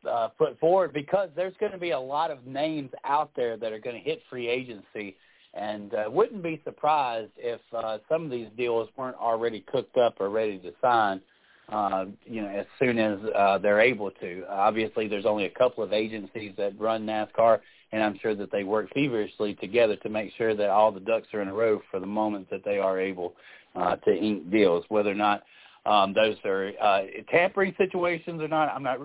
uh, 0.09 0.29
put 0.39 0.59
forward 0.59 0.93
because 0.93 1.29
there's 1.35 1.55
going 1.59 1.73
to 1.73 1.79
be 1.79 1.91
a 1.91 2.01
lot 2.01 2.31
of 2.31 2.47
names 2.47 2.91
out 3.05 3.31
there 3.37 3.57
that 3.57 3.73
are 3.73 3.79
going 3.79 3.97
to 3.97 4.03
hit 4.03 4.23
free 4.31 4.49
agency, 4.49 5.17
and 5.55 5.95
uh, 5.95 6.05
wouldn't 6.09 6.43
be 6.43 6.61
surprised 6.65 7.33
if 7.37 7.61
uh, 7.77 7.99
some 8.09 8.25
of 8.25 8.31
these 8.31 8.49
deals 8.57 8.89
weren't 8.97 9.17
already 9.17 9.65
cooked 9.73 9.97
up 9.97 10.15
or 10.21 10.31
ready 10.31 10.59
to 10.59 10.73
sign. 10.81 11.21
Uh, 11.69 12.07
you 12.25 12.43
know, 12.43 12.49
as 12.49 12.67
soon 12.79 12.99
as 12.99 13.19
uh, 13.35 13.57
they're 13.57 13.81
able 13.81 14.11
to. 14.11 14.45
Obviously, 14.51 15.09
there's 15.09 15.25
only 15.25 15.47
a 15.47 15.51
couple 15.51 15.83
of 15.83 15.93
agencies 15.93 16.53
that 16.59 16.79
run 16.79 17.07
NASCAR, 17.07 17.61
and 17.93 18.03
I'm 18.03 18.19
sure 18.21 18.35
that 18.35 18.53
they 18.53 18.65
work 18.65 18.89
feverishly 18.93 19.55
together 19.55 19.97
to 19.97 20.09
make 20.11 20.33
sure 20.37 20.55
that 20.55 20.69
all 20.69 20.93
the 20.93 21.01
ducks 21.01 21.29
are 21.33 21.41
in 21.41 21.49
a 21.49 21.55
row 21.55 21.81
for 21.91 21.99
the 21.99 22.07
moment 22.07 22.51
that 22.51 22.65
they 22.65 22.79
are 22.79 23.01
able 23.01 23.35
uh, 23.75 23.97
to 23.97 24.13
ink 24.13 24.51
deals. 24.51 24.85
Whether 24.89 25.13
or 25.13 25.15
not 25.15 25.45
um, 25.87 26.13
those 26.13 26.37
are 26.45 26.73
uh, 26.83 27.03
tampering 27.31 27.75
situations 27.79 28.43
or 28.43 28.49
not, 28.49 28.69
I'm 28.69 28.83
not 28.83 28.99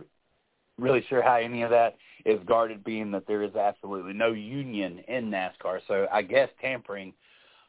really 0.78 1.06
sure 1.10 1.22
how 1.22 1.36
any 1.36 1.64
of 1.64 1.70
that 1.72 1.96
is 2.26 2.40
guarded, 2.46 2.84
being 2.84 3.12
that 3.12 3.26
there 3.28 3.44
is 3.44 3.56
absolutely 3.56 4.14
no 4.14 4.32
union 4.32 5.00
in 5.08 5.32
NASCAR. 5.32 5.80
So 5.88 6.08
I 6.12 6.22
guess 6.22 6.50
tampering 6.62 7.14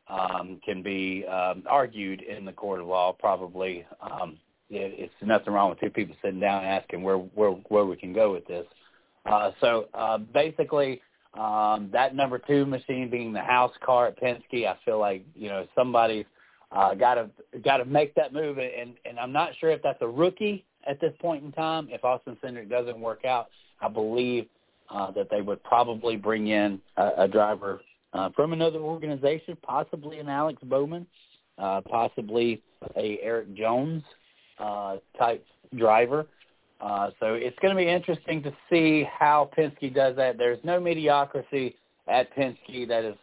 um, 0.09 0.61
can 0.65 0.83
be 0.83 1.25
um, 1.27 1.63
argued 1.69 2.23
in 2.23 2.45
the 2.45 2.53
court 2.53 2.81
of 2.81 2.87
law. 2.87 3.13
Probably, 3.13 3.87
um, 4.01 4.39
it, 4.71 4.95
it's 4.99 5.15
nothing 5.23 5.53
wrong 5.53 5.71
with 5.71 5.81
two 5.81 5.91
people 5.91 6.17
sitting 6.23 6.41
down 6.41 6.65
asking 6.65 7.03
where 7.03 7.19
where 7.19 7.51
where 7.51 7.85
we 7.85 7.97
can 7.97 8.13
go 8.13 8.33
with 8.33 8.47
this. 8.47 8.67
Uh, 9.27 9.51
so 9.61 9.87
uh, 9.95 10.19
basically, 10.19 11.01
um, 11.35 11.91
that 11.93 12.15
number 12.15 12.39
two 12.39 12.65
machine 12.65 13.11
being 13.11 13.33
the 13.33 13.41
house 13.41 13.73
car 13.85 14.09
at 14.09 14.21
Penske, 14.21 14.67
I 14.67 14.77
feel 14.85 14.99
like 14.99 15.25
you 15.35 15.49
know 15.49 15.67
somebody's 15.75 16.27
uh, 16.73 16.95
got 16.95 17.15
to 17.15 17.31
got 17.61 17.79
to 17.79 17.85
make 17.85 18.15
that 18.15 18.33
move, 18.33 18.59
and 18.59 18.95
and 19.05 19.19
I'm 19.19 19.33
not 19.33 19.53
sure 19.61 19.71
if 19.71 19.83
that's 19.83 20.01
a 20.01 20.09
rookie 20.09 20.65
at 20.87 21.01
this 21.01 21.13
point 21.21 21.45
in 21.45 21.53
time. 21.53 21.89
If 21.91 22.05
Austin 22.05 22.37
Cindric 22.43 22.69
doesn't 22.69 22.99
work 22.99 23.25
out, 23.25 23.49
I 23.81 23.89
believe 23.89 24.47
uh, 24.91 25.11
that 25.13 25.29
they 25.31 25.41
would 25.41 25.63
probably 25.65 26.17
bring 26.17 26.49
in 26.49 26.81
a, 26.97 27.11
a 27.19 27.29
driver 27.29 27.81
uh, 28.13 28.31
from 28.35 28.53
another 28.53 28.79
organization, 28.79 29.57
possibly 29.63 30.19
an 30.19 30.29
Alex 30.29 30.61
Bowman, 30.63 31.07
uh, 31.59 31.81
possibly 31.83 32.63
a 32.97 33.19
Erik 33.23 33.55
Jones 33.55 34.03
uh, 34.59 34.97
type 35.19 35.45
driver. 35.77 36.27
Uh, 36.81 37.11
so 37.19 37.35
it's 37.35 37.59
going 37.61 37.75
to 37.75 37.81
be 37.81 37.89
interesting 37.89 38.43
to 38.43 38.53
see 38.71 39.05
how 39.19 39.51
Penske 39.57 39.93
does 39.93 40.17
that. 40.17 40.39
There's 40.39 40.63
no 40.63 40.81
mediocrity 40.81 41.77
at 42.07 42.35
Penske 42.37 42.87
that 42.89 43.05
is 43.05 43.17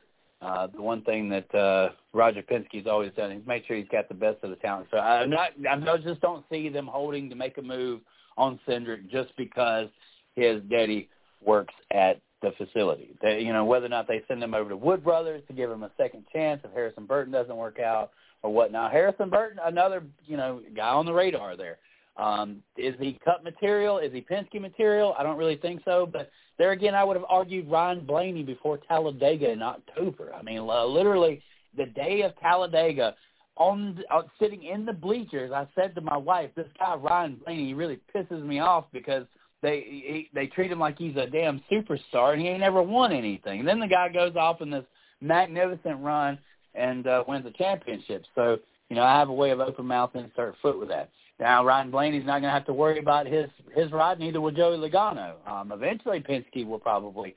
Uh, 0.46 0.68
the 0.68 0.82
one 0.82 1.02
thing 1.02 1.28
that 1.28 1.56
uh, 1.56 1.89
Roger 2.14 2.43
Penske's 2.43 2.86
always 2.86 3.12
done 3.18 3.32
is 3.32 3.41
make 3.48 3.66
sure 3.66 3.76
he's 3.76 3.88
got 3.91 4.08
the 4.08 4.14
best 4.14 4.43
of 4.43 4.52
the 4.52 4.56
talent. 4.58 4.88
So 4.91 4.98
I'm 4.98 5.32
not, 5.32 5.52
I 5.68 5.98
just 5.98 6.22
don't 6.22 6.46
see 6.52 6.70
them 6.70 6.86
holding 6.86 7.30
to 7.32 7.36
make 7.36 7.58
a 7.58 7.64
move 7.64 8.02
on 8.38 8.60
Cindric 8.68 9.10
just 9.10 9.36
because 9.38 9.88
his 10.36 10.62
daddy 10.70 11.10
works 11.43 11.74
at 11.91 12.22
the 12.43 12.52
facility. 12.58 13.16
They, 13.24 13.41
you 13.41 13.54
know, 13.54 13.66
whether 13.66 13.88
or 13.88 13.89
not 13.89 14.08
they 14.08 14.24
send 14.28 14.43
him 14.43 14.54
over 14.54 14.70
to 14.70 14.78
Wood 14.78 15.04
Brothers 15.04 15.41
to 15.48 15.54
give 15.54 15.72
him 15.72 15.82
a 15.82 15.91
second 15.98 16.26
chance 16.32 16.62
if 16.64 16.72
Harrison 16.74 17.08
Burton 17.08 17.34
doesn't 17.34 17.56
work 17.56 17.80
out 17.80 18.12
or 18.43 18.54
whatnot. 18.54 18.91
Harrison 18.91 19.32
Burton, 19.32 19.58
another, 19.66 20.04
you 20.28 20.38
know, 20.38 20.62
guy 20.76 20.89
on 20.89 21.08
the 21.08 21.14
radar 21.14 21.58
there. 21.58 21.80
Um, 22.18 22.63
is 22.78 22.95
he 22.99 23.20
cut 23.24 23.43
material? 23.43 23.97
Is 23.97 24.13
he 24.13 24.22
Penske 24.22 24.61
material? 24.61 25.16
I 25.18 25.24
don't 25.24 25.38
really 25.38 25.57
think 25.57 25.82
so. 25.84 26.09
But 26.11 26.32
there 26.57 26.72
again, 26.72 26.95
I 26.95 27.03
would 27.03 27.18
have 27.18 27.26
argued 27.28 27.70
Ryan 27.70 28.05
Blaney 28.05 28.43
before 28.43 28.78
Talladega 28.78 29.51
in 29.51 29.61
October. 29.61 30.34
I 30.34 30.41
mean, 30.41 30.66
literally 30.66 31.41
the 31.76 31.88
day 31.88 32.22
of 32.22 32.38
Talladega, 32.39 33.16
on 33.57 34.01
uh, 34.11 34.24
sitting 34.39 34.63
in 34.63 34.86
the 34.86 34.93
bleachers, 34.93 35.51
I 35.53 35.68
said 35.76 35.95
to 35.95 36.01
my 36.01 36.18
wife, 36.18 36.51
"This 36.55 36.68
guy 36.78 36.95
Ryan 36.95 37.39
Blaney 37.43 37.68
he 37.68 37.74
really 37.74 37.99
pisses 38.13 38.43
me 38.45 38.59
off 38.59 38.86
because 38.91 39.26
they 39.61 39.80
he, 39.88 40.30
they 40.34 40.47
treat 40.47 40.72
him 40.72 40.80
like 40.80 40.97
he's 40.97 41.16
a 41.16 41.28
damn 41.28 41.61
superstar 41.72 42.34
and 42.34 42.41
he 42.41 42.47
ain't 42.49 42.59
never 42.59 42.84
won 42.84 43.11
anything. 43.11 43.59
And 43.59 43.68
then 43.68 43.80
the 43.80 43.88
guy 43.88 44.09
goes 44.09 44.36
off 44.36 44.61
in 44.61 44.70
this 44.70 44.86
magnificent 45.22 45.99
run 46.01 46.38
and 46.74 47.07
uh, 47.07 47.24
wins 47.28 47.45
a 47.45 47.51
championship. 47.51 48.26
So 48.36 48.57
you 48.89 48.95
know, 48.95 49.03
I 49.03 49.18
have 49.18 49.30
a 49.30 49.34
way 49.34 49.51
of 49.51 49.59
open 49.59 49.86
mouth 49.86 50.11
insert 50.16 50.55
foot 50.61 50.80
with 50.80 50.89
that. 50.89 51.09
Now 51.39 51.65
Ryan 51.65 51.91
Blaney's 51.91 52.25
not 52.25 52.39
going 52.39 52.43
to 52.43 52.49
have 52.51 52.65
to 52.65 52.73
worry 52.73 52.99
about 52.99 53.27
his 53.27 53.49
his 53.75 53.91
ride. 53.91 54.19
Neither 54.19 54.39
will 54.39 54.51
Joey 54.51 54.77
Logano. 54.77 55.33
Um, 55.47 55.71
eventually, 55.71 56.21
Penske 56.21 56.65
will 56.65 56.79
probably 56.79 57.36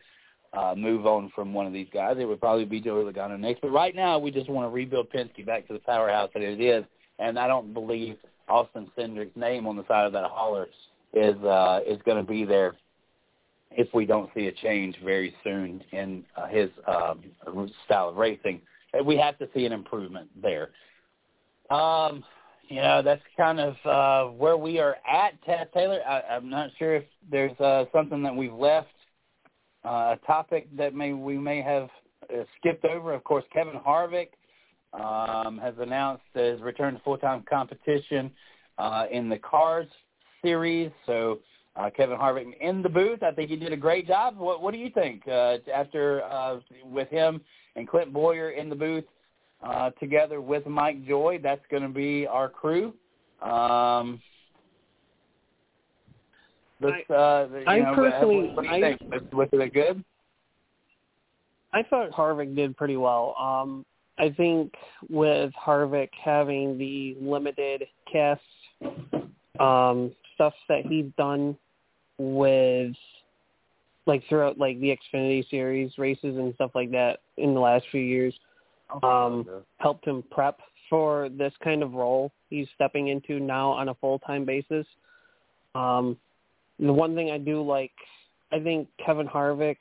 uh, 0.53 0.74
move 0.76 1.07
on 1.07 1.30
from 1.34 1.53
one 1.53 1.66
of 1.66 1.72
these 1.72 1.88
guys. 1.92 2.16
It 2.18 2.24
would 2.24 2.40
probably 2.40 2.64
be 2.64 2.80
Joey 2.80 3.11
Logano 3.11 3.38
next. 3.38 3.61
But 3.61 3.72
right 3.72 3.94
now, 3.94 4.18
we 4.18 4.30
just 4.30 4.49
want 4.49 4.66
to 4.66 4.70
rebuild 4.70 5.11
Penske 5.11 5.44
back 5.44 5.66
to 5.66 5.72
the 5.72 5.80
powerhouse 5.80 6.30
that 6.34 6.42
it 6.42 6.61
is. 6.61 6.84
And 7.18 7.38
I 7.38 7.49
don't 7.49 7.74
believe 7.74 8.16
Austin 8.49 8.90
Cindric's 8.96 9.36
name 9.36 9.66
on 9.66 9.76
the 9.76 9.86
side 9.88 10.07
of 10.07 10.12
that 10.12 10.24
hauler 10.24 10.68
is 11.12 11.36
uh, 11.42 11.80
is 11.86 11.99
going 12.05 12.18
to 12.18 12.28
be 12.28 12.44
there 12.44 12.76
if 13.72 13.92
we 13.92 14.07
don't 14.07 14.30
see 14.34 14.46
a 14.46 14.53
change 14.53 14.96
very 15.05 15.34
soon 15.44 15.82
in 15.92 16.24
uh, 16.36 16.46
his 16.46 16.70
um, 16.86 17.70
style 17.84 18.11
of 18.11 18.16
racing. 18.16 18.61
We 19.05 19.16
have 19.16 19.38
to 19.38 19.49
see 19.55 19.66
an 19.66 19.72
improvement 19.72 20.30
there. 20.40 20.70
Um, 21.70 22.24
you 22.69 22.83
know, 22.83 23.01
that's 23.03 23.23
kind 23.37 23.59
of 23.59 23.77
uh, 23.87 24.31
where 24.33 24.57
we 24.57 24.79
are 24.79 24.97
at, 25.11 25.43
Taz 25.47 25.73
Taylor. 25.73 26.01
I, 26.07 26.21
I'm 26.35 26.51
not 26.51 26.71
sure 26.79 26.97
if 26.97 27.05
there's 27.31 27.59
uh, 27.61 27.87
something 27.93 28.23
that 28.23 28.35
we've 28.35 28.53
left, 28.53 28.89
uh, 29.85 30.16
a 30.16 30.19
topic 30.27 30.69
that 30.77 30.95
may 30.95 31.14
we 31.14 31.39
may 31.39 31.62
have 31.62 31.89
uh, 32.31 32.43
skipped 32.59 32.85
over. 32.85 33.14
Of 33.14 33.25
course, 33.25 33.45
Kevin 33.53 33.75
Harvick 33.75 34.29
um, 34.93 35.59
has 35.59 35.75
announced 35.79 36.25
his 36.35 36.61
return 36.61 36.95
to 36.95 37.01
full-time 37.01 37.45
competition 37.49 38.31
uh, 38.77 39.07
in 39.11 39.31
the 39.31 39.39
Cars 39.39 39.87
Series. 40.43 40.91
So 41.07 41.39
uh, 41.77 41.89
Kevin 41.97 42.19
Harvick 42.19 42.53
in 42.61 42.83
the 42.83 42.89
booth. 42.89 43.23
I 43.23 43.33
think 43.33 43.49
he 43.49 43.57
did 43.57 43.73
a 43.73 43.77
great 43.77 44.07
job. 44.07 44.37
What, 44.37 44.61
what 44.61 44.73
do 44.73 44.79
you 44.79 44.91
think 44.91 45.27
after 45.27 46.23
with 46.85 47.09
him 47.09 47.41
and 47.77 47.89
Clint 47.89 48.12
Bowyer 48.12 48.51
in 48.51 48.69
the 48.69 48.77
booth? 48.77 49.05
Uh, 49.63 49.91
together 50.01 50.41
with 50.41 50.67
Mike 50.67 51.07
Joy. 51.07 51.41
That's 51.43 51.65
going 51.71 51.83
to 51.83 51.89
be 51.89 52.27
our 52.27 52.49
crew. 52.49 52.95
Um, 53.43 54.21
let's, 56.81 57.09
uh, 57.11 57.47
I 57.67 57.81
know, 57.81 57.95
personally, 57.95 58.51
what 58.55 58.63
do 58.63 58.69
you 58.69 58.85
I, 58.85 58.97
think? 58.97 59.33
Was 59.33 59.49
it 59.53 59.75
good? 59.75 60.05
I 61.73 61.83
thought 61.83 62.11
Harvick 62.11 62.57
did 62.57 62.77
pretty 62.77 62.97
well. 62.97 63.37
Um, 63.39 63.85
I 64.19 64.31
think 64.31 64.75
with 65.09 65.53
Harvick 65.55 66.09
having 66.23 66.79
the 66.79 67.17
limited 67.21 67.85
cast 68.11 68.41
um, 69.61 70.13
stuff 70.35 70.55
that 70.69 70.87
he's 70.87 71.07
done 71.17 71.57
with 72.19 72.95
like 74.07 74.25
throughout 74.29 74.59
like 74.59 74.81
the 74.81 74.97
Xfinity 74.97 75.49
series 75.51 75.93
races 75.99 76.37
and 76.37 76.55
stuff 76.55 76.71
like 76.75 76.91
that 76.93 77.21
in 77.37 77.55
the 77.55 77.61
last 77.61 77.85
few 77.91 78.01
years, 78.01 78.35
um, 79.03 79.47
helped 79.78 80.07
him 80.07 80.22
prep 80.30 80.61
for 80.89 81.28
this 81.28 81.53
kind 81.62 81.82
of 81.82 81.93
role 81.93 82.32
he's 82.51 82.66
stepping 82.74 83.09
into 83.09 83.41
now 83.41 83.70
on 83.70 83.89
a 83.89 83.95
full-time 83.95 84.45
basis. 84.45 84.86
Um, 85.74 86.16
the 86.78 86.93
one 86.93 87.14
thing 87.14 87.30
I 87.30 87.39
do 87.39 87.62
like, 87.62 87.93
I 88.53 88.61
think 88.61 88.89
Kevin 89.05 89.26
Harvick, 89.26 89.76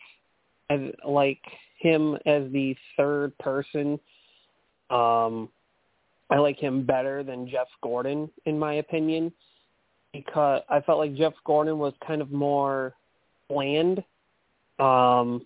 I 0.69 0.91
like 1.07 1.41
him 1.79 2.15
as 2.25 2.51
the 2.51 2.75
third 2.97 3.37
person. 3.37 3.99
Um, 4.89 5.49
I 6.29 6.37
like 6.37 6.59
him 6.59 6.85
better 6.85 7.23
than 7.23 7.47
Jeff 7.47 7.67
Gordon, 7.81 8.29
in 8.45 8.59
my 8.59 8.75
opinion, 8.75 9.31
because 10.11 10.61
I 10.69 10.81
felt 10.81 10.99
like 10.99 11.15
Jeff 11.15 11.33
Gordon 11.45 11.79
was 11.79 11.93
kind 12.05 12.21
of 12.21 12.31
more 12.31 12.93
bland. 13.49 14.03
Um, 14.79 15.45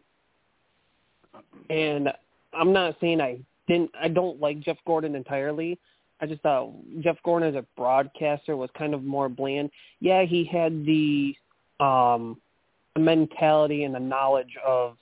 and 1.70 2.10
I'm 2.54 2.74
not 2.74 2.96
saying 3.00 3.22
I 3.22 3.40
didn't 3.68 3.92
I 4.00 4.08
don't 4.08 4.40
like 4.40 4.60
Jeff 4.60 4.78
Gordon 4.86 5.16
entirely. 5.16 5.80
I 6.20 6.28
just 6.28 6.42
thought 6.42 6.72
Jeff 7.02 7.18
Gordon 7.24 7.50
as 7.50 7.56
a 7.56 7.66
broadcaster 7.76 8.56
was 8.56 8.70
kind 8.78 8.94
of 8.94 9.04
more 9.04 9.30
bland. 9.30 9.72
Yeah, 10.00 10.24
he 10.24 10.46
had 10.46 10.86
the 10.86 11.36
um 11.80 12.38
mentality 12.98 13.84
and 13.84 13.96
the 13.96 14.00
knowledge 14.00 14.56
of 14.66 14.98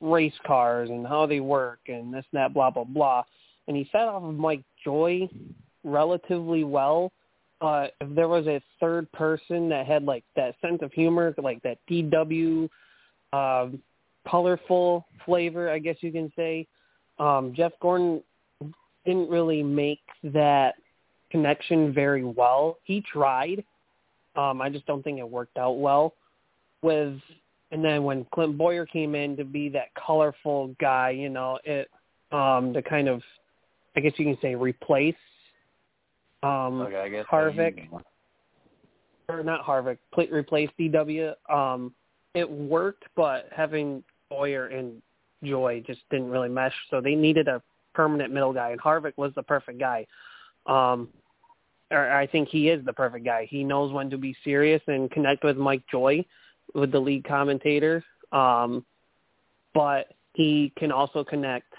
race 0.00 0.32
cars 0.46 0.90
and 0.90 1.06
how 1.06 1.26
they 1.26 1.40
work 1.40 1.80
and 1.88 2.12
this 2.12 2.24
and 2.32 2.40
that 2.40 2.54
blah 2.54 2.70
blah 2.70 2.84
blah. 2.84 3.22
And 3.68 3.76
he 3.76 3.88
set 3.92 4.02
off 4.02 4.22
of 4.22 4.34
Mike 4.34 4.62
Joy 4.84 5.28
relatively 5.84 6.64
well. 6.64 7.12
Uh 7.60 7.86
if 8.00 8.14
there 8.14 8.28
was 8.28 8.46
a 8.46 8.60
third 8.80 9.10
person 9.12 9.68
that 9.68 9.86
had 9.86 10.04
like 10.04 10.24
that 10.34 10.54
sense 10.60 10.78
of 10.82 10.92
humor, 10.92 11.34
like 11.38 11.62
that 11.62 11.78
DW 11.90 12.68
uh, 13.32 13.68
colorful 14.28 15.06
flavor, 15.24 15.70
I 15.70 15.78
guess 15.78 15.96
you 16.00 16.12
can 16.12 16.32
say, 16.36 16.66
um, 17.18 17.52
Jeff 17.54 17.72
Gordon 17.80 18.22
didn't 19.04 19.30
really 19.30 19.62
make 19.62 20.00
that 20.24 20.74
connection 21.30 21.92
very 21.92 22.24
well. 22.24 22.78
He 22.84 23.02
tried. 23.12 23.64
Um, 24.34 24.60
I 24.60 24.68
just 24.68 24.86
don't 24.86 25.02
think 25.02 25.18
it 25.18 25.28
worked 25.28 25.56
out 25.56 25.78
well. 25.78 26.14
With 26.82 27.18
and 27.72 27.84
then 27.84 28.04
when 28.04 28.26
Clint 28.32 28.56
Bowyer 28.56 28.86
came 28.86 29.14
in 29.14 29.36
to 29.36 29.44
be 29.44 29.68
that 29.70 29.88
colorful 29.94 30.74
guy, 30.80 31.10
you 31.10 31.28
know, 31.28 31.58
it 31.64 31.88
um 32.32 32.72
to 32.74 32.82
kind 32.82 33.08
of 33.08 33.22
I 33.96 34.00
guess 34.00 34.12
you 34.16 34.24
can 34.24 34.38
say 34.42 34.54
replace 34.54 35.14
um 36.42 36.82
okay, 36.82 36.96
I 36.96 37.08
guess 37.08 37.24
Harvick 37.30 37.88
or 39.28 39.42
not 39.42 39.64
Harvick, 39.64 39.98
replace 40.30 40.68
DW. 40.78 41.32
Um 41.50 41.94
it 42.34 42.48
worked 42.48 43.04
but 43.16 43.48
having 43.56 44.04
Bowyer 44.28 44.66
and 44.66 45.00
Joy 45.44 45.82
just 45.86 46.00
didn't 46.10 46.30
really 46.30 46.48
mesh. 46.48 46.74
So 46.90 47.00
they 47.00 47.14
needed 47.14 47.48
a 47.48 47.62
permanent 47.94 48.32
middle 48.32 48.52
guy, 48.52 48.70
and 48.70 48.80
Harvick 48.80 49.14
was 49.16 49.32
the 49.34 49.42
perfect 49.42 49.78
guy. 49.78 50.06
Um, 50.66 51.08
or 51.90 52.10
I 52.10 52.26
think 52.26 52.48
he 52.48 52.68
is 52.68 52.84
the 52.84 52.92
perfect 52.92 53.24
guy. 53.24 53.46
He 53.48 53.62
knows 53.62 53.92
when 53.92 54.10
to 54.10 54.18
be 54.18 54.36
serious 54.42 54.82
and 54.86 55.10
connect 55.10 55.44
with 55.44 55.56
Mike 55.56 55.82
Joy, 55.90 56.24
with 56.74 56.90
the 56.90 56.98
lead 56.98 57.24
commentator. 57.24 58.02
Um, 58.32 58.84
but 59.72 60.08
he 60.34 60.72
can 60.78 60.90
also 60.90 61.22
connect 61.22 61.72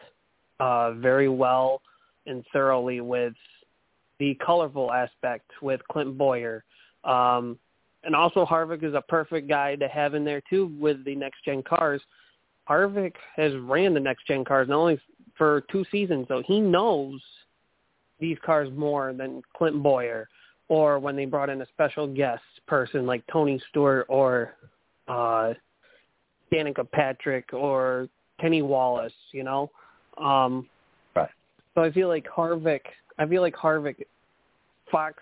uh, 0.59 0.93
very 0.93 1.29
well 1.29 1.81
and 2.25 2.43
thoroughly 2.53 3.01
with 3.01 3.33
the 4.19 4.35
colorful 4.43 4.91
aspect 4.91 5.49
with 5.61 5.81
Clint 5.91 6.17
Bowyer. 6.17 6.63
Um, 7.03 7.59
and 8.03 8.15
also 8.15 8.45
Harvick 8.45 8.83
is 8.83 8.93
a 8.93 9.01
perfect 9.01 9.47
guy 9.47 9.75
to 9.75 9.87
have 9.87 10.13
in 10.13 10.23
there 10.23 10.41
too 10.49 10.75
with 10.79 11.03
the 11.05 11.15
next 11.15 11.43
gen 11.45 11.61
cars 11.63 12.01
Harvick 12.67 13.13
has 13.35 13.53
ran 13.61 13.93
the 13.93 13.99
next 13.99 14.27
gen 14.27 14.43
cars 14.43 14.67
not 14.67 14.77
only 14.77 14.99
for 15.37 15.63
two 15.71 15.85
seasons 15.91 16.25
though. 16.27 16.43
He 16.45 16.59
knows 16.59 17.21
these 18.19 18.37
cars 18.45 18.69
more 18.75 19.13
than 19.13 19.41
Clint 19.55 19.81
Bowyer 19.81 20.27
or 20.67 20.99
when 20.99 21.15
they 21.15 21.25
brought 21.25 21.49
in 21.49 21.61
a 21.61 21.65
special 21.67 22.07
guest 22.07 22.43
person 22.67 23.05
like 23.05 23.23
Tony 23.31 23.61
Stewart 23.69 24.05
or 24.09 24.55
uh 25.07 25.53
Danica 26.51 26.89
Patrick 26.91 27.53
or 27.53 28.09
Kenny 28.39 28.61
Wallace, 28.61 29.13
you 29.31 29.43
know. 29.43 29.71
Um 30.17 30.67
right. 31.15 31.29
So 31.75 31.83
I 31.83 31.91
feel 31.91 32.07
like 32.07 32.27
Harvick 32.27 32.81
I 33.17 33.25
feel 33.25 33.41
like 33.41 33.55
Harvick 33.55 34.03
Fox 34.91 35.21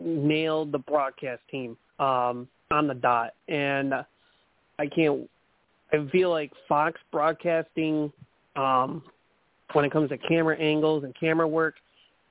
nailed 0.00 0.72
the 0.72 0.78
broadcast 0.78 1.42
team 1.50 1.76
um 1.98 2.48
on 2.70 2.86
the 2.86 2.94
dot 2.94 3.34
and 3.48 3.92
I 4.78 4.86
can't 4.86 5.28
I 5.92 6.06
feel 6.10 6.30
like 6.30 6.50
Fox 6.68 7.00
broadcasting, 7.10 8.12
um, 8.56 9.02
when 9.72 9.84
it 9.84 9.92
comes 9.92 10.08
to 10.10 10.18
camera 10.18 10.56
angles 10.58 11.04
and 11.04 11.14
camera 11.18 11.46
work, 11.46 11.74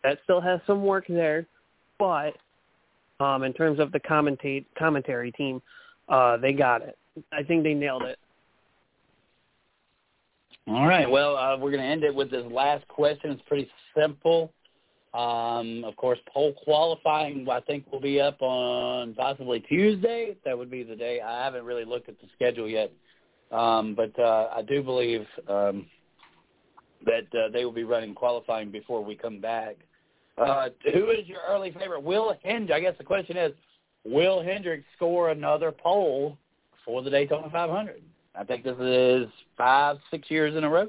that 0.04 0.20
still 0.24 0.42
has 0.42 0.60
some 0.66 0.84
work 0.84 1.06
there. 1.08 1.46
But 2.00 2.36
um, 3.20 3.44
in 3.44 3.54
terms 3.54 3.80
of 3.80 3.92
the 3.92 4.00
commentate 4.00 4.66
commentary 4.78 5.32
team, 5.32 5.62
uh, 6.10 6.38
they 6.38 6.54
got 6.54 6.82
it. 6.82 6.98
I 7.32 7.44
think 7.44 7.64
they 7.64 7.74
nailed 7.74 8.04
it. 8.04 8.18
All 10.68 10.88
right. 10.88 11.10
Well, 11.10 11.36
uh, 11.36 11.58
we're 11.58 11.72
going 11.72 11.84
to 11.84 11.90
end 11.90 12.04
it 12.04 12.14
with 12.14 12.32
this 12.32 12.46
last 12.52 12.88
question. 12.88 13.32
It's 13.32 13.42
pretty 13.48 13.70
simple. 13.96 14.52
Um, 15.14 15.84
of 15.84 15.96
course, 15.98 16.20
pole 16.32 16.54
qualifying 16.64 17.46
I 17.50 17.60
think 17.62 17.92
will 17.92 18.00
be 18.00 18.22
up 18.22 18.42
on 18.42 19.14
possibly 19.16 19.60
Tuesday. 19.60 20.38
That 20.46 20.58
would 20.58 20.72
be 20.72 20.84
the 20.84 20.96
day. 20.96 21.20
I 21.20 21.44
haven't 21.44 21.66
really 21.66 21.84
looked 21.84 22.08
at 22.08 22.20
the 22.22 22.28
schedule 22.36 22.70
yet, 22.70 22.92
um, 23.52 23.95
but 23.95 24.18
uh, 24.19 24.49
I 24.56 24.61
do 24.61 24.82
believe 24.82 25.26
um, 25.48 25.86
that 27.06 27.28
uh, 27.34 27.49
they 27.52 27.65
will 27.65 27.72
be 27.72 27.84
running 27.84 28.14
qualifying 28.14 28.72
before 28.72 29.03
we 29.03 29.15
come 29.15 29.40
back. 29.40 29.78
Uh, 30.38 30.69
who 30.94 31.10
is 31.10 31.28
your 31.28 31.41
early 31.48 31.72
favorite? 31.72 32.02
Will 32.02 32.34
Hendrick? 32.44 32.76
I 32.76 32.80
guess 32.80 32.98
the 32.98 33.03
question 33.03 33.38
is, 33.38 33.52
will 34.03 34.41
Hendrick 34.41 34.84
score 34.95 35.32
another 35.32 35.72
pole 35.72 36.38
for 36.86 37.02
the 37.02 37.10
Daytona 37.10 37.49
500? 37.49 38.02
I 38.34 38.44
think 38.44 38.64
this 38.64 38.78
is 38.80 39.28
five, 39.57 39.98
six 40.10 40.32
years 40.32 40.56
in 40.56 40.64
a 40.64 40.69
row. 40.69 40.88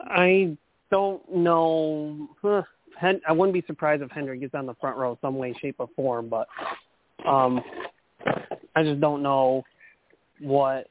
I 0.00 0.56
don't 0.90 1.34
know. 1.34 2.28
Huh. 2.40 2.62
I 3.00 3.32
wouldn't 3.32 3.52
be 3.52 3.64
surprised 3.66 4.02
if 4.02 4.10
Hendrick 4.10 4.40
gets 4.40 4.54
on 4.54 4.66
the 4.66 4.74
front 4.74 4.96
row 4.96 5.18
some 5.20 5.36
way, 5.36 5.54
shape, 5.60 5.76
or 5.78 5.88
form, 5.96 6.28
but 6.28 6.48
um, 7.26 7.60
I 8.74 8.82
just 8.82 9.00
don't 9.00 9.22
know 9.22 9.62
what 10.40 10.88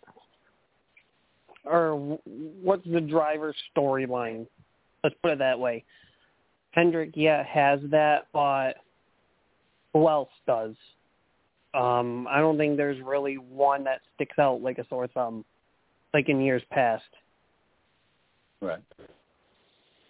or 1.65 2.19
what's 2.61 2.85
the 2.85 3.01
driver's 3.01 3.55
storyline. 3.75 4.45
Let's 5.03 5.15
put 5.21 5.31
it 5.31 5.39
that 5.39 5.59
way. 5.59 5.83
Hendrick, 6.71 7.11
yeah, 7.15 7.43
has 7.43 7.79
that, 7.91 8.27
but 8.33 8.73
who 9.93 10.07
else 10.09 10.29
does? 10.45 10.75
Um, 11.73 12.27
I 12.29 12.39
don't 12.39 12.57
think 12.57 12.77
there's 12.77 13.01
really 13.01 13.35
one 13.35 13.83
that 13.85 14.01
sticks 14.15 14.37
out 14.39 14.61
like 14.61 14.77
a 14.77 14.87
sore 14.87 15.07
thumb, 15.07 15.43
like 16.13 16.29
in 16.29 16.41
years 16.41 16.63
past. 16.71 17.03
Right. 18.61 18.83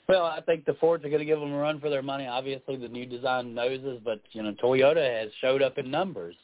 Well, 0.07 0.25
I 0.25 0.41
think 0.41 0.65
the 0.65 0.75
Fords 0.75 1.03
are 1.03 1.09
going 1.09 1.19
to 1.19 1.25
give 1.25 1.39
them 1.39 1.51
a 1.51 1.57
run 1.57 1.79
for 1.79 1.89
their 1.89 2.03
money. 2.03 2.27
Obviously, 2.27 2.75
the 2.75 2.87
new 2.87 3.05
design 3.05 3.55
noses, 3.55 3.99
but 4.03 4.21
you 4.31 4.43
know, 4.43 4.53
Toyota 4.63 5.21
has 5.21 5.31
showed 5.41 5.61
up 5.61 5.77
in 5.77 5.89
numbers. 5.89 6.35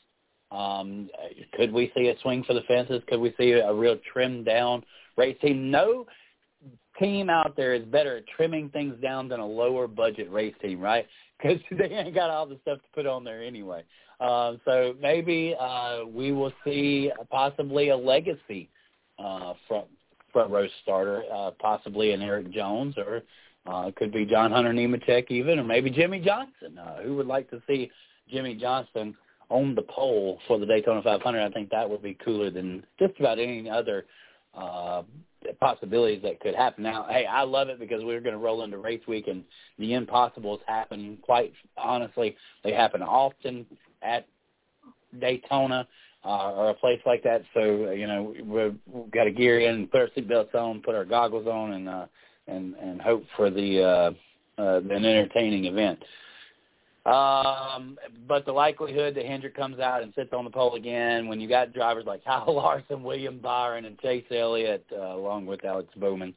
Um, 0.51 1.09
could 1.53 1.71
we 1.71 1.91
see 1.95 2.07
a 2.07 2.19
swing 2.21 2.43
for 2.43 2.53
the 2.53 2.63
fences? 2.67 3.01
Could 3.07 3.19
we 3.19 3.33
see 3.37 3.51
a 3.51 3.73
real 3.73 3.97
trimmed 4.11 4.45
down 4.45 4.83
race 5.15 5.37
team? 5.41 5.71
No 5.71 6.05
team 6.99 7.29
out 7.29 7.55
there 7.55 7.73
is 7.73 7.85
better 7.85 8.17
at 8.17 8.27
trimming 8.35 8.69
things 8.69 8.95
down 9.01 9.29
than 9.29 9.39
a 9.39 9.45
lower 9.45 9.87
budget 9.87 10.31
race 10.31 10.55
team, 10.61 10.79
right? 10.79 11.07
Because 11.41 11.57
they 11.71 11.85
ain't 11.85 12.13
got 12.13 12.29
all 12.29 12.45
the 12.45 12.59
stuff 12.61 12.77
to 12.77 12.87
put 12.93 13.07
on 13.07 13.23
there 13.23 13.41
anyway. 13.41 13.83
Uh, 14.19 14.57
so 14.63 14.93
maybe 15.01 15.55
uh, 15.59 16.01
we 16.05 16.31
will 16.31 16.53
see 16.63 17.11
possibly 17.31 17.89
a 17.89 17.97
legacy 17.97 18.69
uh, 19.17 19.53
front 19.67 19.87
front 20.31 20.51
row 20.51 20.67
starter, 20.83 21.23
uh, 21.33 21.49
possibly 21.59 22.11
an 22.11 22.21
Erik 22.21 22.51
Jones, 22.51 22.95
or 22.95 23.23
uh, 23.65 23.85
it 23.87 23.95
could 23.95 24.11
be 24.11 24.25
John 24.25 24.51
Hunter 24.51 24.73
Nemechek 24.73 25.29
even, 25.29 25.59
or 25.59 25.63
maybe 25.63 25.89
Jimmie 25.89 26.19
Johnson. 26.19 26.77
Uh, 26.77 27.01
who 27.01 27.15
would 27.15 27.27
like 27.27 27.49
to 27.51 27.61
see 27.67 27.91
Jimmie 28.29 28.55
Johnson 28.55 29.15
on 29.49 29.75
the 29.75 29.83
pole 29.83 30.39
for 30.47 30.57
the 30.57 30.65
Daytona 30.65 31.01
500? 31.03 31.41
I 31.41 31.49
think 31.49 31.69
that 31.69 31.89
would 31.89 32.01
be 32.01 32.17
cooler 32.25 32.49
than 32.49 32.85
just 32.99 33.19
about 33.19 33.39
any 33.39 33.69
other 33.69 34.05
uh, 34.55 35.03
possibilities 35.59 36.21
that 36.23 36.39
could 36.39 36.55
happen. 36.55 36.83
Now, 36.83 37.05
hey, 37.09 37.25
I 37.25 37.43
love 37.43 37.69
it 37.69 37.79
because 37.79 38.03
we're 38.03 38.21
going 38.21 38.33
to 38.33 38.39
roll 38.39 38.63
into 38.63 38.77
race 38.77 39.01
week, 39.07 39.27
and 39.27 39.43
the 39.77 39.93
impossibles 39.93 40.61
happen. 40.65 41.17
Quite 41.21 41.53
honestly, 41.77 42.35
they 42.63 42.73
happen 42.73 43.03
often 43.03 43.65
at 44.01 44.27
Daytona 45.19 45.87
uh, 46.25 46.51
or 46.53 46.69
a 46.69 46.73
place 46.73 46.99
like 47.05 47.23
that. 47.23 47.43
So 47.53 47.91
you 47.91 48.07
know 48.07 48.33
we've 48.43 49.11
got 49.11 49.25
to 49.25 49.31
gear 49.31 49.59
in, 49.59 49.87
put 49.87 50.01
our 50.01 50.09
seatbelts 50.17 50.55
on, 50.55 50.81
put 50.81 50.95
our 50.95 51.05
goggles 51.05 51.47
on, 51.47 51.73
and 51.73 51.89
uh, 51.89 52.05
and 52.47 52.75
and 52.75 53.01
hope 53.01 53.23
for 53.35 53.49
the 53.49 53.83
uh, 53.83 54.61
uh, 54.61 54.77
an 54.77 55.05
entertaining 55.05 55.65
event. 55.65 55.99
Um, 57.05 57.97
but 58.27 58.45
the 58.45 58.51
likelihood 58.51 59.15
that 59.15 59.25
Hendrick 59.25 59.55
comes 59.55 59.79
out 59.79 60.03
and 60.03 60.13
sits 60.13 60.33
on 60.33 60.43
the 60.43 60.51
pole 60.51 60.75
again 60.75 61.27
when 61.27 61.39
you 61.39 61.49
got 61.49 61.73
drivers 61.73 62.05
like 62.05 62.23
Kyle 62.25 62.53
Larson, 62.55 63.03
William 63.03 63.39
Byron, 63.39 63.85
and 63.85 63.99
Chase 63.99 64.25
Elliott, 64.31 64.85
uh, 64.91 65.15
along 65.15 65.47
with 65.47 65.65
Alex 65.65 65.89
Bowman, 65.95 66.35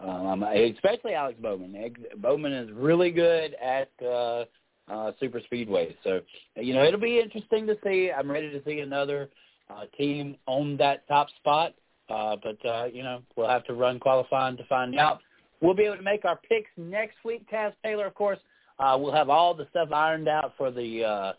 um, 0.00 0.42
especially 0.42 1.14
Alex 1.14 1.38
Bowman. 1.40 1.94
Bowman 2.16 2.52
is 2.52 2.70
really 2.72 3.12
good 3.12 3.54
at 3.62 3.90
uh, 4.04 4.44
uh, 4.90 5.12
super 5.20 5.40
speedways. 5.40 5.94
So, 6.02 6.20
you 6.56 6.74
know, 6.74 6.82
it'll 6.82 6.98
be 6.98 7.20
interesting 7.20 7.66
to 7.68 7.76
see. 7.84 8.10
I'm 8.10 8.30
ready 8.30 8.50
to 8.50 8.62
see 8.64 8.80
another 8.80 9.30
uh, 9.68 9.84
team 9.96 10.36
on 10.46 10.76
that 10.78 11.06
top 11.06 11.28
spot. 11.38 11.74
Uh, 12.08 12.34
but, 12.42 12.68
uh, 12.68 12.86
you 12.92 13.04
know, 13.04 13.22
we'll 13.36 13.48
have 13.48 13.64
to 13.66 13.74
run 13.74 14.00
qualifying 14.00 14.56
to 14.56 14.64
find 14.64 14.98
out. 14.98 15.20
We'll 15.60 15.74
be 15.74 15.84
able 15.84 15.96
to 15.96 16.02
make 16.02 16.24
our 16.24 16.38
picks 16.48 16.70
next 16.76 17.16
week, 17.24 17.44
Taz 17.50 17.72
Taylor, 17.84 18.06
of 18.06 18.14
course. 18.14 18.38
Uh, 18.78 18.96
we'll 18.98 19.12
have 19.12 19.28
all 19.28 19.54
the 19.54 19.66
stuff 19.70 19.90
ironed 19.92 20.28
out 20.28 20.54
for 20.56 20.70
the 20.70 21.04
uh, 21.04 21.32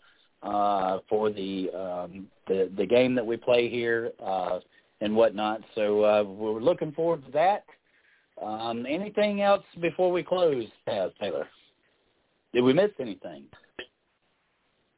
uh, 0.46 0.98
for 1.08 1.30
the, 1.30 1.70
um, 1.70 2.26
the 2.46 2.70
the 2.76 2.86
game 2.86 3.14
that 3.14 3.26
we 3.26 3.36
play 3.36 3.68
here 3.68 4.12
uh, 4.24 4.60
and 5.00 5.14
whatnot. 5.14 5.60
So 5.74 6.04
uh, 6.04 6.22
we're 6.22 6.60
looking 6.60 6.92
forward 6.92 7.24
to 7.26 7.32
that. 7.32 7.64
Um, 8.42 8.86
anything 8.88 9.42
else 9.42 9.64
before 9.80 10.10
we 10.10 10.22
close, 10.22 10.66
Taz 10.88 11.12
Taylor? 11.20 11.48
Did 12.52 12.62
we 12.62 12.72
miss 12.72 12.90
anything? 13.00 13.44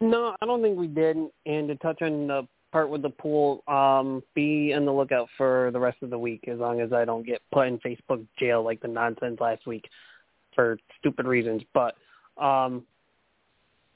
No, 0.01 0.37
I 0.41 0.47
don't 0.47 0.63
think 0.63 0.79
we 0.79 0.87
did. 0.87 1.17
And 1.47 1.69
to 1.69 1.77
touch 1.77 2.03
on 2.03 2.27
the 2.27 2.47
part 2.75 2.91
with 2.91 3.03
the 3.03 3.11
pool, 3.11 3.63
um, 3.69 4.21
be 4.35 4.75
on 4.75 4.85
the 4.85 4.93
lookout 4.93 5.29
for 5.37 5.71
the 5.73 5.79
rest 5.79 5.97
of 6.03 6.11
the 6.11 6.19
week 6.19 6.49
as 6.49 6.59
long 6.59 6.81
as 6.81 6.93
I 6.93 7.05
don't 7.05 7.25
get 7.25 7.41
put 7.53 7.69
in 7.69 7.79
Facebook 7.79 8.27
jail 8.37 8.65
like 8.65 8.81
the 8.81 8.89
nonsense 8.89 9.39
last 9.41 9.65
week 9.65 9.89
for 10.57 10.77
stupid 10.99 11.25
reasons. 11.25 11.63
But 11.73 11.95
um, 12.37 12.83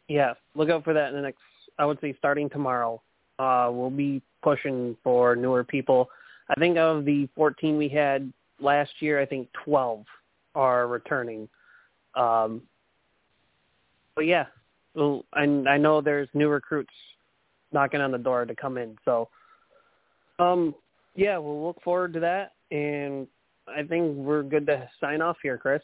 yeah, 0.06 0.34
look 0.54 0.70
out 0.70 0.84
for 0.84 0.94
that 0.94 1.08
in 1.08 1.16
the 1.16 1.22
next. 1.22 1.40
I 1.76 1.86
would 1.86 2.00
say 2.00 2.14
starting 2.18 2.48
tomorrow. 2.48 3.02
Uh, 3.40 3.68
we'll 3.72 3.90
be 3.90 4.22
pushing 4.44 4.96
for 5.02 5.34
newer 5.34 5.64
people. 5.64 6.08
I 6.48 6.54
think 6.60 6.78
of 6.78 7.04
the 7.04 7.28
14 7.34 7.76
we 7.76 7.88
had 7.88 8.32
last 8.60 8.92
year, 9.00 9.20
I 9.20 9.26
think 9.26 9.48
12 9.64 10.04
are 10.54 10.86
returning. 10.86 11.48
Um, 12.14 12.62
but 14.14 14.26
yeah, 14.26 14.46
well, 14.94 15.24
and 15.32 15.68
I 15.68 15.78
know 15.78 16.00
there's 16.00 16.28
new 16.32 16.48
recruits 16.48 16.94
knocking 17.72 18.00
on 18.00 18.12
the 18.12 18.18
door 18.18 18.44
to 18.44 18.54
come 18.54 18.78
in. 18.78 18.96
So, 19.04 19.28
um, 20.38 20.74
yeah, 21.14 21.38
we'll 21.38 21.66
look 21.66 21.82
forward 21.82 22.12
to 22.14 22.20
that, 22.20 22.52
and 22.70 23.26
I 23.66 23.82
think 23.82 24.16
we're 24.16 24.42
good 24.42 24.66
to 24.66 24.88
sign 25.00 25.20
off 25.20 25.36
here, 25.42 25.58
Chris. 25.58 25.82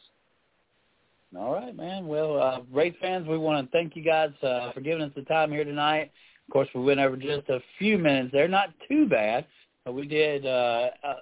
All 1.36 1.52
right, 1.52 1.76
man. 1.76 2.06
Well, 2.06 2.40
uh, 2.40 2.60
race 2.70 2.94
fans, 3.00 3.26
we 3.26 3.36
want 3.36 3.66
to 3.66 3.72
thank 3.72 3.96
you 3.96 4.04
guys 4.04 4.30
uh, 4.42 4.72
for 4.72 4.80
giving 4.80 5.02
us 5.02 5.10
the 5.16 5.22
time 5.22 5.50
here 5.50 5.64
tonight. 5.64 6.12
Of 6.46 6.52
course, 6.52 6.68
we 6.74 6.82
went 6.82 7.00
over 7.00 7.16
just 7.16 7.48
a 7.48 7.58
few 7.78 7.98
minutes. 7.98 8.30
They're 8.32 8.46
not 8.46 8.68
too 8.88 9.08
bad, 9.08 9.44
but 9.84 9.94
we 9.94 10.06
did, 10.06 10.46
uh, 10.46 10.90
uh, 11.02 11.14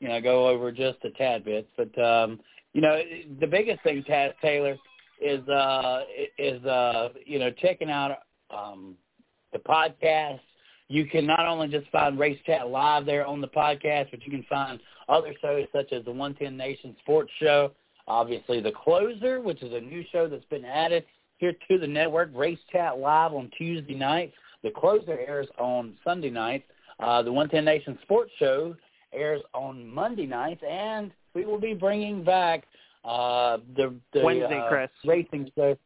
you 0.00 0.08
know, 0.08 0.20
go 0.20 0.48
over 0.48 0.72
just 0.72 0.98
a 1.04 1.10
tad 1.10 1.44
bit. 1.44 1.68
But 1.76 1.96
um, 2.02 2.40
you 2.72 2.80
know, 2.80 3.00
the 3.40 3.46
biggest 3.46 3.82
thing, 3.84 4.04
Taylor, 4.42 4.76
is 5.20 5.46
uh, 5.48 6.02
is 6.38 6.64
uh, 6.64 7.10
you 7.24 7.38
know 7.38 7.50
checking 7.50 7.90
out 7.90 8.18
um, 8.50 8.96
the 9.56 9.68
podcast. 9.68 10.40
You 10.88 11.06
can 11.06 11.26
not 11.26 11.46
only 11.46 11.68
just 11.68 11.90
find 11.90 12.18
Race 12.18 12.38
Chat 12.46 12.68
live 12.68 13.06
there 13.06 13.26
on 13.26 13.40
the 13.40 13.48
podcast, 13.48 14.10
but 14.10 14.24
you 14.24 14.30
can 14.30 14.44
find 14.48 14.78
other 15.08 15.34
shows 15.40 15.66
such 15.72 15.92
as 15.92 16.04
the 16.04 16.12
110 16.12 16.56
Nation 16.56 16.94
Sports 17.02 17.30
Show 17.40 17.72
Obviously, 18.08 18.60
The 18.60 18.72
Closer, 18.72 19.40
which 19.40 19.62
is 19.62 19.72
a 19.72 19.80
new 19.80 20.04
show 20.12 20.28
that's 20.28 20.44
been 20.44 20.64
added 20.64 21.04
here 21.38 21.52
to 21.68 21.78
the 21.78 21.86
network, 21.86 22.30
Race 22.34 22.58
Chat 22.70 22.98
Live 22.98 23.32
on 23.32 23.50
Tuesday 23.58 23.94
nights. 23.94 24.32
The 24.62 24.70
Closer 24.70 25.18
airs 25.18 25.48
on 25.58 25.94
Sunday 26.04 26.30
nights. 26.30 26.64
Uh, 27.00 27.22
the 27.22 27.32
110 27.32 27.64
Nation 27.64 27.98
Sports 28.02 28.30
Show 28.38 28.76
airs 29.12 29.42
on 29.54 29.86
Monday 29.86 30.26
nights, 30.26 30.62
and 30.68 31.10
we 31.34 31.44
will 31.44 31.60
be 31.60 31.74
bringing 31.74 32.24
back 32.24 32.64
uh, 33.04 33.58
the, 33.76 33.94
the 34.12 34.22
Wednesday, 34.22 34.58
uh, 34.58 34.68
Chris. 34.68 34.90
racing 35.04 35.50
show. 35.56 35.76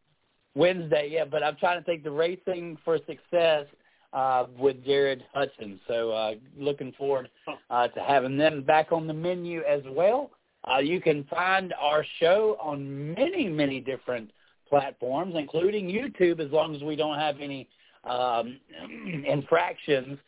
Wednesday, 0.55 1.09
yeah, 1.13 1.25
but 1.25 1.43
I'm 1.43 1.57
trying 1.57 1.83
to 1.83 1.89
take 1.89 2.03
the 2.03 2.11
Racing 2.11 2.77
for 2.85 2.99
Success 3.07 3.67
uh, 4.13 4.47
with 4.59 4.85
Jared 4.85 5.25
Hudson. 5.33 5.81
So 5.87 6.11
uh, 6.11 6.35
looking 6.57 6.93
forward 6.93 7.31
uh, 7.71 7.89
to 7.89 8.01
having 8.01 8.37
them 8.37 8.63
back 8.63 8.93
on 8.93 9.07
the 9.07 9.15
menu 9.15 9.63
as 9.69 9.83
well. 9.89 10.31
Uh, 10.71 10.79
you 10.79 11.01
can 11.01 11.25
find 11.25 11.73
our 11.81 12.05
show 12.19 12.57
on 12.61 13.15
many, 13.15 13.49
many 13.49 13.81
different 13.81 14.31
platforms, 14.69 15.35
including 15.37 15.87
YouTube, 15.87 16.41
as 16.41 16.51
long 16.53 16.75
as 16.75 16.83
we 16.83 16.97
don't 16.97 17.19
have 17.19 17.41
any 17.41 17.69
um, 18.05 18.59
infractions 19.27 20.19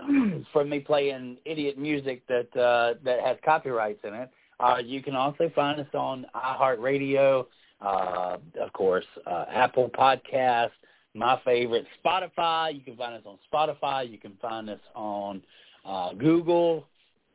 from 0.52 0.68
me 0.68 0.80
playing 0.80 1.36
idiot 1.44 1.78
music 1.78 2.22
that 2.28 2.56
uh, 2.56 2.94
that 3.04 3.20
has 3.20 3.36
copyrights 3.44 4.00
in 4.04 4.14
it. 4.14 4.30
Uh, 4.60 4.78
you 4.84 5.02
can 5.02 5.16
also 5.16 5.50
find 5.54 5.80
us 5.80 5.86
on 5.94 6.24
iHeartRadio, 6.34 7.46
uh, 7.82 8.36
of 8.60 8.72
course, 8.72 9.04
uh, 9.26 9.46
Apple 9.50 9.90
Podcast, 9.90 10.70
my 11.14 11.40
favorite, 11.44 11.86
Spotify. 12.04 12.74
You 12.74 12.80
can 12.80 12.96
find 12.96 13.14
us 13.14 13.22
on 13.26 13.38
Spotify. 13.52 14.10
You 14.10 14.18
can 14.18 14.36
find 14.40 14.70
us 14.70 14.80
on 14.94 15.42
uh, 15.84 16.12
Google 16.14 16.86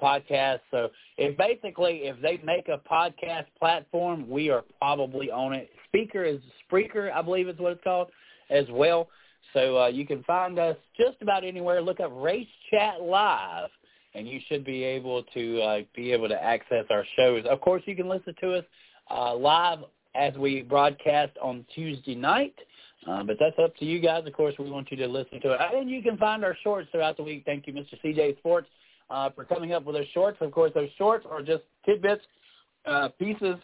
Podcast. 0.02 0.60
So 0.72 0.90
if 1.18 1.38
basically 1.38 2.02
if 2.04 2.22
they 2.22 2.40
make 2.44 2.70
a 2.70 2.80
podcast 2.90 3.46
platform, 3.60 4.30
we 4.30 4.50
are 4.50 4.64
probably 4.80 5.32
on 5.32 5.54
it. 5.54 5.70
Speaker 5.88 6.24
is 6.24 6.40
Spreaker, 6.70 7.12
I 7.12 7.22
believe 7.22 7.50
is 7.50 7.58
what 7.60 7.74
it's 7.74 7.84
called, 7.84 8.10
as 8.50 8.66
well. 8.72 9.10
So 9.54 9.78
uh, 9.78 9.88
you 9.88 10.06
can 10.06 10.24
find 10.24 10.60
us 10.60 10.76
just 10.98 11.22
about 11.22 11.44
anywhere. 11.44 11.82
Look 11.82 12.00
up 12.00 12.12
Race 12.14 12.48
Chat 12.70 13.02
Live, 13.02 13.70
and 14.14 14.28
you 14.28 14.40
should 14.48 14.66
be 14.66 14.84
able 14.84 15.24
to 15.24 15.62
uh, 15.62 15.80
be 15.96 16.12
able 16.12 16.28
to 16.30 16.44
access 16.44 16.86
our 16.90 17.06
shows. 17.16 17.46
Of 17.50 17.62
course, 17.62 17.82
you 17.86 17.96
can 17.96 18.10
listen 18.10 18.36
to 18.42 18.56
us 18.56 18.66
uh, 19.10 19.36
live 19.36 19.80
as 20.16 20.34
we 20.36 20.62
broadcast 20.62 21.34
on 21.42 21.66
Tuesday 21.74 22.16
night. 22.16 22.56
Uh, 23.08 23.24
but 23.24 23.38
that's 23.40 23.58
up 23.64 23.76
to 23.78 23.86
you 23.86 24.00
guys. 24.00 24.24
Of 24.26 24.34
course, 24.34 24.56
we 24.60 24.70
want 24.70 24.92
you 24.92 24.98
to 24.98 25.08
listen 25.08 25.40
to 25.42 25.54
it. 25.54 25.60
And 25.74 25.90
you 25.90 26.02
can 26.02 26.18
find 26.18 26.44
our 26.44 26.58
shorts 26.64 26.90
throughout 26.92 27.18
the 27.18 27.24
week. 27.24 27.44
Thank 27.46 27.68
you, 27.68 27.74
Mr. 27.74 27.94
CJ 28.04 28.38
Sports, 28.40 28.68
uh, 29.10 29.30
for 29.30 29.46
coming 29.46 29.74
up 29.74 29.86
with 29.86 29.96
those 29.96 30.08
shorts. 30.14 30.38
Of 30.42 30.52
course, 30.52 30.72
those 30.74 30.90
shorts 30.98 31.26
are 31.30 31.42
just 31.42 31.64
tidbits, 31.86 32.24
uh, 32.86 33.10
pieces 33.20 33.56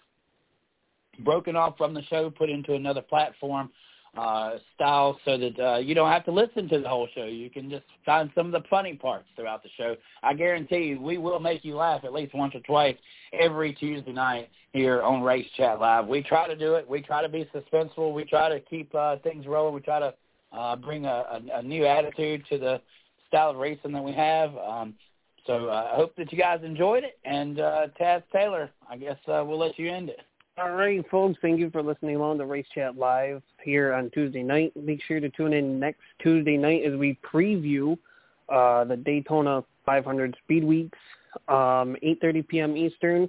broken 1.20 1.56
off 1.56 1.78
from 1.78 1.94
the 1.94 2.04
show, 2.04 2.30
put 2.30 2.50
into 2.50 2.74
another 2.74 3.02
platform 3.02 3.70
uh, 4.18 4.58
style 4.76 5.20
so 5.26 5.38
that 5.38 5.60
uh, 5.60 5.78
you 5.78 5.96
don't 5.96 6.12
have 6.12 6.26
to 6.26 6.32
listen 6.32 6.70
to 6.70 6.80
the 6.80 6.88
whole 6.88 7.08
show. 7.16 7.26
You 7.26 7.50
can 7.50 7.70
just 7.70 7.86
find 8.06 8.30
some 8.36 8.48
of 8.48 8.52
the 8.52 8.68
funny 8.70 8.94
parts 8.94 9.26
throughout 9.36 9.64
the 9.64 9.70
show. 9.76 9.96
I 10.22 10.34
guarantee 10.34 10.84
you 10.84 11.02
we 11.02 11.18
will 11.18 11.40
make 11.40 11.66
you 11.66 11.76
laugh 11.76 12.04
at 12.04 12.14
least 12.14 12.36
once 12.36 12.54
or 12.54 12.60
twice 12.62 12.96
every 13.34 13.74
Tuesday 13.74 14.12
night 14.12 14.50
here 14.72 15.02
on 15.02 15.24
Race 15.24 15.48
Chat 15.58 15.80
Live. 15.80 16.08
We 16.08 16.22
try 16.22 16.48
to 16.48 16.56
do 16.56 16.76
it. 16.76 16.88
We 16.88 17.02
try 17.02 17.22
to 17.22 17.30
be 17.30 17.50
suspenseful. 17.54 18.14
We 18.14 18.24
try 18.26 18.50
to 18.50 18.60
keep 18.60 18.94
uh, 18.94 19.18
things 19.18 19.48
rolling. 19.48 19.74
We 19.74 19.82
try 19.82 20.00
to 20.00 20.14
uh, 20.52 20.76
bring 20.76 21.06
a, 21.06 21.10
a, 21.10 21.42
a 21.60 21.64
new 21.64 21.86
attitude 21.86 22.44
to 22.50 22.58
the 22.60 22.82
style 23.28 23.50
of 23.50 23.56
racing 23.58 23.94
that 23.94 24.04
we 24.04 24.14
have. 24.14 24.56
Um, 24.58 24.94
so 25.48 25.68
uh, 25.70 25.90
I 25.92 25.96
hope 25.96 26.16
that 26.18 26.32
you 26.32 26.38
guys 26.38 26.62
enjoyed 26.64 27.04
it. 27.04 27.18
And 27.26 27.60
uh, 27.60 27.88
Taz 28.00 28.24
Taylor, 28.32 28.70
I 28.88 28.98
guess 28.98 29.18
uh, 29.28 29.44
we'll 29.46 29.60
let 29.60 29.78
you 29.80 29.92
end 29.92 30.10
it. 30.10 30.20
All 30.56 30.70
right, 30.70 31.04
folks, 31.10 31.40
thank 31.42 31.60
you 31.60 31.72
for 31.72 31.82
listening 31.82 32.16
along 32.16 32.38
to 32.38 32.46
Race 32.46 32.68
Chat 32.76 32.96
Live 32.96 33.42
here 33.64 33.92
on 33.92 34.12
Tuesday 34.12 34.44
night. 34.44 34.72
Make 34.76 35.02
sure 35.08 35.20
to 35.20 35.28
tune 35.30 35.52
in 35.52 35.80
next 35.80 36.02
Tuesday 36.22 36.58
night 36.58 36.84
as 36.86 36.94
we 36.94 37.18
preview 37.34 37.98
uh, 38.50 38.84
the 38.84 38.96
Daytona 38.96 39.64
500 39.84 40.38
Speed 40.44 40.64
Weeks. 40.64 40.98
Um, 41.48 41.98
8.30 42.04 42.48
p.m. 42.48 42.78
Eastern 42.78 43.28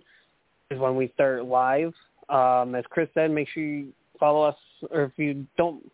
is 0.71 0.79
when 0.79 0.97
we 0.97 1.11
start 1.15 1.47
live. 1.47 1.95
Um, 2.29 2.75
as 2.75 2.85
Chris 2.91 3.09
said, 3.15 3.31
make 3.31 3.49
sure 3.49 3.63
you 3.63 3.95
follow 4.21 4.43
us, 4.43 4.57
or 4.91 5.05
if 5.05 5.13
you 5.17 5.47
don't 5.57 5.91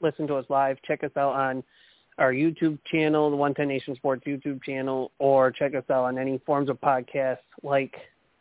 listen 0.00 0.28
to 0.28 0.36
us 0.36 0.46
live, 0.48 0.78
check 0.86 1.02
us 1.02 1.10
out 1.16 1.34
on 1.34 1.64
our 2.18 2.32
YouTube 2.32 2.78
channel, 2.88 3.30
the 3.30 3.36
110 3.36 3.66
Nation 3.66 3.96
Sports 3.96 4.22
YouTube 4.28 4.62
channel, 4.62 5.10
or 5.18 5.50
check 5.50 5.74
us 5.74 5.84
out 5.90 6.04
on 6.04 6.18
any 6.18 6.38
forms 6.46 6.70
of 6.70 6.80
podcasts 6.80 7.38
like 7.64 7.96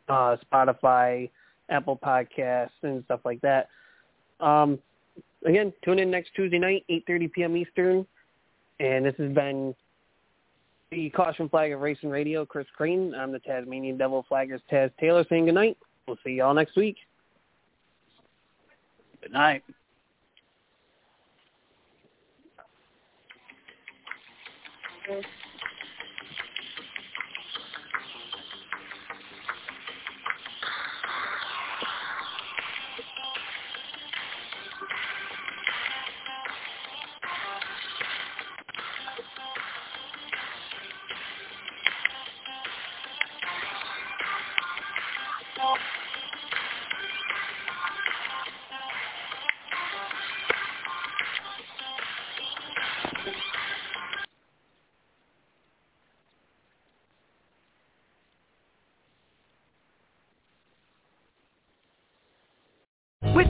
uh, 0.07 0.37
Spotify, 0.51 1.31
Apple 1.69 1.99
Podcasts, 2.01 2.69
and 2.83 3.03
stuff 3.05 3.21
like 3.25 3.41
that. 3.41 3.69
Um, 4.39 4.79
again, 5.45 5.73
tune 5.83 5.99
in 5.99 6.11
next 6.11 6.31
Tuesday 6.35 6.59
night, 6.59 6.85
8.30 6.89 7.31
p.m. 7.31 7.57
Eastern. 7.57 8.05
And 8.79 9.05
this 9.05 9.15
has 9.17 9.31
been 9.33 9.75
the 10.91 11.09
Caution 11.09 11.49
Flag 11.49 11.71
of 11.71 11.81
Racing 11.81 12.09
Radio, 12.09 12.45
Chris 12.45 12.67
Crane. 12.75 13.13
I'm 13.15 13.31
the 13.31 13.39
Tasmanian 13.39 13.97
Devil 13.97 14.25
Flaggers, 14.29 14.61
Taz 14.71 14.91
Taylor, 14.99 15.25
saying 15.29 15.45
good 15.45 15.55
night. 15.55 15.77
We'll 16.07 16.17
see 16.23 16.33
y'all 16.33 16.53
next 16.53 16.75
week. 16.75 16.97
Good 19.21 19.33
night. 19.33 19.63
With 25.09 25.25